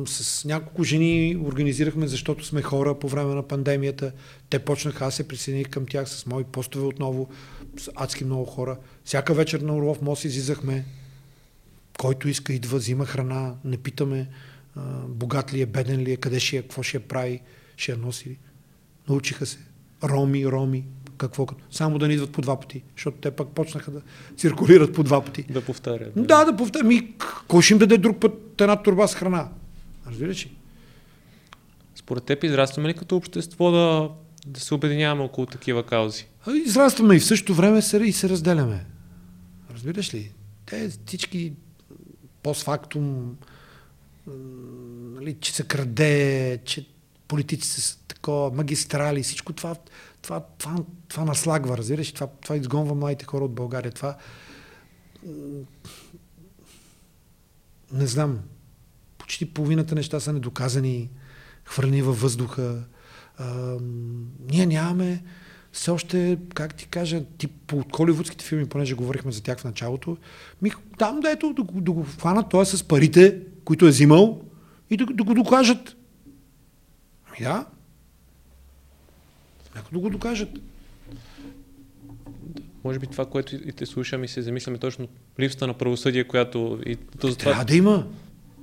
С 0.05 0.45
няколко 0.45 0.83
жени 0.83 1.37
организирахме, 1.45 2.07
защото 2.07 2.45
сме 2.45 2.61
хора 2.61 2.99
по 2.99 3.07
време 3.07 3.33
на 3.35 3.43
пандемията. 3.43 4.11
Те 4.49 4.59
почнаха, 4.59 5.05
аз 5.05 5.15
се 5.15 5.27
присъединих 5.27 5.69
към 5.69 5.85
тях 5.85 6.09
с 6.09 6.25
мои 6.25 6.43
постове 6.43 6.85
отново, 6.85 7.29
с 7.77 7.91
адски 7.95 8.25
много 8.25 8.45
хора. 8.45 8.77
Всяка 9.05 9.33
вечер 9.33 9.61
на 9.61 9.75
Орлов 9.75 10.01
мост 10.01 10.25
излизахме. 10.25 10.85
Който 11.99 12.29
иска, 12.29 12.53
идва, 12.53 12.77
взима 12.77 13.05
храна, 13.05 13.55
не 13.65 13.77
питаме 13.77 14.27
богат 15.07 15.53
ли 15.53 15.61
е, 15.61 15.65
беден 15.65 15.99
ли 15.99 16.11
е, 16.11 16.17
къде 16.17 16.39
ще 16.39 16.57
е, 16.57 16.61
какво 16.61 16.83
ще 16.83 16.97
я 16.97 17.01
прави, 17.01 17.41
ще 17.77 17.91
я 17.91 17.97
носи. 17.97 18.37
Научиха 19.09 19.45
се. 19.45 19.57
Роми, 20.03 20.47
роми, 20.47 20.85
какво 21.27 21.45
като. 21.45 21.63
Само 21.71 21.99
да 21.99 22.07
не 22.07 22.13
идват 22.13 22.31
по 22.31 22.41
два 22.41 22.59
пъти, 22.59 22.83
защото 22.95 23.17
те 23.17 23.31
пък 23.31 23.49
почнаха 23.49 23.91
да 23.91 24.01
циркулират 24.37 24.93
по 24.93 25.03
два 25.03 25.25
пъти. 25.25 25.43
Да 25.43 25.61
повтарят. 25.61 26.13
Да, 26.15 26.45
да 26.45 26.55
повтарят. 26.55 26.87
Ми, 26.87 27.13
кой 27.47 27.61
ще 27.61 27.73
им 27.73 27.79
даде 27.79 27.97
друг 27.97 28.19
път 28.19 28.61
една 28.61 28.83
турба 28.83 29.07
с 29.07 29.15
храна? 29.15 29.49
Разбираш 30.07 30.45
ли? 30.45 30.51
според 32.11 32.23
теб 32.23 32.43
израстваме 32.43 32.89
ли 32.89 32.93
като 32.93 33.15
общество 33.15 33.71
да, 33.71 34.09
да 34.47 34.59
се 34.59 34.73
обединяваме 34.73 35.23
около 35.23 35.47
такива 35.47 35.83
каузи? 35.83 36.27
Израстваме 36.65 37.15
и 37.15 37.19
в 37.19 37.25
същото 37.25 37.53
време 37.53 37.81
се, 37.81 37.97
и 37.97 38.13
се 38.13 38.29
разделяме. 38.29 38.85
Разбираш 39.73 40.13
ли? 40.13 40.31
Те 40.65 40.89
всички 41.05 41.53
постфактум, 42.43 43.35
нали, 45.15 45.35
че 45.41 45.53
се 45.53 45.63
краде, 45.63 46.59
че 46.65 46.85
политици 47.27 47.81
са 47.81 47.97
такова, 48.07 48.51
магистрали, 48.51 49.23
всичко 49.23 49.53
това, 49.53 49.75
това, 50.21 50.39
това, 50.57 50.75
това 51.07 51.25
наслагва, 51.25 51.77
разбираш, 51.77 52.11
това, 52.11 52.27
това 52.27 52.55
изгонва 52.55 52.95
младите 52.95 53.25
хора 53.25 53.45
от 53.45 53.53
България. 53.53 53.91
Това 53.91 54.17
не 57.91 58.07
знам, 58.07 58.39
почти 59.17 59.53
половината 59.53 59.95
неща 59.95 60.19
са 60.19 60.33
недоказани, 60.33 61.09
хвърлени 61.65 62.01
във 62.01 62.21
въздуха. 62.21 62.83
А, 63.37 63.77
ние 64.51 64.65
нямаме 64.65 65.23
все 65.71 65.91
още, 65.91 66.39
как 66.53 66.75
ти 66.75 66.87
кажа, 66.87 67.23
тип 67.37 67.51
по 67.67 67.83
холивудските 67.95 68.45
филми, 68.45 68.69
понеже 68.69 68.95
говорихме 68.95 69.31
за 69.31 69.43
тях 69.43 69.59
в 69.59 69.63
началото, 69.63 70.17
ми, 70.61 70.71
там 70.97 71.19
да 71.19 71.31
ето, 71.31 71.53
да, 71.53 71.63
да 71.81 71.91
го 71.91 72.03
хванат 72.03 72.49
той 72.49 72.65
с 72.65 72.83
парите, 72.83 73.39
които 73.65 73.85
е 73.85 73.89
взимал 73.89 74.41
и 74.89 74.97
да, 74.97 75.05
да 75.05 75.23
го 75.23 75.33
докажат. 75.33 75.95
Ами 77.27 77.45
да. 77.45 77.65
Нека 79.75 79.87
да 79.93 79.99
го 79.99 80.09
докажат. 80.09 80.49
Може 82.83 82.99
би 82.99 83.07
това, 83.07 83.25
което 83.25 83.55
и 83.55 83.71
те 83.71 83.85
слушам 83.85 84.23
и 84.23 84.27
се 84.27 84.41
замисляме 84.41 84.77
точно 84.77 85.07
липсата 85.39 85.67
на 85.67 85.73
правосъдие, 85.73 86.23
която 86.23 86.79
и 86.85 86.95
то 86.95 87.27
за 87.27 87.37
Трябва 87.37 87.53
това, 87.53 87.63
да 87.63 87.75
има. 87.75 88.07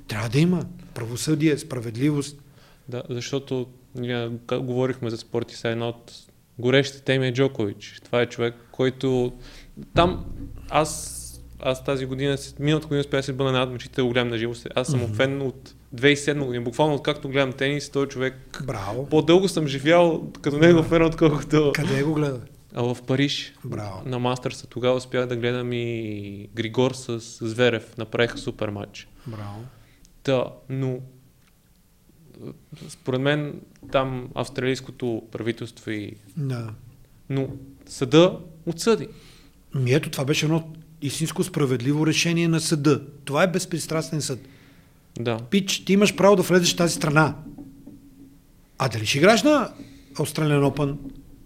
Трябва 0.09 0.29
да 0.29 0.39
има. 0.39 0.67
Правосъдие, 0.95 1.59
справедливост. 1.59 2.43
да, 2.89 3.03
защото 3.11 3.67
ние 3.95 4.31
говорихме 4.53 5.11
за 5.11 5.17
спорт 5.17 5.53
и 5.53 5.57
сега 5.57 5.71
една 5.71 5.89
от 5.89 6.13
горещите 6.59 7.03
теми 7.05 7.27
е 7.27 7.33
Джокович. 7.33 8.01
Това 8.05 8.23
е 8.23 8.27
човек, 8.27 8.55
който 8.73 9.33
там 9.95 10.25
аз 10.71 11.15
аз 11.61 11.85
тази 11.85 12.07
година, 12.07 12.37
миналата 12.59 12.87
година 12.87 13.01
успях 13.01 13.19
да 13.19 13.23
се 13.23 13.33
бъда 13.33 13.53
над 13.53 13.73
мечите 13.73 13.97
да 13.97 14.05
го 14.05 14.11
гледам 14.11 14.29
на 14.29 14.39
живо. 14.39 14.55
Аз 14.75 14.89
съм 14.89 15.01
Мгм. 15.01 15.13
фен 15.15 15.43
от 15.43 15.75
2007 15.95 16.45
година. 16.45 16.65
Буквално 16.65 16.95
откакто 16.95 17.29
гледам 17.29 17.53
тенис, 17.53 17.91
той 17.91 18.07
човек 18.07 18.63
Браво. 18.67 19.07
по-дълго 19.07 19.49
съм 19.49 19.67
живял 19.67 20.31
като 20.43 20.59
него 20.59 20.83
фен, 20.83 21.03
отколкото 21.03 21.73
Къде 21.75 22.03
го 22.03 22.15
гледа? 22.15 22.41
а 22.75 22.83
в 22.83 23.03
Париж. 23.07 23.55
Браво. 23.65 24.03
На 24.07 24.19
Мастърса 24.19 24.67
тогава 24.67 24.97
успях 24.97 25.27
да 25.27 25.37
гледам 25.37 25.73
и 25.73 26.49
Григор 26.55 26.93
с 26.93 27.21
Зверев. 27.49 27.97
Направиха 27.99 28.39
супер 28.39 28.69
матч. 28.69 29.09
Браво. 29.27 29.65
Да, 30.25 30.47
но 30.69 30.99
според 32.89 33.21
мен 33.21 33.61
там 33.93 34.29
австралийското 34.35 35.23
правителство 35.33 35.91
и... 35.91 36.13
Да. 36.37 36.71
Но 37.31 37.49
съда 37.87 38.39
отсъди. 38.67 39.09
Ми 39.75 39.93
ето, 39.93 40.11
това 40.11 40.25
беше 40.25 40.47
едно 40.47 40.73
истинско 41.03 41.45
справедливо 41.45 42.07
решение 42.07 42.49
на 42.49 42.61
съда. 42.61 43.03
Това 43.25 43.43
е 43.43 43.51
безпристрастен 43.51 44.23
съд. 44.23 44.41
Да. 45.19 45.39
Пич, 45.51 45.85
ти 45.85 45.93
имаш 45.93 46.17
право 46.17 46.37
да 46.37 46.43
влезеш 46.43 46.75
в 46.75 46.77
тази 46.77 46.95
страна. 46.95 47.37
А 48.79 48.89
дали 48.89 49.07
ще 49.07 49.19
играеш 49.19 49.43
на 49.43 49.73
Australian 50.15 50.71
Open, 50.71 50.97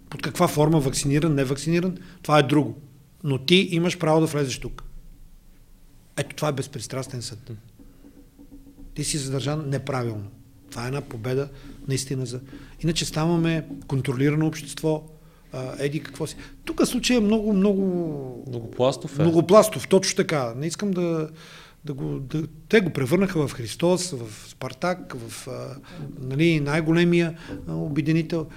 под 0.09 0.21
каква 0.21 0.47
форма, 0.47 0.79
вакциниран, 0.79 1.35
не 1.35 1.43
вакциниран, 1.43 1.97
това 2.21 2.39
е 2.39 2.43
друго. 2.43 2.81
Но 3.23 3.37
ти 3.37 3.67
имаш 3.71 3.99
право 3.99 4.19
да 4.19 4.25
влезеш 4.25 4.59
тук. 4.59 4.83
Ето 6.17 6.35
това 6.35 6.47
е 6.47 6.51
безпристрастен 6.51 7.21
съд. 7.21 7.51
Ти 8.93 9.03
си 9.03 9.17
задържан 9.17 9.69
неправилно. 9.69 10.27
Това 10.69 10.83
е 10.83 10.87
една 10.87 11.01
победа 11.01 11.49
наистина 11.87 12.25
за... 12.25 12.39
Иначе 12.83 13.05
ставаме 13.05 13.65
контролирано 13.87 14.47
общество, 14.47 15.03
еди 15.79 15.99
какво 15.99 16.27
си. 16.27 16.35
Тук 16.65 16.87
случай 16.87 17.17
е 17.17 17.19
много, 17.19 17.53
много... 17.53 17.83
Многопластов 18.47 19.19
е. 19.19 19.21
Многопластов, 19.21 19.87
точно 19.87 20.15
така. 20.15 20.53
Не 20.57 20.67
искам 20.67 20.91
да, 20.91 21.29
да 21.85 21.93
го... 21.93 22.19
Да, 22.19 22.43
те 22.69 22.79
го 22.79 22.89
превърнаха 22.89 23.47
в 23.47 23.53
Христос, 23.53 24.11
в 24.11 24.49
Спартак, 24.49 25.13
в 25.17 25.47
нали, 26.21 26.59
най-големия 26.59 27.37
а, 27.67 27.73
обединител. 27.73 28.47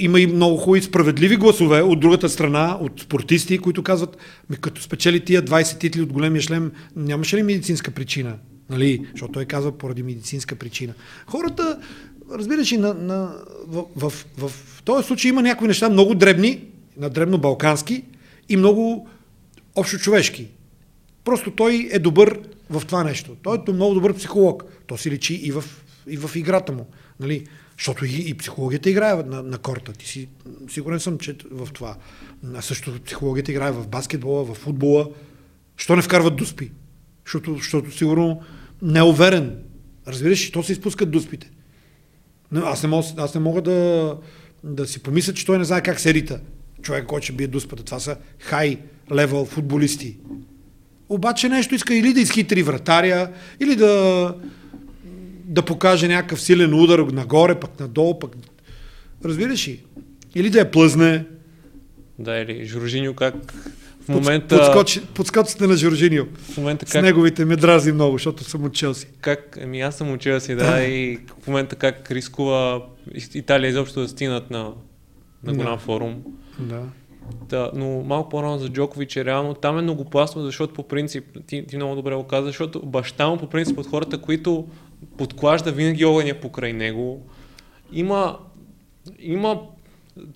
Има 0.00 0.20
и 0.20 0.26
много 0.26 0.56
хубави 0.56 0.82
справедливи 0.82 1.36
гласове 1.36 1.82
от 1.82 2.00
другата 2.00 2.28
страна, 2.28 2.78
от 2.80 3.00
спортисти, 3.00 3.58
които 3.58 3.82
казват, 3.82 4.16
ми 4.50 4.56
като 4.56 4.82
спечели 4.82 5.24
тия 5.24 5.42
20 5.42 5.80
титли 5.80 6.02
от 6.02 6.12
големия 6.12 6.42
шлем, 6.42 6.72
нямаше 6.96 7.36
ли 7.36 7.42
медицинска 7.42 7.90
причина? 7.90 8.38
Нали? 8.70 9.06
Защото 9.10 9.32
той 9.32 9.44
казва 9.44 9.78
поради 9.78 10.02
медицинска 10.02 10.54
причина. 10.54 10.94
Хората, 11.26 11.78
разбираш, 12.32 12.72
ли, 12.72 12.76
на, 12.76 12.94
на, 12.94 13.32
в, 13.66 13.84
в, 13.96 14.10
в, 14.38 14.48
в 14.48 14.82
този 14.84 15.06
случай 15.06 15.28
има 15.28 15.42
някои 15.42 15.68
неща 15.68 15.88
много 15.88 16.14
дребни, 16.14 16.60
на 16.96 17.10
дребно-балкански 17.10 18.02
и 18.48 18.56
много 18.56 19.08
общочовешки. 19.76 20.48
Просто 21.26 21.50
той 21.50 21.88
е 21.92 21.98
добър 21.98 22.40
в 22.70 22.82
това 22.86 23.04
нещо. 23.04 23.36
Той 23.42 23.58
е 23.68 23.72
много 23.72 23.94
добър 23.94 24.14
психолог. 24.14 24.64
То 24.86 24.96
си 24.96 25.10
личи 25.10 25.34
и 25.34 25.52
в, 25.52 25.64
и 26.06 26.16
в 26.16 26.36
играта 26.36 26.72
му. 26.72 26.86
Нали? 27.20 27.46
Защото 27.78 28.04
и, 28.04 28.28
и 28.28 28.34
психологията 28.34 28.90
играе 28.90 29.14
на, 29.14 29.42
на 29.42 29.58
корта. 29.58 29.92
Ти 29.92 30.08
си, 30.08 30.28
сигурен 30.70 31.00
съм, 31.00 31.18
че 31.18 31.36
в 31.50 31.68
това. 31.72 31.96
А 32.54 32.62
също 32.62 33.00
психологията 33.04 33.50
играе 33.52 33.72
в 33.72 33.88
баскетбола, 33.88 34.44
в 34.44 34.54
футбола. 34.54 35.08
Що 35.76 35.96
не 35.96 36.02
вкарват 36.02 36.36
дуспи? 36.36 36.70
Защото, 37.24 37.54
защото 37.54 37.96
сигурно 37.96 38.40
не 38.82 38.98
е 38.98 39.02
уверен. 39.02 39.58
Разбираш, 40.08 40.50
то 40.50 40.62
се 40.62 40.72
изпускат 40.72 41.10
дуспите. 41.10 41.50
Но 42.52 42.60
аз 42.60 42.82
не 42.82 42.88
мога, 42.88 43.06
аз 43.16 43.34
не 43.34 43.40
мога 43.40 43.62
да, 43.62 44.18
да 44.64 44.86
си 44.86 45.02
помисля, 45.02 45.34
че 45.34 45.46
той 45.46 45.58
не 45.58 45.64
знае 45.64 45.82
как 45.82 46.00
се 46.00 46.14
рита. 46.14 46.40
Човек, 46.82 47.06
който 47.06 47.24
ще 47.24 47.32
бие 47.32 47.46
дуспата. 47.46 47.82
Това 47.82 48.00
са 48.00 48.16
хай 48.38 48.78
левел 49.12 49.44
футболисти. 49.44 50.16
Обаче 51.08 51.48
нещо 51.48 51.74
иска 51.74 51.94
или 51.94 52.12
да 52.12 52.20
изхитри 52.20 52.62
вратаря, 52.62 53.30
или 53.60 53.76
да, 53.76 54.34
да 55.44 55.62
покаже 55.62 56.08
някакъв 56.08 56.40
силен 56.40 56.74
удар 56.74 56.98
нагоре, 56.98 57.54
пък 57.54 57.80
надолу, 57.80 58.18
пък... 58.18 58.32
Разбираш 59.24 59.68
ли? 59.68 59.84
Или 60.34 60.50
да 60.50 60.58
я 60.58 60.70
плъзне. 60.70 61.24
Да, 62.18 62.36
или 62.38 62.64
Жоржиньо 62.64 63.14
как 63.14 63.34
в 64.04 64.08
момента, 64.08 64.56
Подскочи, 64.58 65.00
подскочите 65.14 65.66
на 65.66 65.76
Жоржинио. 65.76 66.24
в 66.52 66.56
момента 66.56 66.86
С 66.86 66.92
как, 66.92 67.02
неговите 67.02 67.44
ме 67.44 67.56
дразни 67.56 67.92
много, 67.92 68.12
защото 68.12 68.44
съм 68.44 68.64
от 68.64 68.74
Челси. 68.74 69.06
как, 69.20 69.58
ами 69.62 69.80
аз 69.80 69.96
съм 69.96 70.12
учил 70.12 70.40
си, 70.40 70.54
да, 70.54 70.82
и 70.84 71.18
в 71.42 71.46
момента 71.46 71.76
как 71.76 72.10
рискува 72.10 72.82
Италия 73.34 73.68
изобщо 73.68 74.00
да 74.00 74.08
стигнат 74.08 74.50
на, 74.50 74.70
на 75.44 75.52
голям 75.52 75.72
Да. 75.72 75.78
форум. 75.78 76.22
Да. 76.58 76.82
Да, 77.48 77.70
но 77.74 78.02
малко 78.02 78.28
по-рано 78.28 78.58
за 78.58 78.68
Джокович 78.68 79.16
е 79.16 79.24
реално. 79.24 79.54
Там 79.54 79.78
е 79.78 79.82
многопластно, 79.82 80.42
защото 80.42 80.74
по 80.74 80.82
принцип, 80.82 81.38
ти, 81.46 81.66
ти 81.66 81.76
много 81.76 81.94
добре 81.94 82.14
го 82.14 82.24
каза, 82.24 82.46
защото 82.46 82.86
баща 82.86 83.28
му 83.28 83.36
по 83.36 83.48
принцип 83.48 83.78
от 83.78 83.86
хората, 83.86 84.18
които 84.18 84.68
подклажда 85.18 85.72
винаги 85.72 86.04
огъня 86.04 86.34
покрай 86.34 86.72
него, 86.72 87.26
има, 87.92 88.38
има 89.18 89.60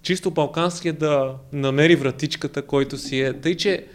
чисто 0.03 0.31
балканския 0.31 0.93
да 0.93 1.35
намери 1.53 1.97
вратичката, 1.97 2.63
който 2.63 2.99
си 2.99 3.21
е. 3.21 3.41
Тъй, 3.41 3.57
че 3.57 3.87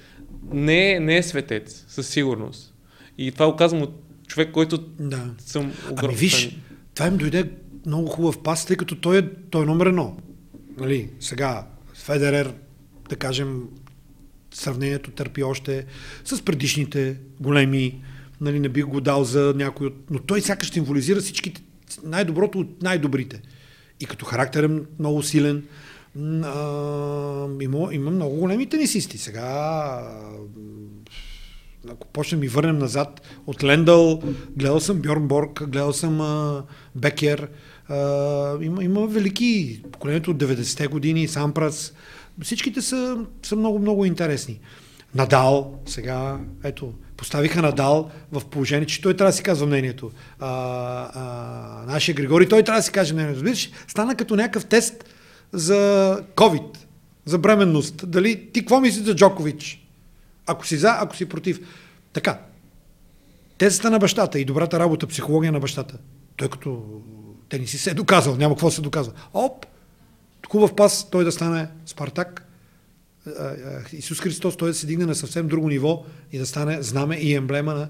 не 0.52 0.92
е, 0.92 1.00
не 1.00 1.18
е 1.18 1.24
светец, 1.24 1.86
със 1.88 2.08
сигурност. 2.08 2.74
И 3.18 3.32
това 3.32 3.52
го 3.52 3.56
казвам 3.56 3.82
от 3.82 4.02
човек, 4.28 4.52
който 4.52 4.78
да. 5.00 5.30
съм 5.38 5.64
Ами 5.64 5.92
огромен. 5.92 6.16
виж, 6.16 6.58
това 6.94 7.08
им 7.08 7.18
дойде 7.18 7.50
много 7.86 8.08
хубав 8.08 8.44
пас, 8.44 8.66
тъй 8.66 8.78
като 8.78 8.96
той 8.96 9.18
е, 9.18 9.30
той 9.50 9.64
е 9.64 9.66
номер 9.66 9.86
едно. 9.86 10.18
Нали, 10.78 11.10
сега, 11.20 11.68
Федерер, 11.94 12.54
да 13.10 13.16
кажем, 13.16 13.64
сравнението 14.54 15.12
търпи 15.12 15.44
още 15.44 15.86
с 16.26 16.46
предишните 16.46 17.18
големи, 17.40 18.02
нали, 18.42 18.60
не 18.60 18.70
бих 18.70 18.86
го 18.86 19.02
дал 19.02 19.24
за 19.24 19.54
някой 19.56 19.88
от... 19.88 19.96
Но 20.10 20.20
той 20.20 20.42
сякаш 20.42 20.72
символизира 20.72 21.20
всичките, 21.20 21.62
най-доброто 22.04 22.60
от 22.60 22.82
най-добрите. 22.82 23.42
И 24.00 24.06
като 24.06 24.26
характер 24.26 24.64
е 24.64 24.82
много 25.00 25.24
силен. 25.24 25.64
А, 26.44 27.48
има, 27.62 27.90
има 27.92 28.12
много 28.12 28.36
големи 28.36 28.70
тенисисти. 28.70 29.18
Сега 29.18 30.02
ако 31.90 32.08
почнем 32.08 32.44
и 32.44 32.48
върнем 32.48 32.78
назад 32.78 33.22
от 33.48 33.64
Лендъл, 33.64 34.24
гледал 34.58 34.80
съм 34.80 35.02
Бьорн 35.02 35.28
Борг, 35.28 35.64
гледал 35.70 35.94
съм 35.94 36.22
а, 36.22 36.64
Бекер, 36.96 37.50
а, 37.88 38.58
има, 38.62 38.84
има 38.84 39.08
велики, 39.08 39.82
поколението 39.92 40.32
от 40.32 40.38
90-те 40.38 40.88
години, 40.88 41.28
Сампрас, 41.28 41.94
всичките 42.42 42.82
са, 42.82 43.18
са 43.44 43.56
много, 43.56 43.80
много 43.80 44.06
интересни. 44.06 44.60
Надал, 45.16 45.80
сега, 45.86 46.40
ето, 46.64 46.94
поставиха 47.18 47.62
Надал 47.62 48.12
в 48.32 48.46
положение, 48.46 48.88
че 48.88 49.02
той 49.02 49.14
трябва 49.18 49.32
да 49.32 49.36
си 49.36 49.44
казва 49.44 49.68
мнението. 49.68 50.12
А, 50.40 50.50
а, 51.14 51.92
нашия 51.94 52.16
Григори, 52.16 52.50
той 52.50 52.64
трябва 52.64 52.80
да 52.80 52.84
си 52.84 52.92
каже 52.92 53.14
мнението. 53.14 53.40
Виждаш, 53.40 53.72
стана 53.88 54.16
като 54.16 54.36
някакъв 54.36 54.66
тест 54.66 55.06
за 55.52 56.22
COVID, 56.36 56.78
за 57.26 57.38
бременност. 57.38 58.10
Дали 58.10 58.50
ти 58.52 58.60
какво 58.60 58.80
мислиш 58.80 59.06
за 59.06 59.16
Джокович? 59.16 59.88
Ако 60.48 60.68
си 60.68 60.78
за, 60.78 60.98
ако 61.00 61.16
си 61.16 61.30
против. 61.30 61.60
Така. 62.14 62.40
Тезата 63.58 63.92
на 63.92 64.00
бащата 64.00 64.40
и 64.40 64.46
добрата 64.46 64.80
работа, 64.80 65.08
психология 65.08 65.52
на 65.52 65.60
бащата. 65.60 65.98
Той 66.36 66.50
като 66.50 66.84
Те 67.50 67.60
не 67.60 67.68
си 67.68 67.78
се 67.78 67.92
е 67.92 67.94
доказал, 67.94 68.36
няма 68.36 68.56
какво 68.56 68.72
се 68.72 68.82
доказва. 68.82 69.14
Оп, 69.34 69.66
хубав 70.48 70.76
пас, 70.76 71.10
той 71.10 71.24
да 71.24 71.32
стане 71.32 71.70
Спартак. 71.86 72.42
Исус 73.92 74.20
Христос, 74.20 74.58
той 74.58 74.70
да 74.70 74.74
се 74.74 74.88
дигне 74.88 75.06
на 75.06 75.16
съвсем 75.16 75.48
друго 75.48 75.70
ниво 75.70 76.06
и 76.32 76.38
да 76.38 76.46
стане 76.46 76.82
знаме 76.82 77.16
и 77.16 77.34
емблема 77.34 77.74
на 77.74 77.90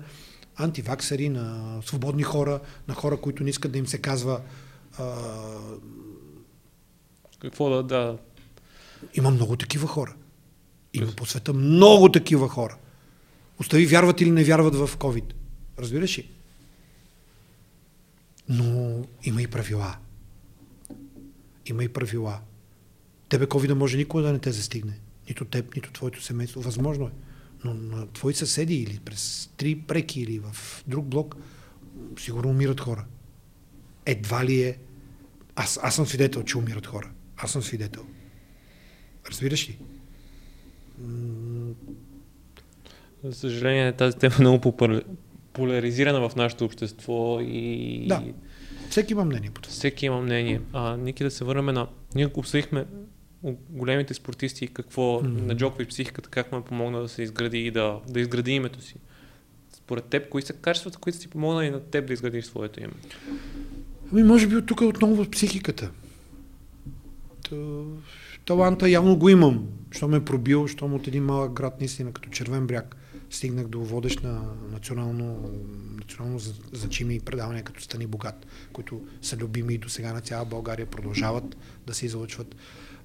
антиваксери, 0.56 1.30
на 1.30 1.78
свободни 1.86 2.24
хора, 2.24 2.60
на 2.88 2.93
хора, 2.93 3.18
които 3.18 3.43
не 3.43 3.49
искат 3.49 3.72
да 3.72 3.78
им 3.78 3.88
се 3.88 3.97
казва 3.97 4.41
а... 4.97 5.16
какво 7.39 7.70
да, 7.70 7.84
да... 7.84 8.18
Има 9.14 9.32
много 9.32 9.56
такива 9.56 9.88
хора. 9.88 10.16
Има 10.93 11.12
по 11.12 11.26
света 11.26 11.53
много 11.53 12.12
такива 12.12 12.49
хора. 12.49 12.78
Остави 13.60 13.86
вярват 13.86 14.22
или 14.22 14.32
не 14.32 14.43
вярват 14.43 14.76
в 14.76 14.97
COVID. 14.97 15.34
Разбираш 15.80 16.18
ли? 16.18 16.30
Но 18.49 19.01
има 19.24 19.41
и 19.41 19.47
правила. 19.47 19.97
Има 21.66 21.84
и 21.84 21.89
правила. 21.89 22.39
Тебе 23.30 23.45
COVID 23.45 23.74
може 23.74 23.97
никога 23.97 24.24
да 24.24 24.34
не 24.34 24.39
те 24.39 24.51
застигне. 24.51 24.99
Нито 25.30 25.45
теб, 25.45 25.76
нито 25.76 25.91
твоето 25.91 26.24
семейство. 26.24 26.61
Възможно 26.61 27.05
е. 27.05 27.11
Но 27.63 27.74
на 27.74 28.07
твои 28.07 28.34
съседи 28.34 28.76
или 28.76 28.99
през 29.05 29.49
три 29.57 29.76
преки 29.80 30.22
или 30.22 30.39
в 30.39 30.84
друг 30.88 31.05
блок, 31.05 31.36
сигурно 32.20 32.49
умират 32.49 32.82
хора. 32.82 33.05
Едва 34.05 34.45
ли 34.45 34.61
е... 34.61 34.78
Аз, 35.55 35.80
аз 35.84 35.95
съм 35.95 36.05
свидетел, 36.05 36.43
че 36.43 36.57
умират 36.57 36.88
хора. 36.88 37.11
Аз 37.38 37.51
съм 37.51 37.61
свидетел. 37.61 38.05
Разбираш 39.30 39.70
ли? 39.70 39.78
За 43.24 43.34
съжаление, 43.34 43.93
тази 43.93 44.18
тема 44.18 44.36
е 44.38 44.41
много 44.41 44.78
поляризирана 45.53 46.30
в 46.30 46.36
нашето 46.36 46.66
общество 46.66 47.39
и... 47.41 48.05
Да. 48.07 48.24
Всеки 48.96 49.14
има 49.14 49.26
мнение 49.26 49.50
по. 49.50 49.70
Всеки 49.70 50.06
има 50.06 50.22
мнение. 50.22 50.62
А, 50.74 50.98
Ники, 50.98 51.24
да 51.24 51.32
се 51.32 51.43
върнем 51.43 51.66
на... 51.66 51.88
Ние 52.16 52.30
обсъдихме 52.34 52.86
големите 53.70 54.14
спортисти, 54.14 54.68
какво 54.68 55.02
mm-hmm. 55.02 55.46
на 55.46 55.56
Джокович 55.56 55.89
психиката, 55.89 56.30
как 56.30 56.52
му 56.52 56.58
е 56.58 56.64
помогна 56.64 57.02
да 57.02 57.10
се 57.10 57.24
изгради 57.24 57.60
и 57.60 57.72
да, 57.72 58.00
да 58.10 58.20
изгради 58.20 58.52
името 58.52 58.82
си. 58.82 58.96
Според 59.74 60.06
теб, 60.06 60.30
кои 60.30 60.41
са 60.41 60.54
качествата, 60.54 60.98
които 60.98 61.18
си 61.18 61.28
помогнали 61.28 61.70
на 61.70 61.80
теб 61.80 62.08
да 62.08 62.14
изградиш 62.14 62.46
своето 62.46 62.80
име? 62.80 62.93
Ами, 64.12 64.24
може 64.24 64.48
би 64.48 64.56
от 64.56 64.66
тук 64.66 64.82
отново 64.82 65.24
в 65.24 65.30
психиката. 65.30 65.91
Таланта 68.46 68.89
явно 68.89 69.18
го 69.18 69.30
имам. 69.30 69.68
Що 69.91 70.08
ме 70.08 70.18
е 70.18 70.26
пробил, 70.26 70.68
щом 70.68 70.93
от 70.93 71.08
един 71.08 71.24
малък 71.24 71.54
град, 71.54 71.80
наистина, 71.80 72.12
като 72.12 72.30
Червен 72.30 72.68
бряг, 72.68 72.96
стигнах 73.36 73.68
до 73.68 73.84
водещ 73.84 74.24
на 74.24 74.42
национално, 74.72 75.52
национално 75.98 76.40
значими 76.74 77.20
предавания, 77.20 77.64
като 77.64 77.82
Стани 77.82 78.08
Богат, 78.08 78.46
които 78.74 79.08
са 79.22 79.38
любими 79.38 79.74
и 79.74 79.78
до 79.78 79.90
сега 79.90 80.14
на 80.14 80.22
цяла 80.22 80.46
България 80.46 80.86
продължават 80.86 81.58
да 81.88 81.94
се 81.94 82.06
излъчват. 82.06 82.56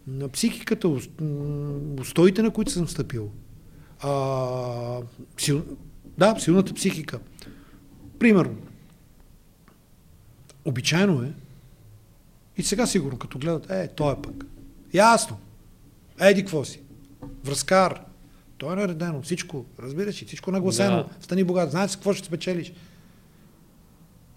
На 0.06 0.28
психиката, 0.28 0.88
устоите, 2.00 2.42
на 2.42 2.50
които 2.50 2.70
съм 2.70 2.88
стъпил. 2.88 3.30
А, 4.00 5.00
сил... 5.38 5.64
Да, 6.18 6.36
силната 6.38 6.74
психика. 6.74 7.20
Примерно, 8.18 8.56
обичайно 10.64 11.22
е, 11.22 11.32
и 12.56 12.62
сега 12.62 12.86
сигурно, 12.86 13.18
като 13.18 13.38
гледат, 13.38 13.70
е, 13.70 13.88
той 13.88 14.12
е 14.12 14.22
пък. 14.22 14.44
Ясно. 14.94 15.38
Еди, 16.20 16.40
какво 16.40 16.64
си? 16.64 16.80
Връзкар. 17.44 18.09
Той 18.60 18.72
е 18.72 18.76
наредено. 18.76 19.22
Всичко, 19.22 19.66
разбираш 19.82 20.22
ли, 20.22 20.26
всичко 20.26 20.50
нагласено. 20.50 20.96
Да. 20.96 21.08
Стани 21.20 21.44
богат. 21.44 21.70
Знаеш 21.70 21.96
какво 21.96 22.12
ще 22.12 22.26
спечелиш. 22.26 22.72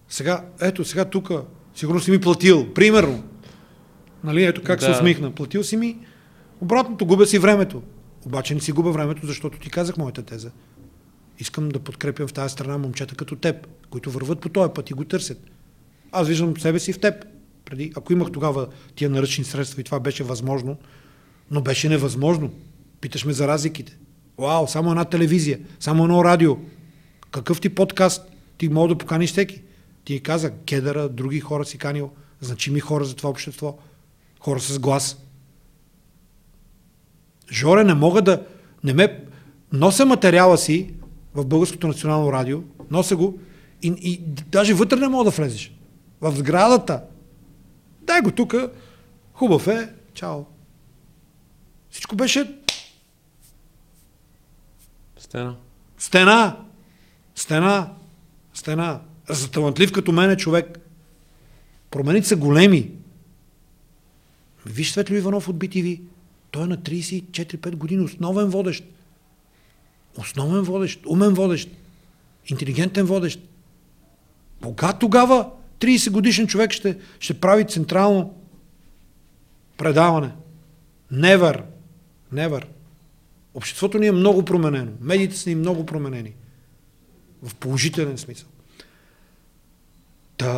Сега, 0.08 0.44
ето, 0.60 0.84
сега 0.84 1.04
тук, 1.04 1.30
сигурно 1.74 2.00
си 2.00 2.10
ми 2.10 2.20
платил. 2.20 2.74
Примерно. 2.74 3.24
Нали, 4.24 4.44
ето 4.44 4.62
как 4.62 4.80
да. 4.80 4.84
се 4.86 4.90
усмихна. 4.90 5.30
Платил 5.30 5.64
си 5.64 5.76
ми, 5.76 5.98
обратното, 6.60 7.06
губя 7.06 7.26
си 7.26 7.38
времето. 7.38 7.82
Обаче 8.26 8.54
не 8.54 8.60
си 8.60 8.72
губя 8.72 8.92
времето, 8.92 9.26
защото 9.26 9.58
ти 9.58 9.70
казах 9.70 9.96
моята 9.96 10.22
теза. 10.22 10.50
Искам 11.38 11.68
да 11.68 11.78
подкрепям 11.78 12.28
в 12.28 12.32
тази 12.32 12.52
страна 12.52 12.78
момчета 12.78 13.14
като 13.14 13.36
теб, 13.36 13.66
които 13.90 14.10
върват 14.10 14.40
по 14.40 14.48
този 14.48 14.72
път 14.74 14.90
и 14.90 14.94
го 14.94 15.04
търсят. 15.04 15.38
Аз 16.12 16.28
виждам 16.28 16.56
себе 16.56 16.78
си 16.78 16.92
в 16.92 17.00
теб. 17.00 17.24
Преди, 17.64 17.92
ако 17.96 18.12
имах 18.12 18.32
тогава 18.32 18.68
тия 18.94 19.10
наръчни 19.10 19.44
средства 19.44 19.80
и 19.80 19.84
това 19.84 20.00
беше 20.00 20.24
възможно, 20.24 20.76
но 21.50 21.60
беше 21.60 21.88
невъзможно. 21.88 22.50
Питаш 23.00 23.24
ме 23.24 23.32
за 23.32 23.48
разликите. 23.48 23.98
Вау, 24.38 24.66
само 24.66 24.90
една 24.90 25.04
телевизия, 25.04 25.60
само 25.80 26.04
едно 26.04 26.24
радио. 26.24 26.56
Какъв 27.30 27.60
ти 27.60 27.68
подкаст? 27.68 28.22
Ти 28.58 28.68
мога 28.68 28.88
да 28.88 28.98
поканиш 28.98 29.30
всеки. 29.30 29.62
Ти 30.04 30.20
каза, 30.20 30.50
кедъра, 30.50 31.08
други 31.08 31.40
хора 31.40 31.64
си 31.64 31.78
канил, 31.78 32.10
значими 32.40 32.80
хора 32.80 33.04
за 33.04 33.16
това 33.16 33.30
общество, 33.30 33.78
хора 34.40 34.60
с 34.60 34.78
глас. 34.78 35.18
Жоре, 37.52 37.84
не 37.84 37.94
мога 37.94 38.22
да... 38.22 38.46
Не 38.84 38.92
ме... 38.92 39.24
Нося 39.72 40.06
материала 40.06 40.58
си 40.58 40.94
в 41.34 41.44
Българското 41.44 41.88
национално 41.88 42.32
радио, 42.32 42.62
нося 42.90 43.16
го 43.16 43.38
и, 43.82 43.94
и 44.02 44.20
даже 44.48 44.74
вътре 44.74 44.96
не 44.96 45.08
мога 45.08 45.24
да 45.24 45.30
влезеш. 45.30 45.72
В 46.20 46.36
сградата. 46.36 47.02
Дай 48.00 48.20
го 48.20 48.30
тук, 48.30 48.54
хубав 49.32 49.66
е, 49.66 49.92
чао. 50.14 50.44
Всичко 51.90 52.16
беше... 52.16 52.63
Стена. 55.34 55.56
Стена. 55.98 56.56
Стена. 57.34 57.90
Стена. 58.54 59.00
За 59.28 59.50
талантлив 59.50 59.92
като 59.92 60.12
мен 60.12 60.30
е 60.30 60.36
човек. 60.36 60.78
Промените 61.90 62.28
са 62.28 62.36
големи. 62.36 62.90
Виж 64.66 64.92
Светло 64.92 65.16
Иванов 65.16 65.48
от 65.48 65.56
BTV. 65.56 66.00
Той 66.50 66.64
е 66.64 66.66
на 66.66 66.78
34-5 66.78 67.76
години 67.76 68.04
основен 68.04 68.48
водещ. 68.48 68.84
Основен 70.18 70.62
водещ, 70.62 71.06
умен 71.06 71.34
водещ, 71.34 71.70
интелигентен 72.46 73.06
водещ. 73.06 73.40
Кога 74.62 74.92
тогава 74.92 75.50
30 75.80 76.10
годишен 76.10 76.46
човек 76.46 76.72
ще, 76.72 76.98
ще 77.20 77.40
прави 77.40 77.64
централно 77.64 78.34
предаване? 79.76 80.32
Never. 81.12 81.62
Never. 82.34 82.64
Обществото 83.54 83.98
ни 83.98 84.06
е 84.06 84.12
много 84.12 84.44
променено. 84.44 84.92
Медиите 85.00 85.36
са 85.36 85.48
ни 85.48 85.54
много 85.54 85.86
променени. 85.86 86.34
В 87.42 87.54
положителен 87.54 88.18
смисъл. 88.18 88.48
Та, 90.36 90.52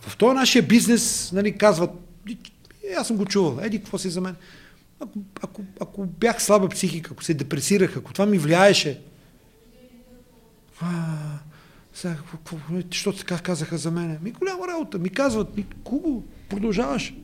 в 0.00 0.16
този 0.18 0.34
нашия 0.34 0.62
бизнес, 0.62 1.32
нали, 1.32 1.58
казват, 1.58 1.90
аз 2.98 3.06
съм 3.06 3.16
го 3.16 3.24
чувал, 3.24 3.58
еди, 3.62 3.78
какво 3.78 3.98
си 3.98 4.10
за 4.10 4.20
мен? 4.20 4.36
Ако, 5.00 5.18
ако, 5.42 5.62
ако 5.80 6.06
бях 6.06 6.42
слаба 6.42 6.68
психика, 6.68 7.10
ако 7.12 7.24
се 7.24 7.34
депресирах, 7.34 7.96
ако 7.96 8.12
това 8.12 8.26
ми 8.26 8.38
влияеше, 8.38 9.00
а, 10.80 11.16
сега, 11.94 12.16
какво, 12.16 12.38
какво, 12.38 13.12
така 13.12 13.38
казаха 13.38 13.78
за 13.78 13.90
мене? 13.90 14.18
Ми 14.22 14.30
голяма 14.30 14.68
работа, 14.68 14.98
ми 14.98 15.10
казват, 15.10 15.56
ми 15.56 15.66
куго, 15.84 16.24
продължаваш. 16.48 17.14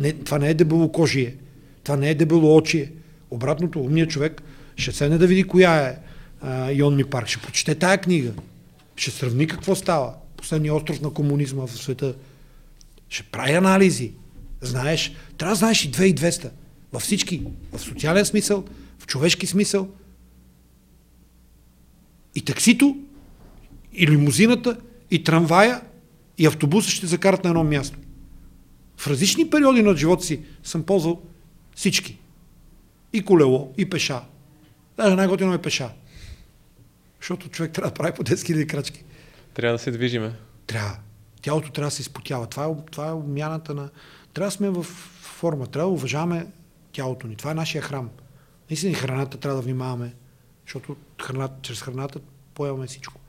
Не, 0.00 0.12
това 0.12 0.38
не 0.38 0.50
е 0.50 0.54
дебело 0.54 0.92
кожие, 0.92 1.36
това 1.84 1.96
не 1.96 2.10
е 2.10 2.14
дебело 2.14 2.56
очие. 2.56 2.92
Обратното, 3.30 3.80
умният 3.80 4.10
човек 4.10 4.42
ще 4.76 4.92
седне 4.92 5.18
да 5.18 5.26
види 5.26 5.44
коя 5.44 5.76
е 5.76 5.98
а, 6.40 6.70
Йонми 6.70 7.04
Парк, 7.04 7.28
ще 7.28 7.38
прочете 7.38 7.74
тая 7.74 7.98
книга, 7.98 8.32
ще 8.96 9.10
сравни 9.10 9.46
какво 9.46 9.74
става. 9.74 10.14
Последният 10.36 10.76
остров 10.76 11.00
на 11.00 11.10
комунизма 11.10 11.66
в 11.66 11.72
света. 11.72 12.14
Ще 13.08 13.22
прави 13.22 13.52
анализи. 13.52 14.12
Знаеш, 14.60 15.12
трябва 15.38 15.52
да 15.52 15.58
знаеш 15.58 15.84
и 15.84 15.92
2200. 15.92 16.50
Във 16.92 17.02
всички. 17.02 17.42
В 17.72 17.78
социален 17.78 18.24
смисъл, 18.24 18.64
в 18.98 19.06
човешки 19.06 19.46
смисъл. 19.46 19.88
И 22.34 22.40
таксито, 22.40 22.96
и 23.92 24.06
лимузината, 24.06 24.76
и 25.10 25.24
трамвая, 25.24 25.80
и 26.38 26.46
автобуса 26.46 26.90
ще 26.90 27.06
закарат 27.06 27.44
на 27.44 27.50
едно 27.50 27.64
място. 27.64 27.98
В 28.96 29.06
различни 29.06 29.50
периоди 29.50 29.82
на 29.82 29.96
живота 29.96 30.24
си 30.24 30.40
съм 30.62 30.82
ползвал 30.82 31.22
всички. 31.74 32.18
И 33.12 33.24
колело, 33.24 33.74
и 33.78 33.90
пеша. 33.90 34.22
Даже 34.96 35.16
най-готино 35.16 35.54
е 35.54 35.62
пеша. 35.62 35.90
Защото 37.20 37.48
човек 37.48 37.72
трябва 37.72 37.90
да 37.90 37.94
прави 37.94 38.12
по 38.12 38.24
10 38.24 38.34
000 38.34 38.66
крачки. 38.66 39.04
Трябва 39.54 39.78
да 39.78 39.78
се 39.78 39.90
движиме. 39.90 40.34
Трябва. 40.66 40.96
Тялото 41.42 41.72
трябва 41.72 41.86
да 41.86 41.94
се 41.94 42.02
изпотява. 42.02 42.46
Това 42.46 42.64
е, 42.64 42.74
това 42.90 43.08
е 43.08 43.12
обмяната 43.12 43.74
на... 43.74 43.90
Трябва 44.34 44.46
да 44.46 44.56
сме 44.56 44.70
в 44.70 44.82
форма. 44.82 45.66
Трябва 45.66 45.90
да 45.90 45.94
уважаваме 45.94 46.46
тялото 46.92 47.26
ни. 47.26 47.36
Това 47.36 47.50
е 47.50 47.54
нашия 47.54 47.82
храм. 47.82 48.10
Наистина 48.70 48.94
храната 48.94 49.38
трябва 49.38 49.56
да 49.56 49.62
внимаваме, 49.62 50.14
защото 50.66 50.96
храната, 51.22 51.54
чрез 51.62 51.82
храната 51.82 52.20
поемаме 52.54 52.86
всичко. 52.86 53.20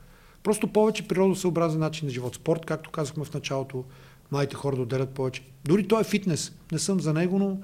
Просто 0.42 0.68
повече 0.68 1.08
природосъобразен 1.08 1.80
начин 1.80 2.06
на 2.06 2.12
живот. 2.12 2.34
Спорт, 2.34 2.66
както 2.66 2.90
казахме 2.90 3.24
в 3.24 3.34
началото, 3.34 3.84
младите 4.32 4.56
хора 4.56 4.76
да 4.76 4.82
отделят 4.82 5.10
повече. 5.10 5.42
Дори 5.64 5.88
той 5.88 6.00
е 6.00 6.04
фитнес. 6.04 6.52
Не 6.72 6.78
съм 6.78 7.00
за 7.00 7.12
него, 7.12 7.38
но 7.38 7.58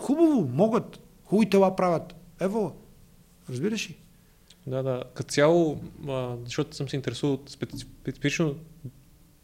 хубаво, 0.00 0.50
могат. 0.52 1.00
Хубави 1.24 1.50
тела 1.50 1.76
правят. 1.76 2.14
Ево, 2.40 2.76
разбираш 3.50 3.90
ли? 3.90 3.96
Да, 4.66 4.82
да. 4.82 5.02
Като 5.14 5.30
цяло, 5.30 5.80
а, 6.08 6.36
защото 6.44 6.76
съм 6.76 6.88
се 6.88 6.96
интересувал 6.96 7.38
специфично 7.46 8.54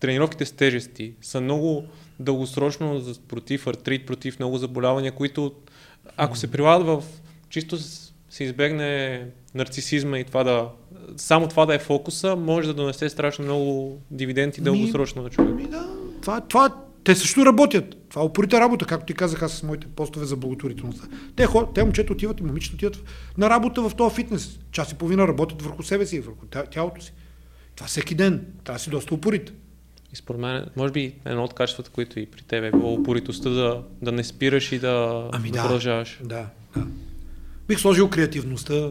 тренировките 0.01 0.47
с 0.47 0.53
тежести 0.53 1.13
са 1.23 1.41
много 1.41 1.85
дългосрочно 2.21 3.03
против 3.29 3.67
артрит, 3.67 4.07
против 4.07 4.39
много 4.39 4.59
заболявания, 4.59 5.13
които 5.13 5.53
ако 6.17 6.37
се 6.37 6.51
прилагат 6.51 6.87
в 6.87 7.05
чисто 7.49 7.79
се 8.31 8.45
избегне 8.45 9.27
нарцисизма 9.55 10.19
и 10.19 10.25
това 10.25 10.45
да 10.45 10.69
само 11.17 11.49
това 11.49 11.67
да 11.67 11.75
е 11.75 11.79
фокуса, 11.79 12.37
може 12.37 12.69
да 12.69 12.75
донесе 12.75 13.09
страшно 13.09 13.45
много 13.45 13.99
дивиденти 14.11 14.61
Ми- 14.61 14.65
дългосрочно 14.65 15.23
на 15.23 15.31
човек. 15.31 15.51
Ами 15.53 15.67
да, 15.67 15.89
това, 16.23 16.41
това, 16.41 16.77
те 17.05 17.15
също 17.15 17.47
работят. 17.47 17.97
Това 18.09 18.23
е 18.23 18.25
упорита 18.25 18.61
работа, 18.61 18.87
както 18.87 19.07
ти 19.07 19.15
казах 19.15 19.43
аз 19.43 19.53
с 19.53 19.63
моите 19.63 19.87
постове 19.87 20.27
за 20.27 20.37
благотворителността. 20.37 21.09
Те, 21.37 21.47
хор, 21.47 21.69
те 21.75 21.85
момчета 21.85 22.13
отиват 22.13 22.41
и 22.41 22.43
момичета 22.43 22.75
отиват 22.77 23.03
на 23.39 23.51
работа 23.51 23.83
в 23.83 23.95
този 23.97 24.15
фитнес. 24.15 24.59
Час 24.73 24.93
и 24.93 24.95
половина 24.95 25.29
работят 25.29 25.63
върху 25.63 25.83
себе 25.83 26.07
си, 26.07 26.21
върху 26.21 26.47
тя- 26.47 26.67
тялото 26.67 27.05
си. 27.05 27.13
Това 27.75 27.87
всеки 27.87 28.15
ден. 28.15 28.47
Трябва 28.65 28.79
да 28.79 28.83
си 28.83 28.91
доста 28.91 29.15
упорит. 29.15 29.53
И 30.13 30.17
според 30.17 30.41
мен, 30.41 30.67
може 30.77 30.93
би 30.93 31.15
едно 31.25 31.45
от 31.45 31.55
качествата, 31.55 31.91
които 31.91 32.21
и 32.21 32.27
при 32.27 32.43
тебе 32.43 32.67
е 32.67 32.71
било 32.71 32.95
упоритостта 32.95 33.51
да, 33.51 33.83
да 34.03 34.13
не 34.13 34.25
спираш 34.25 34.73
и 34.73 34.79
да, 34.79 35.29
Ами 35.33 35.51
да, 35.51 35.57
да. 35.57 35.63
продължаваш. 35.63 36.21
Да, 36.25 36.47
да. 36.77 36.87
Бих 37.69 37.79
сложил 37.79 38.11
креативността, 38.11 38.91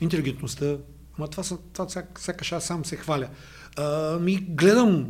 интелигентността. 0.00 0.76
Ама 1.18 1.28
това, 1.28 1.42
са, 1.42 1.58
това 1.72 1.88
сяк, 1.88 2.20
сякаш 2.20 2.52
аз 2.52 2.64
сам 2.64 2.84
се 2.84 2.96
хваля. 2.96 3.28
А, 3.76 4.18
ми 4.18 4.36
гледам, 4.36 5.06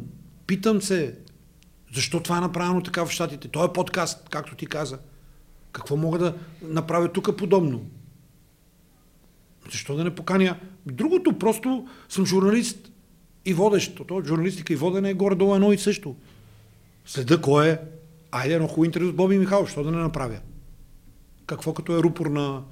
питам 0.46 0.82
се, 0.82 1.14
защо 1.94 2.20
това 2.20 2.38
е 2.38 2.40
направено 2.40 2.82
така 2.82 3.04
в 3.04 3.10
Штатите? 3.10 3.48
Той 3.48 3.66
е 3.66 3.72
подкаст, 3.72 4.28
както 4.28 4.56
ти 4.56 4.66
каза. 4.66 4.98
Какво 5.72 5.96
мога 5.96 6.18
да 6.18 6.34
направя 6.62 7.12
тук 7.12 7.36
подобно? 7.36 7.86
Защо 9.72 9.96
да 9.96 10.04
не 10.04 10.14
поканя? 10.14 10.56
Другото, 10.86 11.38
просто 11.38 11.88
съм 12.08 12.26
журналист 12.26 12.90
и 13.44 13.54
водещ. 13.54 14.00
То, 14.08 14.22
журналистика 14.24 14.72
и 14.72 14.76
водене 14.76 15.10
е 15.10 15.14
горе-долу 15.14 15.54
едно 15.54 15.72
и 15.72 15.78
също. 15.78 16.16
Следа 17.06 17.40
кой 17.40 17.68
е. 17.68 17.78
Айде 18.32 18.54
едно 18.54 18.68
хубаво 18.68 18.84
интервю 18.84 19.08
с 19.08 19.12
Боби 19.12 19.38
Михайлов, 19.38 19.70
що 19.70 19.84
да 19.84 19.90
не 19.90 19.98
направя? 19.98 20.38
Какво 21.46 21.74
като 21.74 21.98
е 21.98 22.02
рупор 22.02 22.26
на, 22.26 22.62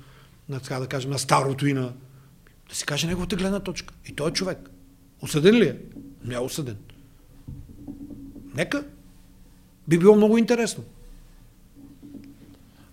на, 0.49 0.61
така 0.61 0.81
да 0.81 0.87
кажем, 0.87 1.11
на 1.11 1.19
старото 1.19 1.67
и 1.67 1.73
на... 1.73 1.93
Да 2.69 2.75
си 2.75 2.87
каже 2.87 3.07
неговата 3.07 3.37
гледна 3.37 3.61
точка. 3.61 3.95
И 4.07 4.13
той 4.13 4.31
е 4.31 4.33
човек. 4.33 4.71
Осъден 5.21 5.55
ли 5.55 5.69
е? 5.69 5.79
Не 6.25 6.35
е 6.35 6.39
осъден. 6.39 6.77
Нека. 8.55 8.85
Би 9.89 9.99
било 9.99 10.17
много 10.17 10.39
интересно. 10.39 10.85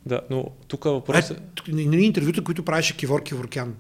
Да, 0.06 0.22
но 0.30 0.52
тук 0.68 0.84
въпросът 0.84 1.42
Е, 1.68 1.82
интервюта, 1.82 2.44
които 2.44 2.66
правеше 2.66 2.98
Кивор 2.98 3.24
Киворкян. 3.24 3.76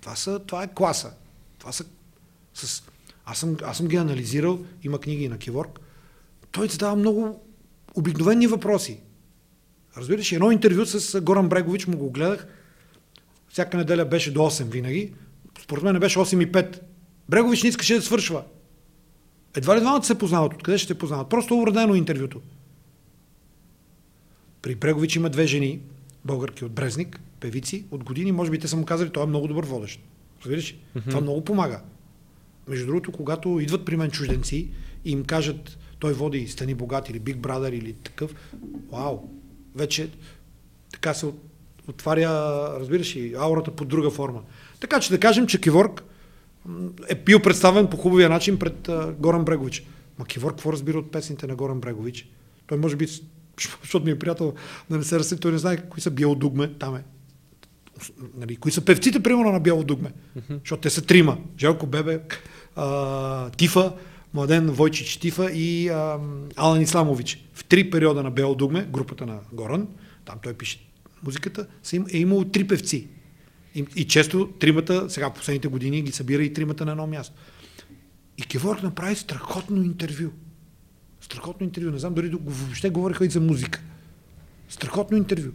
Това, 0.00 0.16
са, 0.16 0.38
това 0.38 0.62
е 0.62 0.74
класа. 0.74 1.12
Това 1.58 1.72
са 1.72 1.84
с... 2.54 2.82
Аз 3.24 3.38
съм, 3.38 3.56
аз 3.64 3.76
съм 3.76 3.88
ги 3.88 3.96
анализирал, 3.96 4.58
има 4.82 5.00
книги 5.00 5.28
на 5.28 5.38
Киворк. 5.38 5.80
Той 6.52 6.68
задава 6.68 6.96
много 6.96 7.42
обикновени 7.94 8.46
въпроси. 8.46 9.00
Разбираш, 9.96 10.32
едно 10.32 10.50
интервю 10.50 10.86
с 10.86 11.20
Горан 11.20 11.48
Брегович 11.48 11.86
му 11.86 11.96
го 11.96 12.10
гледах. 12.10 12.46
Всяка 13.48 13.76
неделя 13.76 14.04
беше 14.04 14.32
до 14.32 14.40
8 14.40 14.64
винаги. 14.64 15.12
Според 15.62 15.84
мен 15.84 16.00
беше 16.00 16.18
8 16.18 16.44
и 16.44 16.52
5. 16.52 16.80
Брегович 17.28 17.62
не 17.62 17.68
искаше 17.68 17.94
да 17.94 18.02
свършва. 18.02 18.44
Едва 19.56 19.76
ли 19.76 19.80
двамата 19.80 20.02
се 20.04 20.18
познават? 20.18 20.54
Откъде 20.54 20.78
ще 20.78 20.86
се 20.86 20.98
познават? 20.98 21.28
Просто 21.28 21.58
уредено 21.58 21.94
интервюто. 21.94 22.40
При 24.62 24.74
Брегович 24.74 25.16
има 25.16 25.30
две 25.30 25.46
жени, 25.46 25.80
българки 26.24 26.64
от 26.64 26.72
Брезник, 26.72 27.20
певици, 27.40 27.84
от 27.90 28.04
години, 28.04 28.32
може 28.32 28.50
би 28.50 28.58
те 28.58 28.68
са 28.68 28.76
му 28.76 28.84
казали, 28.84 29.10
той 29.10 29.22
е 29.22 29.26
много 29.26 29.48
добър 29.48 29.64
водещ. 29.64 30.00
Разбираш? 30.42 30.74
Mm-hmm. 30.74 31.08
Това 31.08 31.20
много 31.20 31.44
помага. 31.44 31.80
Между 32.68 32.86
другото, 32.86 33.12
когато 33.12 33.60
идват 33.60 33.84
при 33.84 33.96
мен 33.96 34.10
чужденци 34.10 34.68
и 35.04 35.10
им 35.12 35.24
кажат, 35.24 35.78
той 35.98 36.12
води 36.12 36.48
Стани 36.48 36.74
Богат 36.74 37.08
или 37.08 37.20
Big 37.20 37.36
Brother 37.36 37.72
или 37.72 37.92
такъв, 37.92 38.34
вау, 38.92 39.18
вече 39.74 40.10
така 40.92 41.14
се 41.14 41.26
от- 41.26 41.42
отваря, 41.88 42.28
разбираш 42.80 43.16
ли, 43.16 43.34
аурата 43.38 43.70
под 43.70 43.88
друга 43.88 44.10
форма. 44.10 44.42
Така 44.80 45.00
че 45.00 45.10
да 45.10 45.20
кажем, 45.20 45.46
че 45.46 45.60
Киворк 45.60 46.00
м, 46.00 46.06
е 47.08 47.14
бил 47.14 47.42
представен 47.42 47.86
по 47.86 47.96
хубавия 47.96 48.28
начин 48.28 48.58
пред 48.58 48.88
а, 48.88 49.14
Горан 49.18 49.44
Брегович. 49.44 49.84
Ма 50.18 50.24
Киворк 50.24 50.54
какво 50.54 50.72
разбира 50.72 50.98
от 50.98 51.12
песните 51.12 51.46
на 51.46 51.54
Горан 51.54 51.80
Брегович? 51.80 52.28
Той 52.66 52.78
може 52.78 52.96
би, 52.96 53.06
защото 53.82 54.04
ми 54.04 54.10
е 54.10 54.18
приятел 54.18 54.54
да 54.90 54.96
не 54.96 55.04
се 55.04 55.18
разсети, 55.18 55.40
той 55.40 55.52
не 55.52 55.58
знае 55.58 55.88
кои 55.88 56.00
са 56.00 56.10
Бяло 56.10 56.34
Дугме, 56.34 56.72
там 56.78 56.96
е. 56.96 57.04
Нали, 58.36 58.56
кои 58.56 58.72
са 58.72 58.84
певците, 58.84 59.22
примерно, 59.22 59.52
на 59.52 59.60
Бяло 59.60 59.84
Дугме. 59.84 60.12
Защото 60.50 60.80
те 60.80 60.90
са 60.90 61.02
трима. 61.02 61.38
Желко 61.58 61.86
Бебе, 61.86 62.20
а, 62.76 63.50
Тифа, 63.50 63.92
Младен 64.34 64.70
Войчич 64.70 65.16
Тифа 65.16 65.50
и 65.52 65.88
а, 65.88 66.18
Алан 66.56 66.80
Исламович. 66.80 67.44
В 67.54 67.64
три 67.64 67.90
периода 67.90 68.22
на 68.22 68.30
Бяло 68.30 68.54
Дугме, 68.54 68.86
групата 68.90 69.26
на 69.26 69.38
Горан, 69.52 69.88
там 70.24 70.38
той 70.42 70.54
пише 70.54 70.90
музиката, 71.22 71.66
е 72.12 72.18
имало 72.18 72.44
три 72.44 72.66
певци. 72.66 73.08
И, 73.74 73.84
и 73.96 74.04
често 74.08 74.48
тримата, 74.60 75.10
сега 75.10 75.30
последните 75.30 75.68
години 75.68 76.02
ги 76.02 76.12
събира 76.12 76.42
и 76.42 76.52
тримата 76.52 76.84
на 76.84 76.90
едно 76.90 77.06
място. 77.06 77.34
И 78.38 78.42
Кеворг 78.42 78.82
направи 78.82 79.16
страхотно 79.16 79.82
интервю. 79.82 80.30
Страхотно 81.20 81.64
интервю. 81.64 81.90
Не 81.90 81.98
знам 81.98 82.14
дори 82.14 82.30
въобще 82.44 82.90
говориха 82.90 83.26
и 83.26 83.30
за 83.30 83.40
музика. 83.40 83.80
Страхотно 84.68 85.16
интервю. 85.16 85.50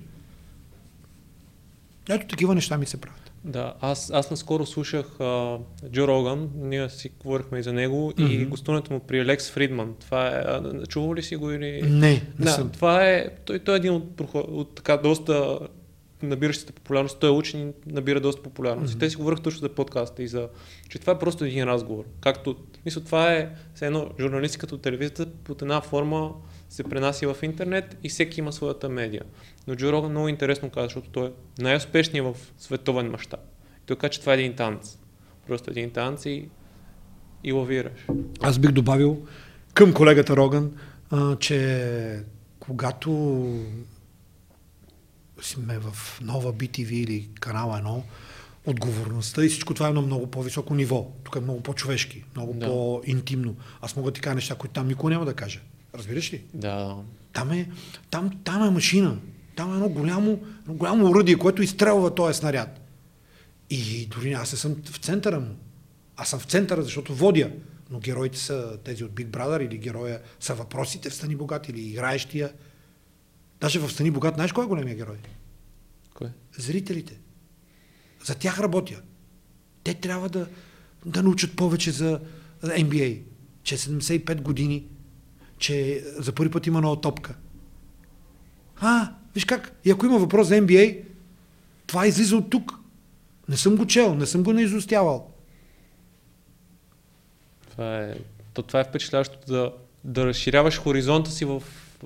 Ето 2.10 2.28
такива 2.28 2.56
неща 2.56 2.78
ми 2.78 2.86
се 2.86 2.98
правят. 2.98 3.32
Да, 3.44 3.74
аз, 3.82 4.12
аз 4.14 4.32
наскоро 4.32 4.66
слушах 4.66 5.20
а, 5.20 5.58
Джо 5.92 6.08
Роган, 6.08 6.50
ние 6.56 6.90
си 6.90 7.12
говорихме 7.20 7.60
и 7.60 7.64
за 7.64 7.74
него, 7.74 8.12
mm-hmm. 8.12 8.30
и 8.30 8.46
гостуването 8.46 8.94
му 8.94 9.00
при 9.00 9.26
Лекс 9.26 9.52
Фридман. 9.52 9.96
Това 10.00 10.28
е, 10.28 10.32
а, 10.32 10.86
чувал 10.88 11.16
ли 11.16 11.24
си 11.24 11.36
го 11.36 11.52
или... 11.52 11.82
Не, 11.82 12.12
не 12.40 12.46
да, 12.46 12.52
съм. 12.52 12.70
това 12.70 13.06
е, 13.06 13.30
той, 13.46 13.60
той 13.60 13.76
е 13.76 13.78
един 13.78 13.94
от, 13.94 14.22
от 14.34 14.76
така 14.76 14.98
доста 14.98 15.60
набиращите 16.30 16.74
популярност. 16.74 17.20
Той 17.20 17.30
е 17.30 17.34
учен 17.34 17.70
и 17.70 17.74
набира 17.94 18.20
доста 18.20 18.44
популярност. 18.44 18.94
Мгм. 18.94 18.98
И 18.98 19.00
те 19.00 19.10
си 19.10 19.16
говорих 19.16 19.40
точно 19.40 19.60
за 19.60 19.70
подкаста 19.70 20.24
и 20.24 20.28
за, 20.28 20.50
че 20.90 21.00
това 21.00 21.14
е 21.14 21.20
просто 21.20 21.46
един 21.46 21.64
разговор. 21.64 22.06
Както, 22.22 22.56
мисля, 22.86 23.02
това 23.02 23.34
е 23.34 23.50
все 23.76 23.86
едно 23.86 24.10
журналистиката 24.20 24.76
от 24.76 24.82
телевизията 24.82 25.26
под 25.44 25.62
една 25.62 25.82
форма 25.82 26.32
се 26.70 26.84
пренася 26.84 27.34
в 27.34 27.44
интернет 27.44 27.98
и 28.04 28.10
всеки 28.10 28.40
има 28.40 28.54
своята 28.54 28.90
медия. 28.90 29.22
Но 29.68 29.76
Джо 29.76 29.92
Роган 29.92 30.12
много 30.12 30.28
интересно 30.28 30.70
каза, 30.70 30.86
защото 30.86 31.10
той 31.10 31.28
е 31.28 31.32
най-успешният 31.62 32.36
в 32.36 32.54
световен 32.58 33.12
мащаб. 33.12 33.40
Той 33.86 33.96
каза, 33.96 34.10
че 34.10 34.20
това 34.20 34.34
е 34.34 34.36
един 34.38 34.54
танц. 34.54 34.98
Просто 35.48 35.72
един 35.72 35.92
танц 35.92 36.26
и, 36.26 36.50
и 37.44 37.52
лавираш. 37.52 38.08
Аз 38.42 38.60
бих 38.60 38.72
добавил 38.72 39.26
към 39.74 39.94
колегата 39.94 40.38
Роган, 40.38 40.72
а, 41.12 41.36
че 41.36 42.20
когато 42.60 43.12
сме 45.42 45.80
в 45.80 46.20
нова 46.22 46.54
BTV 46.54 46.92
или 46.92 47.30
канал 47.40 47.70
1, 47.70 48.02
отговорността 48.66 49.46
и 49.46 49.50
всичко 49.50 49.74
това 49.74 49.88
е 49.88 49.94
на 49.94 50.02
много 50.02 50.28
по-високо 50.28 50.76
ниво. 50.76 51.12
Тук 51.24 51.36
е 51.36 51.40
много 51.40 51.62
по-човешки, 51.62 52.24
много 52.36 52.54
Да. 52.54 52.66
по-интимно. 52.66 53.56
Аз 53.82 53.96
мога 53.96 54.12
да 54.12 54.16
ти 54.16 54.22
кажа 54.22 54.36
неща, 54.36 54.56
които 54.56 54.74
там 54.74 54.88
никой 54.88 55.12
няма 55.12 55.26
да 55.26 55.34
каже. 55.34 55.62
Разбираш 55.96 56.34
ли? 56.34 56.42
Да. 56.54 56.96
Там 57.34 57.52
е, 57.52 57.70
там, 58.10 58.32
там 58.44 58.64
е 58.64 58.70
машина. 58.70 59.18
Там 59.56 59.72
е 59.72 59.74
едно 59.74 59.90
голямо, 59.90 60.40
едно 60.62 60.74
голямо 60.74 61.10
уръдие, 61.10 61.36
което 61.38 61.62
изстрелва 61.62 62.16
този 62.16 62.38
снаряд. 62.40 62.82
И 63.70 64.06
дори 64.06 64.34
аз 64.34 64.52
не 64.52 64.58
съм 64.58 64.76
в 64.86 64.98
центъра 64.98 65.40
му. 65.40 65.56
Аз 66.18 66.30
съм 66.30 66.40
в 66.40 66.46
центъра, 66.46 66.84
защото 66.84 67.16
водя. 67.16 67.52
Но 67.90 68.00
героите 68.00 68.38
са 68.38 68.78
тези 68.84 69.04
от 69.04 69.12
Big 69.12 69.28
Brother 69.28 69.68
или 69.68 69.78
героя 69.78 70.22
са 70.40 70.54
въпросите 70.54 71.10
в 71.10 71.14
Стани 71.16 71.36
Богат 71.36 71.70
или 71.70 71.82
играещия. 71.82 72.52
Даже 73.62 73.80
в 73.80 73.90
Стани 73.90 74.12
Богат, 74.12 74.36
знаеш 74.36 74.52
кой 74.52 74.64
е 74.64 74.68
големия 74.68 74.96
герой? 74.96 75.18
Кой? 76.14 76.28
Зрителите. 76.58 77.20
За 78.26 78.36
тях 78.36 78.60
работя. 78.60 79.02
Те 79.84 79.94
трябва 79.94 80.30
да, 80.30 80.48
да 81.06 81.24
научат 81.24 81.56
повече 81.56 81.92
за 81.92 82.22
NBA, 82.64 83.22
че 83.64 83.76
е 83.76 83.78
75 83.78 84.42
години, 84.42 84.88
че 85.58 86.04
за 86.18 86.32
първи 86.32 86.52
път 86.52 86.68
има 86.68 86.82
нова 86.82 87.02
топка. 87.02 87.36
А, 88.78 89.14
виж 89.36 89.46
как, 89.46 89.76
и 89.86 89.92
ако 89.92 90.06
има 90.06 90.18
въпрос 90.20 90.48
за 90.48 90.56
NBA, 90.56 91.04
това 91.88 92.08
излиза 92.08 92.38
от 92.38 92.50
тук. 92.50 92.80
Не 93.50 93.58
съм 93.58 93.76
го 93.76 93.88
чел, 93.88 94.16
не 94.16 94.26
съм 94.26 94.44
го 94.44 94.54
наизустявал. 94.54 95.32
Това 97.72 97.98
е, 97.98 98.16
то 98.54 98.62
това 98.62 98.80
е 98.80 98.84
впечатляващо 98.84 99.38
да, 99.48 99.74
да 100.04 100.26
разширяваш 100.26 100.80
хоризонта 100.80 101.32
си 101.32 101.46
в 101.46 101.64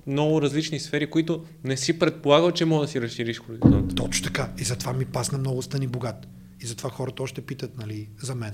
много 0.07 0.41
различни 0.41 0.79
сфери, 0.79 1.09
които 1.09 1.45
не 1.63 1.77
си 1.77 1.99
предполагал, 1.99 2.51
че 2.51 2.65
мога 2.65 2.85
да 2.85 2.91
си 2.91 3.01
разшириш 3.01 3.39
хоризонта. 3.39 3.95
Точно 3.95 4.23
така. 4.23 4.49
И 4.57 4.63
затова 4.63 4.93
ми 4.93 5.05
пасна 5.05 5.37
много 5.37 5.61
стани 5.61 5.87
богат. 5.87 6.27
И 6.61 6.65
затова 6.65 6.89
хората 6.89 7.23
още 7.23 7.41
питат, 7.41 7.77
нали, 7.77 8.09
за 8.21 8.35
мен. 8.35 8.53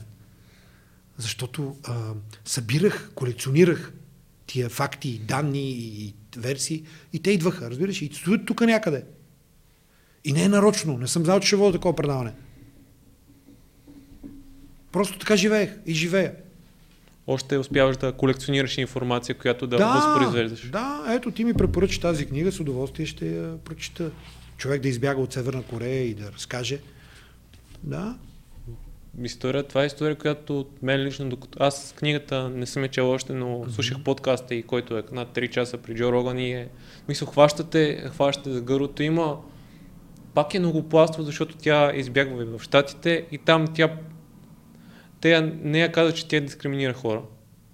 Защото 1.17 1.75
а, 1.83 2.13
събирах, 2.45 3.11
колекционирах 3.15 3.93
тия 4.47 4.69
факти, 4.69 5.19
данни 5.19 5.71
и 5.71 6.13
версии 6.37 6.83
и 7.13 7.19
те 7.19 7.31
идваха, 7.31 7.69
разбираш, 7.69 8.01
и 8.01 8.09
стоят 8.13 8.45
тук 8.45 8.61
някъде. 8.61 9.03
И 10.23 10.33
не 10.33 10.43
е 10.43 10.49
нарочно, 10.49 10.97
не 10.97 11.07
съм 11.07 11.23
знал, 11.23 11.39
че 11.39 11.47
ще 11.47 11.55
водя 11.55 11.71
такова 11.71 11.95
предаване. 11.95 12.33
Просто 14.91 15.19
така 15.19 15.35
живеех 15.35 15.77
и 15.85 15.93
живея. 15.93 16.35
Още 17.27 17.57
успяваш 17.57 17.97
да 17.97 18.11
колекционираш 18.11 18.77
информация, 18.77 19.37
която 19.37 19.67
да, 19.67 19.77
да 19.77 19.87
възпроизвеждаш. 19.87 20.69
Да, 20.69 21.05
ето 21.09 21.31
ти 21.31 21.43
ми 21.43 21.53
препоръча 21.53 22.01
тази 22.01 22.25
книга, 22.25 22.51
с 22.51 22.59
удоволствие 22.59 23.05
ще 23.05 23.27
я 23.27 23.57
прочита. 23.57 24.11
Човек 24.57 24.81
да 24.81 24.87
избяга 24.87 25.21
от 25.21 25.33
Северна 25.33 25.63
Корея 25.63 26.03
и 26.03 26.13
да 26.13 26.31
разкаже. 26.31 26.79
Да. 27.83 28.15
История, 29.23 29.63
това 29.63 29.83
е 29.83 29.85
история, 29.85 30.15
която 30.15 30.59
от 30.59 30.83
мен 30.83 31.01
лично, 31.01 31.29
докато 31.29 31.63
аз 31.63 31.93
книгата 31.97 32.49
не 32.49 32.65
съм 32.65 32.83
я 32.83 32.89
чел 32.89 33.11
още, 33.11 33.33
но 33.33 33.45
mm-hmm. 33.45 33.69
слушах 33.69 34.03
подкаста 34.03 34.55
и 34.55 34.63
който 34.63 34.97
е 34.97 35.03
над 35.11 35.35
3 35.35 35.49
часа 35.49 35.77
при 35.77 35.95
Джо 35.95 36.11
Роган 36.11 36.39
и 36.39 36.51
е, 36.51 36.69
мисля, 37.07 37.27
хващате, 37.27 38.09
хващате 38.13 38.51
за 38.51 38.61
гърлото. 38.61 39.03
Има, 39.03 39.37
пак 40.33 40.53
е 40.53 40.59
многопластово, 40.59 41.23
защото 41.23 41.55
тя 41.57 41.91
избягва 41.95 42.43
и 42.43 42.45
в 42.45 42.61
Штатите 42.63 43.25
и 43.31 43.37
там 43.37 43.65
тя 43.73 43.91
те 45.21 45.41
не 45.41 45.79
я 45.79 45.91
каза, 45.91 46.13
че 46.13 46.27
тя 46.27 46.39
дискриминира 46.39 46.93
хора 46.93 47.21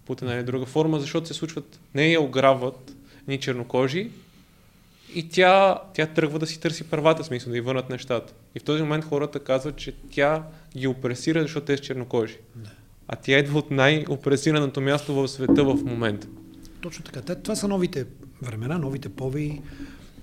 под 0.06 0.22
една 0.22 0.34
или 0.36 0.44
друга 0.44 0.66
форма, 0.66 1.00
защото 1.00 1.28
се 1.28 1.34
случват, 1.34 1.80
не 1.96 2.08
я 2.08 2.22
ограбват 2.22 2.96
ни 3.28 3.39
чернокожи 3.39 4.10
и 5.16 5.30
тя, 5.30 5.82
тя 5.94 6.06
тръгва 6.06 6.39
да 6.39 6.48
си 6.48 6.60
търси 6.60 6.84
правата, 6.84 7.24
смисъл 7.24 7.52
да 7.52 7.58
й 7.58 7.62
върнат 7.62 7.89
нещата. 7.89 8.34
И 8.56 8.60
в 8.60 8.64
този 8.64 8.82
момент 8.82 9.06
хората 9.06 9.39
казват, 9.39 9.76
че 9.76 9.94
тя 10.12 10.44
ги 10.78 10.88
опресира, 10.88 11.42
защото 11.42 11.66
те 11.66 11.78
са 11.78 11.84
чернокожи. 11.84 12.38
А 13.08 13.16
тя 13.16 13.39
идва 13.39 13.60
от 13.60 13.72
най-опресираното 13.72 14.82
място 14.82 15.14
в 15.14 15.28
света 15.28 15.64
в 15.64 15.84
момента. 15.86 16.28
Точно 16.82 17.06
така. 17.06 17.36
Това 17.36 17.56
са 17.56 17.68
новите 17.68 18.06
времена, 18.42 18.78
новите 18.78 19.10
пови, 19.10 19.62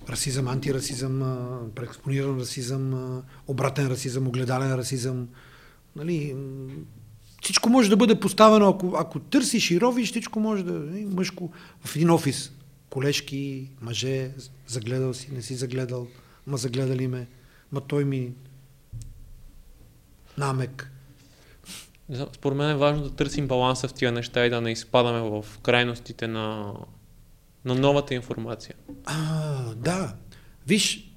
расизъм, 0.09 0.49
антирасизъм, 0.49 1.21
преекспониран 1.75 2.41
расизъм, 2.41 3.23
обратен 3.47 3.87
расизъм, 3.87 4.27
огледален 4.27 4.75
расизъм. 4.75 5.29
Нали, 5.97 6.37
всичко 7.49 7.71
може 7.71 7.91
да 7.91 7.97
бъде 7.97 8.21
поставено, 8.21 8.69
ако, 8.69 8.97
ако 8.97 9.21
търсиш 9.21 9.71
и 9.71 9.81
ровиш, 9.81 10.11
всичко 10.11 10.41
може 10.41 10.63
да 10.63 11.01
е 11.01 11.05
мъжко 11.05 11.51
в 11.85 11.97
един 11.97 12.11
офис. 12.11 12.53
Колежки, 12.91 13.71
мъже, 13.81 14.31
загледал 14.67 15.15
си, 15.15 15.29
не 15.33 15.43
си 15.43 15.55
загледал, 15.55 16.07
ма 16.47 16.57
загледали 16.57 17.09
ме, 17.09 17.27
ма 17.73 17.81
той 17.81 18.05
ми 18.05 18.33
намек. 20.39 20.91
Според 22.33 22.59
мен 22.59 22.71
е 22.71 22.77
важно 22.77 23.03
да 23.03 23.11
търсим 23.11 23.49
баланса 23.49 23.89
в 23.89 23.93
тия 23.93 24.13
неща 24.13 24.47
и 24.47 24.51
да 24.51 24.61
не 24.61 24.73
изпадаме 24.73 25.21
в 25.21 25.45
крайностите 25.63 26.27
на, 26.27 26.75
на 27.65 27.75
новата 27.75 28.15
информация. 28.15 28.75
А, 29.05 29.75
да. 29.75 30.15
Виж, 30.67 31.13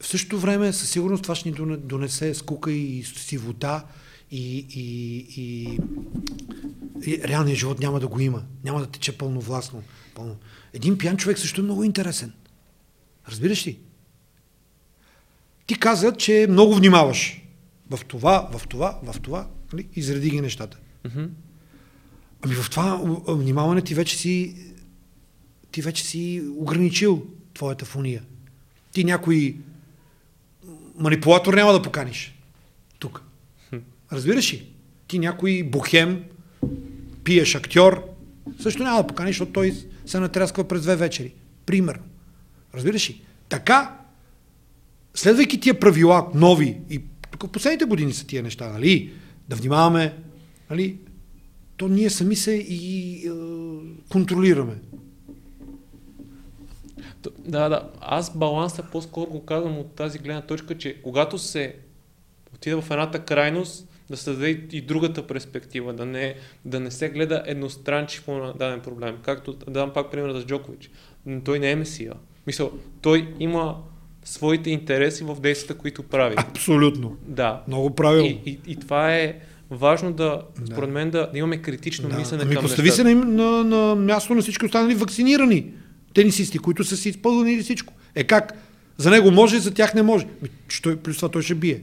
в 0.00 0.06
същото 0.06 0.38
време 0.38 0.72
със 0.72 0.90
сигурност 0.90 1.22
това 1.22 1.34
ще 1.34 1.50
ни 1.50 1.76
донесе 1.76 2.34
скука 2.34 2.72
и 2.72 3.02
сивота 3.04 3.84
и, 4.30 4.66
и, 4.74 5.16
и, 5.36 5.78
и 7.06 7.22
реалният 7.22 7.58
живот 7.58 7.80
няма 7.80 8.00
да 8.00 8.08
го 8.08 8.20
има. 8.20 8.42
Няма 8.64 8.80
да 8.80 8.86
тече 8.86 9.18
пълновластно. 9.18 9.82
Пълно. 10.14 10.36
Един 10.72 10.98
пиян 10.98 11.16
човек 11.16 11.38
също 11.38 11.60
е 11.60 11.64
много 11.64 11.84
интересен. 11.84 12.32
Разбираш 13.28 13.66
ли? 13.66 13.78
Ти 15.66 15.78
каза, 15.78 16.12
че 16.12 16.46
много 16.50 16.74
внимаваш 16.74 17.42
в 17.90 18.00
това, 18.08 18.48
в 18.52 18.68
това, 18.68 19.00
в 19.02 19.20
това. 19.20 19.48
Нали? 19.72 19.88
Изреди 19.96 20.30
ги 20.30 20.40
нещата. 20.40 20.78
Mm-hmm. 21.04 21.28
Ами 22.42 22.54
в 22.54 22.70
това 22.70 23.00
внимаване 23.28 23.82
ти 23.82 23.94
вече 23.94 24.16
си 24.16 24.54
ти 25.72 25.82
вече 25.82 26.04
си 26.04 26.42
ограничил 26.56 27.26
твоята 27.54 27.84
фония. 27.84 28.22
Ти 28.92 29.04
някой 29.04 29.56
манипулатор 30.94 31.54
няма 31.54 31.72
да 31.72 31.82
поканиш. 31.82 32.37
Разбираш 34.12 34.52
ли? 34.52 34.66
Ти 35.08 35.18
някой 35.18 35.62
бухем, 35.62 36.24
пиеш 37.24 37.54
актьор, 37.54 38.04
също 38.60 38.82
няма 38.82 39.02
да 39.02 39.06
поканиш, 39.06 39.34
защото 39.34 39.52
той 39.52 39.74
се 40.06 40.20
натрясква 40.20 40.68
през 40.68 40.82
две 40.82 40.96
вечери. 40.96 41.34
Примерно. 41.66 42.02
Разбираш 42.74 43.10
ли? 43.10 43.22
Така, 43.48 43.98
следвайки 45.14 45.60
тия 45.60 45.80
правила, 45.80 46.30
нови, 46.34 46.80
и 46.90 47.00
тук 47.30 47.42
в 47.42 47.52
последните 47.52 47.84
години 47.84 48.12
са 48.12 48.26
тия 48.26 48.42
неща, 48.42 48.72
нали? 48.72 49.12
Да 49.48 49.56
внимаваме, 49.56 50.14
нали? 50.70 50.98
То 51.76 51.88
ние 51.88 52.10
сами 52.10 52.36
се 52.36 52.52
и 52.52 53.14
е, 53.26 53.30
контролираме. 54.08 54.74
Да, 57.38 57.68
да. 57.68 57.90
Аз 58.00 58.36
баланса 58.36 58.82
по-скоро 58.92 59.30
го 59.30 59.44
казвам 59.44 59.78
от 59.78 59.94
тази 59.94 60.18
гледна 60.18 60.42
точка, 60.42 60.78
че 60.78 61.02
когато 61.02 61.38
се 61.38 61.76
отида 62.54 62.80
в 62.80 62.90
едната 62.90 63.24
крайност, 63.24 63.87
да 64.10 64.16
се 64.16 64.30
даде 64.30 64.48
и 64.72 64.80
другата 64.80 65.26
перспектива, 65.26 65.92
да 65.92 66.06
не, 66.06 66.34
да 66.64 66.80
не 66.80 66.90
се 66.90 67.08
гледа 67.08 67.42
едностранчиво 67.46 68.34
на 68.34 68.52
даден 68.52 68.80
проблем. 68.80 69.16
Както 69.22 69.52
да 69.52 69.70
дам 69.70 69.92
пак 69.92 70.10
пример 70.10 70.32
за 70.32 70.46
Джокович. 70.46 70.90
Той 71.44 71.58
не 71.58 71.70
е 71.70 71.76
месия. 71.76 72.12
Мисъл, 72.46 72.72
той 73.02 73.28
има 73.40 73.76
своите 74.24 74.70
интереси 74.70 75.24
в 75.24 75.40
действията, 75.40 75.74
които 75.74 76.02
прави. 76.02 76.34
Абсолютно. 76.38 77.16
Да. 77.26 77.62
Много 77.68 77.94
правилно. 77.94 78.26
И, 78.26 78.40
и, 78.46 78.58
и 78.66 78.76
това 78.76 79.14
е 79.14 79.34
важно 79.70 80.12
да, 80.12 80.42
да. 80.60 80.66
според 80.72 80.90
мен, 80.90 81.10
да, 81.10 81.30
да 81.32 81.38
имаме 81.38 81.62
критично 81.62 82.08
да. 82.08 82.16
мислене 82.16 82.42
ами, 82.42 82.54
към 82.54 82.64
постави 82.64 82.90
се 82.90 83.04
на, 83.04 83.14
на, 83.14 83.64
на 83.64 83.94
място 83.94 84.34
на 84.34 84.42
всички 84.42 84.66
останали 84.66 84.94
вакцинирани 84.94 85.66
тенисисти, 86.14 86.58
които 86.58 86.84
са 86.84 86.96
си 86.96 87.08
изпълнили 87.08 87.62
всичко. 87.62 87.94
Е 88.14 88.24
как? 88.24 88.52
За 88.96 89.10
него 89.10 89.30
може, 89.30 89.58
за 89.58 89.74
тях 89.74 89.94
не 89.94 90.02
може. 90.02 90.26
Що, 90.68 90.96
плюс 90.96 91.16
това 91.16 91.28
той 91.28 91.42
ще 91.42 91.54
бие. 91.54 91.80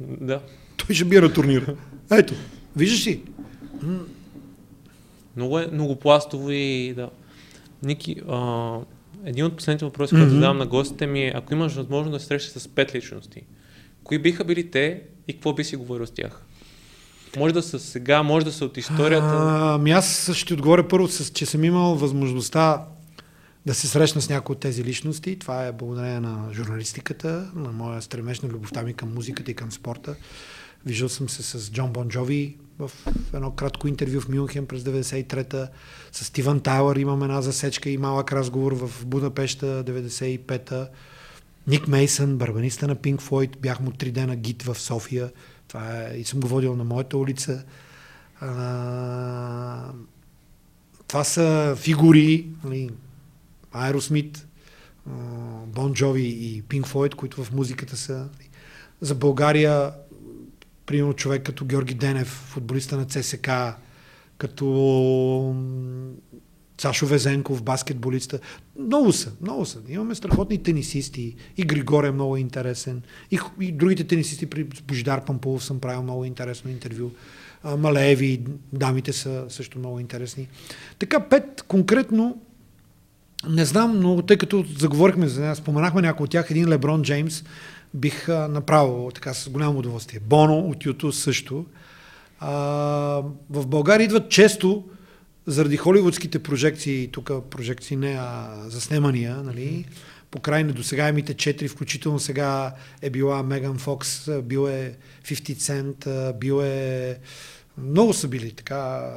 Да. 0.00 0.40
Той 0.76 0.94
ще 0.94 1.04
бие 1.04 1.20
на 1.20 1.32
турнира. 1.32 1.74
Ето, 2.10 2.34
виждаш 2.76 3.06
ли? 3.06 3.22
Много 5.36 5.58
е 5.58 5.68
многопластово 5.72 6.50
и 6.50 6.92
да. 6.96 7.10
Ники, 7.82 8.16
а, 8.28 8.78
един 9.24 9.44
от 9.44 9.56
последните 9.56 9.84
въпроси, 9.84 10.14
mm-hmm. 10.14 10.18
които 10.18 10.34
задавам 10.34 10.58
на 10.58 10.66
гостите 10.66 11.06
ми 11.06 11.22
е, 11.24 11.32
ако 11.34 11.54
имаш 11.54 11.74
възможност 11.74 12.12
да 12.12 12.20
се 12.20 12.26
срещаш 12.26 12.62
с 12.62 12.68
пет 12.68 12.94
личности, 12.94 13.42
кои 14.04 14.18
биха 14.18 14.44
били 14.44 14.70
те 14.70 15.02
и 15.28 15.32
какво 15.32 15.52
би 15.52 15.64
си 15.64 15.76
говорил 15.76 16.06
с 16.06 16.10
тях? 16.10 16.42
Може 17.36 17.54
да 17.54 17.62
са 17.62 17.78
сега, 17.78 18.22
може 18.22 18.46
да 18.46 18.52
са 18.52 18.64
от 18.64 18.76
историята. 18.76 19.26
А, 19.26 19.74
ами 19.74 19.90
аз 19.90 20.32
ще 20.32 20.54
отговоря 20.54 20.88
първо, 20.88 21.08
с, 21.08 21.30
че 21.30 21.46
съм 21.46 21.64
имал 21.64 21.94
възможността 21.94 22.84
да 23.66 23.74
се 23.74 23.86
срещна 23.86 24.20
с 24.20 24.28
някои 24.28 24.52
от 24.52 24.60
тези 24.60 24.84
личности. 24.84 25.38
Това 25.38 25.66
е 25.66 25.72
благодарение 25.72 26.20
на 26.20 26.48
журналистиката, 26.52 27.50
на 27.54 27.72
моя 27.72 28.02
стремеж 28.02 28.40
на 28.40 28.48
любовта 28.48 28.82
ми 28.82 28.94
към 28.94 29.14
музиката 29.14 29.50
и 29.50 29.54
към 29.54 29.72
спорта. 29.72 30.14
Виждал 30.86 31.08
съм 31.08 31.28
се 31.28 31.42
с 31.42 31.72
Джон 31.72 31.92
Бон 31.92 32.08
Джови 32.08 32.56
в 32.78 32.90
едно 33.34 33.50
кратко 33.50 33.88
интервю 33.88 34.20
в 34.20 34.28
Мюнхен 34.28 34.66
през 34.66 34.82
93-та. 34.82 35.68
С 36.12 36.24
Стивън 36.24 36.60
Тайлър 36.60 36.96
имам 36.96 37.22
една 37.22 37.42
засечка 37.42 37.90
и 37.90 37.98
малък 37.98 38.32
разговор 38.32 38.72
в 38.72 39.06
Будапешта 39.06 39.84
95-та. 39.84 40.88
Ник 41.66 41.88
Мейсън, 41.88 42.36
барбаниста 42.36 42.88
на 42.88 42.94
Пинк 42.94 43.20
Флойд, 43.20 43.58
бях 43.60 43.80
му 43.80 43.90
три 43.90 44.10
дена 44.10 44.36
гид 44.36 44.62
в 44.62 44.78
София. 44.78 45.32
Това 45.68 46.02
е, 46.02 46.16
и 46.16 46.24
съм 46.24 46.40
го 46.40 46.48
водил 46.48 46.76
на 46.76 46.84
моята 46.84 47.18
улица. 47.18 47.64
А, 48.40 49.92
това 51.08 51.24
са 51.24 51.76
фигури, 51.78 52.46
нали, 52.64 52.90
Аеросмит, 53.72 54.46
Бон 55.66 55.94
Джови 55.94 56.36
и 56.40 56.62
Пинк 56.62 56.86
Флойд, 56.86 57.14
които 57.14 57.44
в 57.44 57.52
музиката 57.52 57.96
са. 57.96 58.28
За 59.00 59.14
България 59.14 59.92
примерно 60.86 61.12
човек 61.12 61.42
като 61.42 61.64
Георги 61.64 61.94
Денев, 61.94 62.28
футболиста 62.28 62.96
на 62.96 63.04
ЦСК, 63.04 63.50
като 64.38 65.54
Сашо 66.80 67.06
Везенков, 67.06 67.62
баскетболиста. 67.62 68.38
Много 68.78 69.12
са, 69.12 69.32
много 69.40 69.66
са. 69.66 69.80
Имаме 69.88 70.14
страхотни 70.14 70.62
тенисисти. 70.62 71.36
И 71.56 71.62
Григор 71.62 72.04
е 72.04 72.10
много 72.10 72.36
интересен. 72.36 73.02
И, 73.30 73.38
и 73.60 73.72
другите 73.72 74.04
тенисисти, 74.04 74.46
при 74.46 74.64
Божидар 74.64 75.24
Пампулов 75.24 75.64
съм 75.64 75.80
правил 75.80 76.02
много 76.02 76.24
интересно 76.24 76.70
интервю. 76.70 77.10
Малееви, 77.78 78.44
дамите 78.72 79.12
са 79.12 79.44
също 79.48 79.78
много 79.78 80.00
интересни. 80.00 80.48
Така, 80.98 81.20
пет 81.20 81.62
конкретно, 81.62 82.40
не 83.48 83.64
знам, 83.64 84.00
но 84.00 84.22
тъй 84.22 84.36
като 84.36 84.64
заговорихме 84.78 85.28
за 85.28 85.40
нея, 85.40 85.56
споменахме 85.56 86.02
някои 86.02 86.24
от 86.24 86.30
тях, 86.30 86.50
един 86.50 86.68
Леброн 86.68 87.02
Джеймс, 87.02 87.44
бих 87.94 88.28
направил 88.28 89.10
така 89.14 89.34
с 89.34 89.48
голямо 89.48 89.78
удоволствие. 89.78 90.20
Боно 90.20 90.58
от 90.58 90.76
YouTube 90.76 91.10
също. 91.10 91.66
А, 92.40 92.52
в 93.50 93.66
България 93.66 94.04
идват 94.04 94.30
често 94.30 94.84
заради 95.46 95.76
холивудските 95.76 96.38
прожекции, 96.38 97.08
тук 97.12 97.30
прожекции 97.50 97.96
не, 97.96 98.16
а 98.20 98.54
заснемания, 98.68 99.36
нали, 99.36 99.84
по 100.30 100.40
край 100.40 100.64
на 100.64 100.72
досегаемите 100.72 101.34
четири, 101.34 101.68
включително 101.68 102.18
сега 102.18 102.74
е 103.02 103.10
била 103.10 103.42
Меган 103.42 103.78
Фокс, 103.78 104.30
бил 104.42 104.68
е 104.68 104.96
50 105.24 105.54
Cent, 105.54 106.32
бил 106.38 106.62
е... 106.62 107.18
Много 107.78 108.12
са 108.12 108.28
били 108.28 108.52
така 108.52 109.12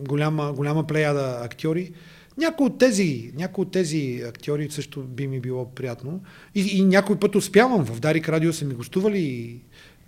голяма, 0.00 0.52
голяма 0.52 0.86
плеяда 0.86 1.40
актьори. 1.42 1.92
Някои 2.38 2.66
от 2.66 2.78
тези, 2.78 3.32
някои 3.36 3.62
от 3.62 3.70
тези 3.70 4.22
актьори 4.28 4.70
също 4.70 5.02
би 5.02 5.26
ми 5.26 5.40
било 5.40 5.70
приятно. 5.70 6.20
И, 6.54 6.60
и 6.60 6.84
някой 6.84 7.18
път 7.18 7.34
успявам. 7.34 7.84
В 7.84 8.00
Дарик 8.00 8.28
Радио 8.28 8.52
са 8.52 8.64
ми 8.64 8.74
гостували 8.74 9.18
и 9.18 9.60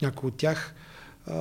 някои 0.03 0.29
от 0.29 0.37
тях. 0.37 0.75
А, 1.27 1.35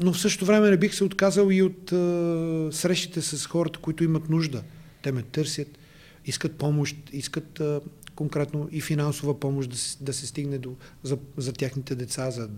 но 0.00 0.12
в 0.12 0.20
същото 0.20 0.46
време 0.46 0.70
не 0.70 0.76
бих 0.76 0.94
се 0.94 1.04
отказал 1.04 1.50
и 1.50 1.62
от 1.62 1.92
а, 1.92 2.68
срещите 2.72 3.22
с 3.22 3.46
хората, 3.46 3.78
които 3.78 4.04
имат 4.04 4.28
нужда. 4.28 4.62
Те 5.02 5.12
ме 5.12 5.22
търсят, 5.22 5.78
искат 6.26 6.52
помощ, 6.52 6.96
искат 7.12 7.60
а, 7.60 7.80
конкретно 8.18 8.68
и 8.72 8.80
финансова 8.80 9.40
помощ 9.40 9.70
да 9.70 9.76
се, 9.76 9.96
да 10.00 10.12
се 10.12 10.26
стигне 10.26 10.58
до, 10.58 10.74
за, 11.02 11.18
за 11.36 11.52
тяхните 11.52 11.94
деца, 11.94 12.30
за 12.30 12.48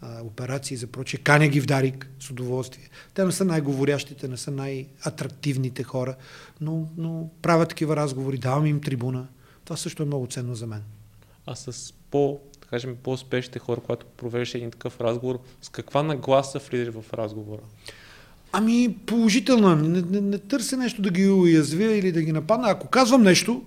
а, 0.00 0.22
операции, 0.22 0.76
за 0.76 0.86
прочее. 0.86 1.20
Каня 1.20 1.48
ги 1.48 1.60
в 1.60 1.66
Дарик 1.66 2.10
с 2.20 2.30
удоволствие. 2.30 2.88
Те 3.14 3.24
не 3.24 3.32
са 3.32 3.44
най-говорящите, 3.44 4.28
не 4.28 4.36
са 4.36 4.50
най-атрактивните 4.50 5.82
хора, 5.82 6.16
но, 6.60 6.88
но 6.96 7.30
правят 7.42 7.68
такива 7.68 7.96
разговори, 7.96 8.38
давам 8.38 8.66
им 8.66 8.80
трибуна. 8.80 9.28
Това 9.64 9.76
също 9.76 10.02
е 10.02 10.06
много 10.06 10.26
ценно 10.26 10.54
за 10.54 10.66
мен. 10.66 10.82
А 11.46 11.54
с 11.54 11.94
по, 12.10 12.40
да 12.60 12.66
кажем, 12.66 12.96
по-успешните 13.02 13.58
хора, 13.58 13.80
когато 13.80 14.06
провеждаш 14.06 14.54
един 14.54 14.70
такъв 14.70 15.00
разговор, 15.00 15.38
с 15.62 15.68
каква 15.68 16.02
нагласа 16.02 16.58
влизаш 16.58 16.94
в 16.94 17.14
разговора? 17.14 17.62
Ами 18.52 18.96
положителна. 19.06 19.76
Не, 19.76 20.02
не, 20.02 20.20
не 20.20 20.38
търся 20.38 20.76
нещо 20.76 21.02
да 21.02 21.10
ги 21.10 21.28
уязвя 21.28 21.92
или 21.92 22.12
да 22.12 22.22
ги 22.22 22.32
нападна. 22.32 22.70
Ако 22.70 22.88
казвам 22.88 23.22
нещо, 23.22 23.62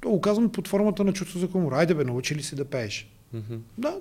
то 0.00 0.10
го 0.10 0.20
казвам 0.20 0.50
под 0.50 0.68
формата 0.68 1.04
на 1.04 1.12
чувство 1.12 1.38
за 1.38 1.48
хумор. 1.48 1.72
Айде 1.72 1.94
бе, 1.94 2.04
научи 2.04 2.34
ли 2.34 2.42
си 2.42 2.54
да 2.56 2.64
пееш? 2.64 3.10
Mm-hmm. 3.34 3.58
Да. 3.78 4.00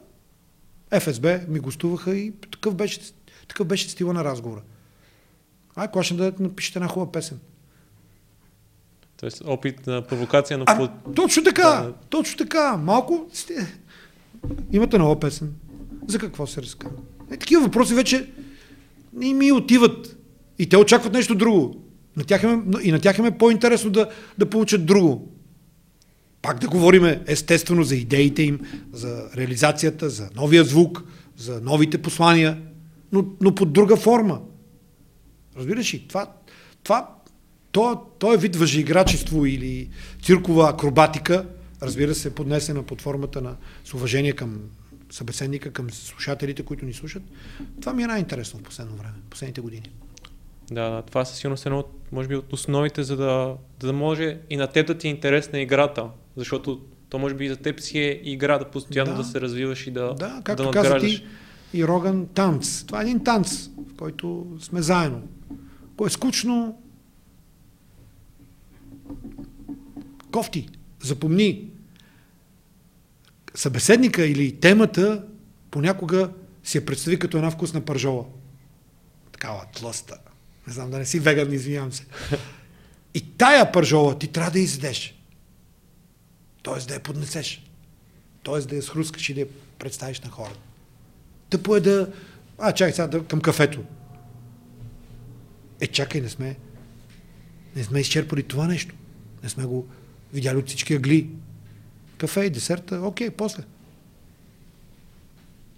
ФСБ 0.92 1.40
ми 1.48 1.60
гостуваха 1.60 2.16
и 2.16 2.32
такъв 2.52 2.76
беше, 2.76 3.00
такъв 3.48 3.68
беше 3.68 3.90
стила 3.90 4.14
на 4.14 4.24
разговора. 4.24 4.62
Ай, 5.76 5.88
кога 5.88 6.04
ще 6.04 6.14
да 6.14 6.34
напишете 6.40 6.80
една 6.80 6.88
хубава 6.88 7.12
песен? 7.12 7.40
Тоест 9.18 9.44
опит 9.46 9.88
на 9.88 10.02
провокация, 10.02 10.58
но 10.58 10.64
А, 10.68 10.92
точно 11.16 11.44
така, 11.44 11.62
Да. 11.64 11.94
точно 12.10 12.38
така. 12.38 12.78
Малко 12.78 13.26
сте... 13.34 13.80
Имате 14.72 14.98
нова 14.98 15.20
песен. 15.20 15.54
За 16.08 16.20
какво 16.20 16.48
се 16.48 16.62
разказва? 16.62 16.98
Е, 17.32 17.38
такива 17.38 17.62
въпроси 17.64 17.94
вече 17.94 18.30
не 19.14 19.34
ми 19.34 19.52
отиват. 19.52 20.18
И 20.60 20.70
те 20.70 20.78
очакват 20.78 21.14
нещо 21.14 21.36
друго. 21.36 21.76
На 22.16 22.24
тях 22.24 22.44
им, 22.44 22.50
е- 22.74 22.84
и 22.84 22.92
на 22.92 23.00
тях 23.00 23.18
им 23.18 23.26
е 23.26 23.38
по-интересно 23.38 23.90
да, 23.92 24.10
да 24.38 24.50
получат 24.50 24.86
друго. 24.86 25.32
Пак 26.42 26.60
да 26.60 26.68
говорим 26.68 27.22
естествено 27.28 27.84
за 27.84 27.96
идеите 27.96 28.44
им, 28.44 28.60
за 28.94 29.30
реализацията, 29.38 30.10
за 30.10 30.30
новия 30.36 30.64
звук, 30.64 31.04
за 31.38 31.62
новите 31.62 32.02
послания, 32.02 32.62
но, 33.12 33.26
но 33.42 33.56
под 33.56 33.74
друга 33.74 33.96
форма. 33.96 34.42
Разбираш 35.58 35.94
ли? 35.94 36.08
Това, 36.08 36.34
това, 36.84 37.16
то, 37.72 38.02
то 38.20 38.34
е 38.34 38.38
вид 38.38 38.56
въжеиграчество 38.56 39.46
или 39.46 39.90
циркова 40.24 40.70
акробатика, 40.70 41.46
разбира 41.82 42.16
се, 42.16 42.36
поднесена 42.36 42.84
под 42.84 43.02
формата 43.02 43.42
на 43.42 43.56
с 43.86 43.94
уважение 43.94 44.34
към 44.34 44.60
събеседника, 45.10 45.72
към 45.72 45.92
слушателите, 45.92 46.64
които 46.64 46.86
ни 46.86 46.94
слушат. 46.94 47.24
Това 47.82 47.94
ми 47.94 48.04
е 48.04 48.08
най-интересно 48.08 48.60
в 48.60 48.64
последно 48.64 48.96
време, 48.96 49.14
последните 49.30 49.62
години. 49.62 49.92
Да, 50.72 50.90
да, 50.90 51.02
това 51.02 51.26
със 51.26 51.38
сигурност 51.38 51.66
е 51.66 51.70
едно, 51.70 51.80
от, 51.80 52.12
може 52.12 52.28
би, 52.28 52.36
от 52.36 52.54
основите, 52.54 53.04
за 53.04 53.18
да, 53.18 53.56
да 53.80 53.94
може 53.94 54.40
и 54.50 54.58
на 54.58 54.68
теб 54.68 54.88
да 54.88 54.98
ти 54.98 55.08
е 55.08 55.12
интересна 55.12 55.60
играта. 55.60 56.10
Защото 56.38 56.82
то 57.10 57.20
може 57.20 57.36
би 57.36 57.46
и 57.46 57.50
за 57.50 57.56
теб 57.56 57.80
си 57.80 58.00
е 58.00 58.22
игра 58.24 58.58
да 58.58 58.72
постоянно 58.72 59.12
да, 59.12 59.18
Да. 59.18 59.24
се 59.24 59.42
развиваш 59.42 59.88
и 59.88 59.92
да, 59.92 60.14
Да, 60.14 60.42
както 60.44 60.64
да 60.64 60.72
каза 60.72 61.00
ти 61.00 61.26
и 61.74 61.88
Роган, 61.88 62.28
танц. 62.28 62.84
Това 62.84 63.00
е 63.00 63.04
един 63.04 63.24
танц, 63.24 63.68
в 63.68 63.96
който 63.98 64.48
сме 64.60 64.82
заедно. 64.82 65.22
Ако 65.94 66.06
е 66.06 66.10
скучно, 66.10 66.78
кофти, 70.32 70.70
запомни. 71.04 71.70
Събеседника 73.56 74.26
или 74.26 74.60
темата 74.60 75.24
понякога 75.72 76.30
си 76.64 76.78
я 76.78 76.86
представи 76.86 77.20
като 77.20 77.38
една 77.38 77.52
вкусна 77.52 77.82
пържола. 77.82 78.26
Такава 79.32 79.66
тлъста. 79.76 80.18
Не 80.68 80.74
знам 80.74 80.92
да 80.92 80.98
не 80.98 81.06
си 81.06 81.20
веган, 81.20 81.54
извинявам 81.54 81.92
се. 81.92 82.06
И 83.14 83.22
тая 83.22 83.72
пържола 83.72 84.20
ти 84.20 84.28
трябва 84.28 84.52
да 84.52 84.60
я 84.60 84.64
Тоест 86.68 86.88
да 86.88 86.94
я 86.94 87.00
поднесеш. 87.00 87.64
Тоест 88.44 88.70
да 88.70 88.76
я 88.76 88.82
схрускаш 88.82 89.30
и 89.30 89.34
да 89.34 89.40
я 89.40 89.48
представиш 89.80 90.22
на 90.22 90.30
хората. 90.30 90.60
Тъпо 91.50 91.76
е 91.76 91.80
да... 91.80 92.12
А, 92.60 92.72
чакай 92.72 92.94
сега 92.94 93.08
да, 93.08 93.24
към 93.24 93.42
кафето. 93.42 93.84
Е, 95.82 95.88
чакай, 95.88 96.22
не 96.22 96.30
сме... 96.30 96.58
Не 97.76 97.84
сме 97.84 98.00
изчерпали 98.00 98.44
това 98.44 98.68
нещо. 98.68 98.96
Не 99.44 99.50
сме 99.50 99.66
го 99.66 99.88
видяли 100.34 100.58
от 100.58 100.68
всички 100.68 100.94
агли. 100.94 101.30
Кафе 102.18 102.42
и 102.42 102.50
десерта, 102.50 103.02
окей, 103.02 103.30
после. 103.30 103.64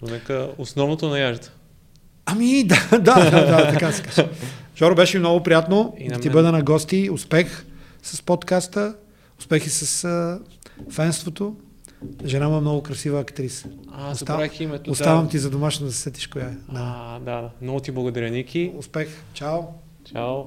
Но 0.01 0.07
нека 0.07 0.49
основното 0.57 1.09
наяжда. 1.09 1.47
Ами, 2.25 2.63
да, 2.63 2.87
да, 2.91 3.29
да, 3.31 3.45
да, 3.45 3.71
така 3.71 3.91
се 3.91 4.03
каже. 4.03 4.29
Жоро, 4.75 4.95
беше 4.95 5.19
много 5.19 5.43
приятно 5.43 5.95
И 5.97 6.07
на 6.07 6.15
да 6.15 6.21
ти 6.21 6.29
бъда 6.29 6.51
на 6.51 6.63
гости. 6.63 7.09
Успех 7.09 7.65
с 8.03 8.21
подкаста, 8.21 8.95
успехи 9.39 9.69
с 9.69 10.39
фенството. 10.89 11.55
Жена 12.25 12.49
му 12.49 12.57
е 12.57 12.61
много 12.61 12.83
красива 12.83 13.19
актриса. 13.19 13.67
А, 13.91 14.11
Остав- 14.11 14.17
забравих 14.19 14.59
името. 14.59 14.91
Оставам 14.91 15.23
да. 15.23 15.29
ти 15.29 15.39
за 15.39 15.49
домашно 15.49 15.85
да 15.85 15.91
се 15.91 15.97
сетиш 15.99 16.27
коя 16.27 16.45
е. 16.45 16.49
Да. 16.49 16.57
А, 16.73 17.19
да, 17.19 17.41
да. 17.41 17.49
Много 17.61 17.79
ти 17.79 17.91
благодаря, 17.91 18.29
Ники. 18.29 18.71
Успех. 18.77 19.23
Чао. 19.33 19.59
Чао. 20.05 20.43